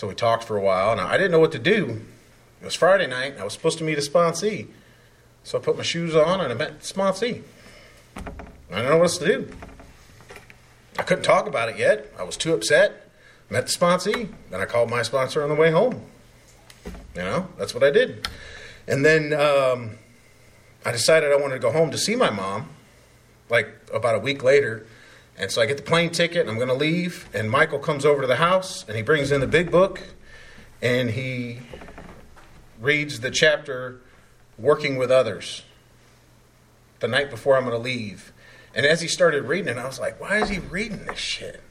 so 0.00 0.06
we 0.06 0.14
talked 0.14 0.44
for 0.44 0.56
a 0.56 0.62
while, 0.62 0.92
and 0.92 0.98
I 0.98 1.18
didn't 1.18 1.30
know 1.30 1.40
what 1.40 1.52
to 1.52 1.58
do. 1.58 2.00
It 2.62 2.64
was 2.64 2.74
Friday 2.74 3.06
night. 3.06 3.34
I 3.38 3.44
was 3.44 3.52
supposed 3.52 3.76
to 3.78 3.84
meet 3.84 3.98
a 3.98 4.00
sponsee. 4.00 4.68
So 5.44 5.58
I 5.58 5.60
put 5.60 5.76
my 5.76 5.82
shoes 5.82 6.16
on 6.16 6.40
and 6.40 6.50
I 6.50 6.56
met 6.56 6.80
sponsee. 6.80 7.42
I 8.16 8.20
didn't 8.70 8.88
know 8.88 8.96
what 8.96 9.02
else 9.02 9.18
to 9.18 9.26
do. 9.26 9.50
I 10.98 11.02
couldn't 11.02 11.24
talk 11.24 11.46
about 11.46 11.68
it 11.68 11.76
yet. 11.76 12.10
I 12.18 12.22
was 12.22 12.38
too 12.38 12.54
upset. 12.54 13.10
Met 13.50 13.66
the 13.66 13.72
sponsee. 13.74 14.30
Then 14.48 14.62
I 14.62 14.64
called 14.64 14.88
my 14.88 15.02
sponsor 15.02 15.42
on 15.42 15.50
the 15.50 15.54
way 15.54 15.70
home. 15.70 16.00
You 17.14 17.20
know, 17.20 17.48
that's 17.58 17.74
what 17.74 17.84
I 17.84 17.90
did. 17.90 18.26
And 18.88 19.04
then 19.04 19.34
um, 19.34 19.98
I 20.82 20.92
decided 20.92 21.30
I 21.30 21.36
wanted 21.36 21.56
to 21.56 21.60
go 21.60 21.72
home 21.72 21.90
to 21.90 21.98
see 21.98 22.16
my 22.16 22.30
mom, 22.30 22.70
like 23.50 23.68
about 23.92 24.14
a 24.14 24.20
week 24.20 24.42
later. 24.42 24.86
And 25.38 25.50
so 25.50 25.62
I 25.62 25.66
get 25.66 25.76
the 25.76 25.82
plane 25.82 26.10
ticket 26.10 26.42
and 26.42 26.50
I'm 26.50 26.56
going 26.56 26.68
to 26.68 26.74
leave. 26.74 27.28
And 27.32 27.50
Michael 27.50 27.78
comes 27.78 28.04
over 28.04 28.20
to 28.20 28.26
the 28.26 28.36
house 28.36 28.84
and 28.86 28.96
he 28.96 29.02
brings 29.02 29.32
in 29.32 29.40
the 29.40 29.46
big 29.46 29.70
book 29.70 30.02
and 30.82 31.10
he 31.10 31.60
reads 32.80 33.20
the 33.20 33.30
chapter 33.30 34.00
Working 34.58 34.96
with 34.96 35.10
Others 35.10 35.62
the 37.00 37.08
night 37.08 37.30
before 37.30 37.56
I'm 37.56 37.64
going 37.64 37.76
to 37.76 37.82
leave. 37.82 38.32
And 38.74 38.86
as 38.86 39.00
he 39.00 39.08
started 39.08 39.44
reading 39.44 39.68
it, 39.68 39.78
I 39.78 39.86
was 39.86 39.98
like, 39.98 40.20
why 40.20 40.38
is 40.38 40.48
he 40.48 40.58
reading 40.58 41.06
this 41.06 41.18
shit? 41.18 41.62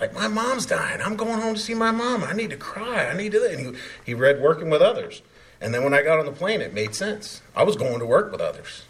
Like, 0.00 0.14
my 0.14 0.26
mom's 0.26 0.64
dying. 0.64 1.02
I'm 1.02 1.16
going 1.16 1.40
home 1.40 1.54
to 1.54 1.60
see 1.60 1.74
my 1.74 1.90
mom. 1.90 2.24
I 2.24 2.32
need 2.32 2.50
to 2.50 2.56
cry. 2.56 3.06
I 3.06 3.14
need 3.14 3.32
to. 3.32 3.44
And 3.44 3.60
he, 3.60 3.82
he 4.06 4.14
read 4.14 4.40
Working 4.40 4.70
with 4.70 4.80
Others. 4.80 5.20
And 5.60 5.74
then 5.74 5.84
when 5.84 5.92
I 5.92 6.02
got 6.02 6.18
on 6.18 6.24
the 6.24 6.32
plane, 6.32 6.62
it 6.62 6.72
made 6.72 6.94
sense. 6.94 7.42
I 7.54 7.62
was 7.62 7.76
going 7.76 7.98
to 7.98 8.06
work 8.06 8.32
with 8.32 8.40
others. 8.40 8.84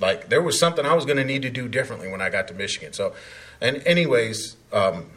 Like, 0.00 0.28
there 0.28 0.42
was 0.42 0.58
something 0.58 0.86
I 0.86 0.94
was 0.94 1.04
going 1.04 1.16
to 1.16 1.24
need 1.24 1.42
to 1.42 1.50
do 1.50 1.68
differently 1.68 2.08
when 2.08 2.20
I 2.20 2.30
got 2.30 2.46
to 2.48 2.54
Michigan. 2.54 2.92
So 2.92 3.14
and 3.60 3.82
anyways, 3.86 4.56
um, 4.72 5.10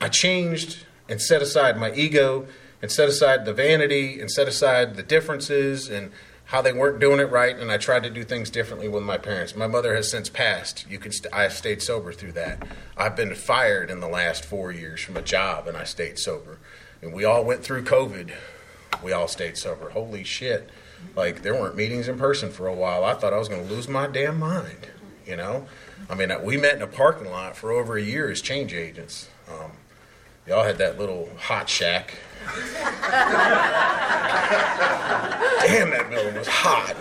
I 0.00 0.08
changed 0.08 0.84
and 1.08 1.20
set 1.20 1.42
aside 1.42 1.76
my 1.76 1.92
ego 1.92 2.46
and 2.82 2.90
set 2.90 3.08
aside 3.08 3.44
the 3.44 3.52
vanity 3.54 4.20
and 4.20 4.30
set 4.30 4.48
aside 4.48 4.96
the 4.96 5.02
differences 5.02 5.88
and 5.88 6.10
how 6.46 6.60
they 6.60 6.72
weren't 6.72 7.00
doing 7.00 7.20
it 7.20 7.30
right. 7.30 7.56
And 7.56 7.70
I 7.70 7.78
tried 7.78 8.02
to 8.02 8.10
do 8.10 8.24
things 8.24 8.50
differently 8.50 8.88
with 8.88 9.02
my 9.02 9.18
parents. 9.18 9.56
My 9.56 9.66
mother 9.66 9.94
has 9.94 10.10
since 10.10 10.28
passed. 10.28 10.86
You 10.88 10.98
can 10.98 11.12
st- 11.12 11.32
I 11.32 11.48
stayed 11.48 11.82
sober 11.82 12.12
through 12.12 12.32
that. 12.32 12.66
I've 12.96 13.16
been 13.16 13.34
fired 13.34 13.90
in 13.90 14.00
the 14.00 14.08
last 14.08 14.44
four 14.44 14.70
years 14.70 15.00
from 15.00 15.16
a 15.16 15.22
job, 15.22 15.66
and 15.66 15.76
I 15.76 15.84
stayed 15.84 16.18
sober. 16.18 16.58
And 17.00 17.12
we 17.12 17.24
all 17.24 17.44
went 17.44 17.64
through 17.64 17.84
COVID. 17.84 18.32
We 19.02 19.12
all 19.12 19.28
stayed 19.28 19.56
sober. 19.56 19.90
Holy 19.90 20.24
shit! 20.24 20.70
Like 21.16 21.42
there 21.42 21.54
weren't 21.54 21.76
meetings 21.76 22.08
in 22.08 22.18
person 22.18 22.50
for 22.50 22.66
a 22.66 22.74
while. 22.74 23.04
I 23.04 23.14
thought 23.14 23.32
I 23.32 23.38
was 23.38 23.48
going 23.48 23.66
to 23.66 23.74
lose 23.74 23.88
my 23.88 24.06
damn 24.06 24.38
mind. 24.38 24.88
You 25.26 25.36
know. 25.36 25.66
I 26.08 26.14
mean, 26.14 26.30
we 26.42 26.56
met 26.56 26.76
in 26.76 26.82
a 26.82 26.86
parking 26.86 27.30
lot 27.30 27.56
for 27.56 27.72
over 27.72 27.96
a 27.96 28.02
year 28.02 28.30
as 28.30 28.40
change 28.40 28.74
agents. 28.74 29.28
Um, 29.48 29.72
y'all 30.46 30.64
had 30.64 30.78
that 30.78 30.98
little 30.98 31.28
hot 31.38 31.68
shack. 31.68 32.14
Damn, 35.66 35.90
that 35.90 36.10
building 36.10 36.34
was 36.34 36.46
hot. 36.48 36.94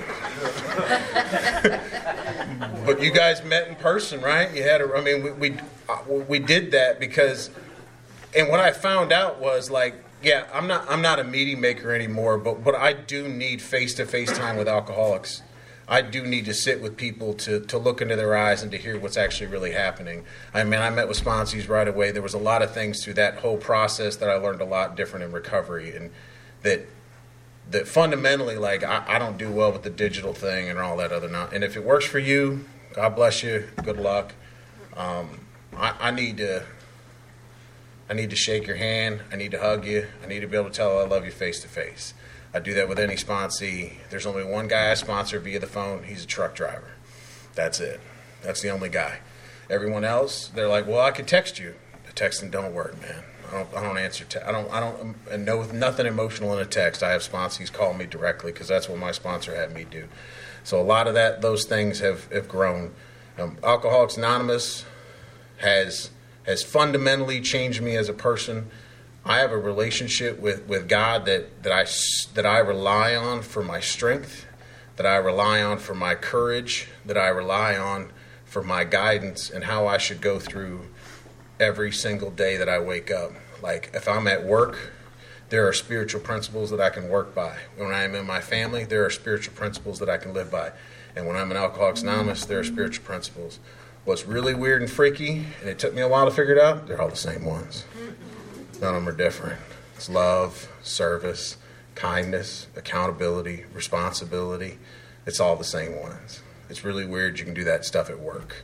but 2.85 3.01
you 3.01 3.11
guys 3.11 3.43
met 3.43 3.67
in 3.67 3.75
person, 3.75 4.21
right? 4.21 4.53
You 4.55 4.63
had 4.63 4.81
a, 4.81 4.93
I 4.95 5.01
mean, 5.01 5.23
we, 5.23 5.31
we, 5.31 5.57
uh, 5.89 5.97
we 6.07 6.39
did 6.39 6.71
that 6.71 6.99
because, 6.99 7.49
and 8.35 8.47
what 8.49 8.59
I 8.59 8.71
found 8.71 9.11
out 9.11 9.41
was 9.41 9.69
like, 9.69 9.95
yeah, 10.21 10.45
I'm 10.53 10.67
not, 10.67 10.89
I'm 10.89 11.01
not 11.01 11.19
a 11.19 11.23
meeting 11.25 11.59
maker 11.59 11.93
anymore, 11.93 12.37
but, 12.37 12.63
but 12.63 12.75
I 12.75 12.93
do 12.93 13.27
need 13.27 13.61
face 13.61 13.93
to 13.95 14.05
face 14.05 14.31
time 14.31 14.55
with 14.55 14.69
alcoholics. 14.69 15.41
I 15.87 16.01
do 16.01 16.25
need 16.25 16.45
to 16.45 16.53
sit 16.53 16.81
with 16.81 16.95
people 16.95 17.33
to, 17.35 17.59
to 17.59 17.77
look 17.77 18.01
into 18.01 18.15
their 18.15 18.35
eyes 18.35 18.63
and 18.63 18.71
to 18.71 18.77
hear 18.77 18.97
what's 18.97 19.17
actually 19.17 19.47
really 19.47 19.73
happening. 19.73 20.23
I 20.53 20.63
mean, 20.63 20.79
I 20.79 20.89
met 20.89 21.07
with 21.07 21.21
sponsees 21.21 21.67
right 21.67 21.87
away. 21.87 22.11
There 22.11 22.21
was 22.21 22.33
a 22.33 22.39
lot 22.39 22.61
of 22.61 22.73
things 22.73 23.03
through 23.03 23.15
that 23.15 23.39
whole 23.39 23.57
process 23.57 24.15
that 24.17 24.29
I 24.29 24.35
learned 24.35 24.61
a 24.61 24.65
lot 24.65 24.95
different 24.95 25.25
in 25.25 25.31
recovery, 25.31 25.95
and 25.95 26.11
that 26.61 26.85
that 27.71 27.87
fundamentally, 27.87 28.57
like, 28.57 28.83
I, 28.83 29.03
I 29.07 29.19
don't 29.19 29.37
do 29.37 29.49
well 29.51 29.71
with 29.71 29.83
the 29.83 29.89
digital 29.89 30.33
thing 30.33 30.69
and 30.69 30.79
all 30.79 30.97
that 30.97 31.11
other. 31.11 31.29
Not, 31.29 31.53
and 31.53 31.63
if 31.63 31.77
it 31.77 31.83
works 31.83 32.05
for 32.05 32.19
you, 32.19 32.65
God 32.93 33.15
bless 33.15 33.41
you. 33.41 33.69
Good 33.83 33.97
luck. 33.97 34.33
Um, 34.95 35.39
I, 35.75 35.95
I 35.99 36.11
need 36.11 36.37
to. 36.37 36.63
I 38.09 38.13
need 38.13 38.29
to 38.31 38.35
shake 38.35 38.67
your 38.67 38.75
hand. 38.75 39.21
I 39.31 39.37
need 39.37 39.51
to 39.51 39.59
hug 39.59 39.85
you. 39.85 40.07
I 40.23 40.27
need 40.27 40.41
to 40.41 40.47
be 40.47 40.57
able 40.57 40.69
to 40.69 40.75
tell 40.75 40.99
I 40.99 41.05
love 41.05 41.25
you 41.25 41.31
face 41.31 41.61
to 41.61 41.67
face. 41.67 42.13
I 42.53 42.59
do 42.59 42.73
that 42.75 42.87
with 42.87 42.99
any 42.99 43.15
sponsee. 43.15 43.93
There's 44.09 44.25
only 44.25 44.43
one 44.43 44.67
guy 44.67 44.91
I 44.91 44.93
sponsor 44.93 45.39
via 45.39 45.59
the 45.59 45.67
phone. 45.67 46.03
He's 46.03 46.23
a 46.23 46.27
truck 46.27 46.55
driver. 46.55 46.91
That's 47.55 47.79
it. 47.79 47.99
That's 48.41 48.61
the 48.61 48.69
only 48.69 48.89
guy. 48.89 49.19
Everyone 49.69 50.03
else, 50.03 50.49
they're 50.49 50.67
like, 50.67 50.85
well, 50.85 51.01
I 51.01 51.11
could 51.11 51.27
text 51.27 51.57
you. 51.57 51.75
The 52.05 52.11
texting 52.11 52.51
don't 52.51 52.73
work, 52.73 52.99
man. 53.01 53.23
I 53.49 53.51
don't, 53.57 53.73
I 53.75 53.83
don't 53.83 53.97
answer. 53.97 54.25
Te- 54.25 54.39
I 54.39 54.51
don't. 54.51 54.71
I 54.71 54.79
don't. 54.79 55.15
And 55.29 55.45
no, 55.45 55.63
nothing 55.63 56.05
emotional 56.05 56.53
in 56.53 56.59
a 56.59 56.65
text. 56.65 57.03
I 57.03 57.11
have 57.11 57.21
sponsees 57.21 57.71
call 57.71 57.93
me 57.93 58.05
directly 58.05 58.51
because 58.51 58.67
that's 58.67 58.89
what 58.89 58.97
my 58.97 59.11
sponsor 59.11 59.55
had 59.55 59.73
me 59.73 59.85
do. 59.89 60.07
So 60.63 60.81
a 60.81 60.83
lot 60.83 61.07
of 61.07 61.13
that, 61.13 61.41
those 61.41 61.65
things 61.65 61.99
have 61.99 62.31
have 62.31 62.47
grown. 62.47 62.93
Um, 63.37 63.57
Alcoholics 63.63 64.17
Anonymous 64.17 64.85
has 65.57 66.09
has 66.43 66.63
fundamentally 66.63 67.41
changed 67.41 67.81
me 67.81 67.95
as 67.95 68.09
a 68.09 68.13
person. 68.13 68.69
I 69.25 69.39
have 69.39 69.51
a 69.51 69.57
relationship 69.57 70.39
with, 70.39 70.67
with 70.67 70.89
God 70.89 71.25
that, 71.25 71.63
that, 71.63 71.71
I, 71.71 71.85
that 72.33 72.45
I 72.45 72.59
rely 72.59 73.15
on 73.15 73.41
for 73.41 73.63
my 73.63 73.79
strength, 73.79 74.45
that 74.97 75.05
I 75.05 75.15
rely 75.15 75.61
on 75.61 75.77
for 75.77 75.95
my 75.95 76.13
courage, 76.13 76.89
that 77.05 77.17
I 77.17 77.29
rely 77.29 77.77
on 77.77 78.11
for 78.45 78.61
my 78.61 78.83
guidance 78.83 79.49
and 79.49 79.63
how 79.63 79.87
I 79.87 79.97
should 79.97 80.19
go 80.19 80.39
through 80.39 80.87
every 81.59 81.91
single 81.91 82.31
day 82.31 82.57
that 82.57 82.67
I 82.67 82.79
wake 82.79 83.11
up. 83.11 83.31
Like 83.61 83.91
if 83.93 84.09
I'm 84.09 84.27
at 84.27 84.43
work, 84.43 84.91
there 85.49 85.67
are 85.67 85.73
spiritual 85.73 86.19
principles 86.19 86.69
that 86.71 86.81
I 86.81 86.89
can 86.89 87.07
work 87.07 87.33
by. 87.33 87.57
When 87.77 87.93
I 87.93 88.03
am 88.03 88.15
in 88.15 88.25
my 88.25 88.41
family, 88.41 88.83
there 88.83 89.05
are 89.05 89.09
spiritual 89.09 89.53
principles 89.55 89.99
that 89.99 90.09
I 90.09 90.17
can 90.17 90.33
live 90.33 90.51
by. 90.51 90.73
And 91.15 91.27
when 91.27 91.37
I'm 91.37 91.49
an 91.51 91.57
Alcoholics 91.57 92.01
Anonymous, 92.01 92.43
there 92.43 92.59
are 92.59 92.63
spiritual 92.63 93.05
principles. 93.05 93.59
What's 94.03 94.25
really 94.25 94.53
weird 94.53 94.81
and 94.81 94.91
freaky, 94.91 95.45
and 95.61 95.69
it 95.69 95.79
took 95.79 95.93
me 95.93 96.01
a 96.01 96.07
while 96.07 96.25
to 96.25 96.31
figure 96.31 96.55
it 96.55 96.61
out, 96.61 96.87
they're 96.87 97.01
all 97.01 97.07
the 97.07 97.15
same 97.15 97.45
ones. 97.45 97.85
None 98.81 98.95
of 98.95 99.03
them 99.03 99.09
are 99.09 99.17
different. 99.17 99.59
It's 99.95 100.09
love, 100.09 100.67
service, 100.81 101.57
kindness, 101.95 102.67
accountability, 102.75 103.65
responsibility. 103.73 104.77
It's 105.25 105.39
all 105.39 105.55
the 105.55 105.63
same 105.63 105.99
ones. 106.01 106.41
It's 106.69 106.83
really 106.83 107.05
weird 107.05 107.39
you 107.39 107.45
can 107.45 107.53
do 107.53 107.63
that 107.65 107.85
stuff 107.85 108.09
at 108.09 108.19
work. 108.19 108.63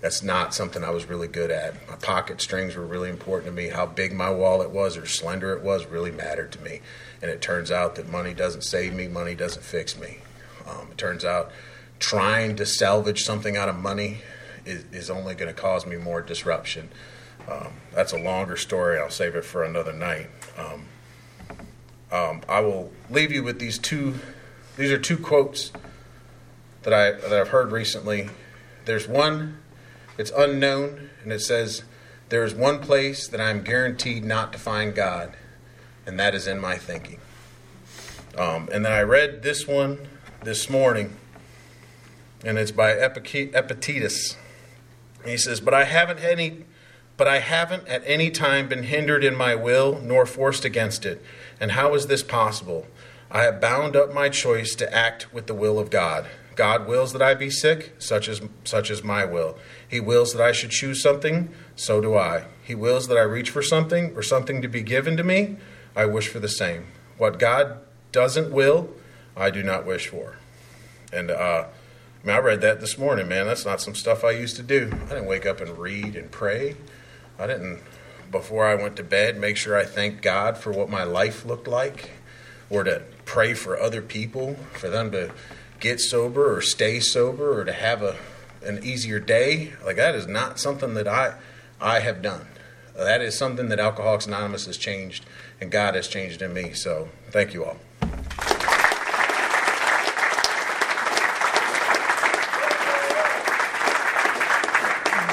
That's 0.00 0.22
not 0.22 0.52
something 0.52 0.82
I 0.82 0.90
was 0.90 1.08
really 1.08 1.28
good 1.28 1.52
at. 1.52 1.74
My 1.88 1.94
pocket 1.94 2.40
strings 2.40 2.74
were 2.74 2.84
really 2.84 3.08
important 3.08 3.46
to 3.46 3.52
me. 3.52 3.68
How 3.68 3.86
big 3.86 4.12
my 4.12 4.30
wallet 4.30 4.70
was 4.70 4.96
or 4.96 5.06
slender 5.06 5.52
it 5.52 5.62
was 5.62 5.86
really 5.86 6.10
mattered 6.10 6.50
to 6.52 6.60
me. 6.60 6.80
And 7.20 7.30
it 7.30 7.40
turns 7.40 7.70
out 7.70 7.94
that 7.94 8.08
money 8.08 8.34
doesn't 8.34 8.62
save 8.62 8.94
me, 8.94 9.06
money 9.06 9.36
doesn't 9.36 9.62
fix 9.62 9.96
me. 9.96 10.18
Um, 10.66 10.88
it 10.90 10.98
turns 10.98 11.24
out 11.24 11.52
trying 12.00 12.56
to 12.56 12.66
salvage 12.66 13.22
something 13.22 13.56
out 13.56 13.68
of 13.68 13.76
money 13.76 14.22
is, 14.64 14.84
is 14.92 15.08
only 15.08 15.36
going 15.36 15.54
to 15.54 15.60
cause 15.60 15.86
me 15.86 15.96
more 15.96 16.20
disruption. 16.20 16.88
Um, 17.48 17.72
that's 17.92 18.12
a 18.12 18.18
longer 18.18 18.56
story. 18.56 18.98
I'll 18.98 19.10
save 19.10 19.34
it 19.34 19.44
for 19.44 19.64
another 19.64 19.92
night. 19.92 20.28
Um, 20.56 20.86
um, 22.10 22.42
I 22.48 22.60
will 22.60 22.92
leave 23.10 23.32
you 23.32 23.42
with 23.42 23.58
these 23.58 23.78
two. 23.78 24.14
These 24.76 24.90
are 24.90 24.98
two 24.98 25.16
quotes 25.16 25.72
that 26.82 26.92
I 26.92 27.12
that 27.12 27.32
I've 27.32 27.48
heard 27.48 27.72
recently. 27.72 28.28
There's 28.84 29.08
one. 29.08 29.58
It's 30.18 30.30
unknown, 30.36 31.10
and 31.22 31.32
it 31.32 31.40
says, 31.40 31.82
"There 32.28 32.44
is 32.44 32.54
one 32.54 32.80
place 32.80 33.26
that 33.28 33.40
I 33.40 33.50
am 33.50 33.62
guaranteed 33.62 34.24
not 34.24 34.52
to 34.52 34.58
find 34.58 34.94
God, 34.94 35.34
and 36.06 36.20
that 36.20 36.34
is 36.34 36.46
in 36.46 36.60
my 36.60 36.76
thinking." 36.76 37.18
Um, 38.36 38.68
and 38.72 38.84
then 38.84 38.92
I 38.92 39.02
read 39.02 39.42
this 39.42 39.66
one 39.66 39.98
this 40.42 40.68
morning, 40.68 41.16
and 42.44 42.58
it's 42.58 42.70
by 42.70 42.92
Epictetus. 42.92 44.36
he 45.24 45.36
says, 45.36 45.60
"But 45.60 45.74
I 45.74 45.84
haven't 45.84 46.20
had 46.20 46.32
any." 46.32 46.64
But 47.22 47.28
I 47.28 47.38
haven't 47.38 47.86
at 47.86 48.02
any 48.04 48.32
time 48.32 48.66
been 48.66 48.82
hindered 48.82 49.22
in 49.22 49.36
my 49.36 49.54
will 49.54 50.00
nor 50.02 50.26
forced 50.26 50.64
against 50.64 51.06
it. 51.06 51.22
And 51.60 51.70
how 51.70 51.94
is 51.94 52.08
this 52.08 52.24
possible? 52.24 52.88
I 53.30 53.42
have 53.42 53.60
bound 53.60 53.94
up 53.94 54.12
my 54.12 54.28
choice 54.28 54.74
to 54.74 54.92
act 54.92 55.32
with 55.32 55.46
the 55.46 55.54
will 55.54 55.78
of 55.78 55.88
God. 55.88 56.26
God 56.56 56.88
wills 56.88 57.12
that 57.12 57.22
I 57.22 57.34
be 57.34 57.48
sick, 57.48 57.94
such 58.00 58.28
as 58.28 58.42
such 58.64 58.90
as 58.90 59.04
my 59.04 59.24
will. 59.24 59.56
He 59.88 60.00
wills 60.00 60.32
that 60.32 60.42
I 60.42 60.50
should 60.50 60.72
choose 60.72 61.00
something, 61.00 61.50
so 61.76 62.00
do 62.00 62.16
I. 62.16 62.46
He 62.60 62.74
wills 62.74 63.06
that 63.06 63.16
I 63.16 63.22
reach 63.22 63.50
for 63.50 63.62
something 63.62 64.16
or 64.16 64.22
something 64.24 64.60
to 64.60 64.66
be 64.66 64.82
given 64.82 65.16
to 65.16 65.22
me, 65.22 65.58
I 65.94 66.06
wish 66.06 66.26
for 66.26 66.40
the 66.40 66.48
same. 66.48 66.88
What 67.18 67.38
God 67.38 67.78
doesn't 68.10 68.50
will, 68.50 68.90
I 69.36 69.50
do 69.50 69.62
not 69.62 69.86
wish 69.86 70.08
for. 70.08 70.38
And 71.12 71.30
uh, 71.30 71.66
I, 72.24 72.26
mean, 72.26 72.34
I 72.34 72.40
read 72.40 72.62
that 72.62 72.80
this 72.80 72.98
morning, 72.98 73.28
man. 73.28 73.46
That's 73.46 73.64
not 73.64 73.80
some 73.80 73.94
stuff 73.94 74.24
I 74.24 74.32
used 74.32 74.56
to 74.56 74.64
do. 74.64 74.90
I 75.04 75.10
didn't 75.10 75.26
wake 75.26 75.46
up 75.46 75.60
and 75.60 75.78
read 75.78 76.16
and 76.16 76.28
pray. 76.28 76.74
I 77.42 77.46
didn't 77.48 77.80
before 78.30 78.66
I 78.66 78.74
went 78.74 78.96
to 78.96 79.04
bed, 79.04 79.38
make 79.38 79.56
sure 79.56 79.76
I 79.76 79.84
thank 79.84 80.22
God 80.22 80.56
for 80.56 80.72
what 80.72 80.88
my 80.88 81.04
life 81.04 81.44
looked 81.44 81.68
like, 81.68 82.12
or 82.70 82.82
to 82.84 83.02
pray 83.26 83.52
for 83.52 83.78
other 83.78 84.00
people, 84.00 84.54
for 84.72 84.88
them 84.88 85.10
to 85.10 85.32
get 85.78 86.00
sober 86.00 86.56
or 86.56 86.62
stay 86.62 87.00
sober 87.00 87.60
or 87.60 87.64
to 87.64 87.72
have 87.72 88.02
a 88.02 88.16
an 88.64 88.82
easier 88.84 89.18
day. 89.18 89.72
Like 89.84 89.96
that 89.96 90.14
is 90.14 90.26
not 90.26 90.58
something 90.58 90.94
that 90.94 91.08
I 91.08 91.34
I 91.80 92.00
have 92.00 92.22
done. 92.22 92.46
That 92.96 93.20
is 93.20 93.36
something 93.36 93.68
that 93.68 93.80
Alcoholics 93.80 94.26
Anonymous 94.26 94.66
has 94.66 94.76
changed 94.76 95.24
and 95.60 95.70
God 95.70 95.94
has 95.94 96.08
changed 96.08 96.42
in 96.42 96.52
me. 96.52 96.72
So 96.72 97.08
thank 97.30 97.54
you 97.54 97.64
all. 97.64 97.78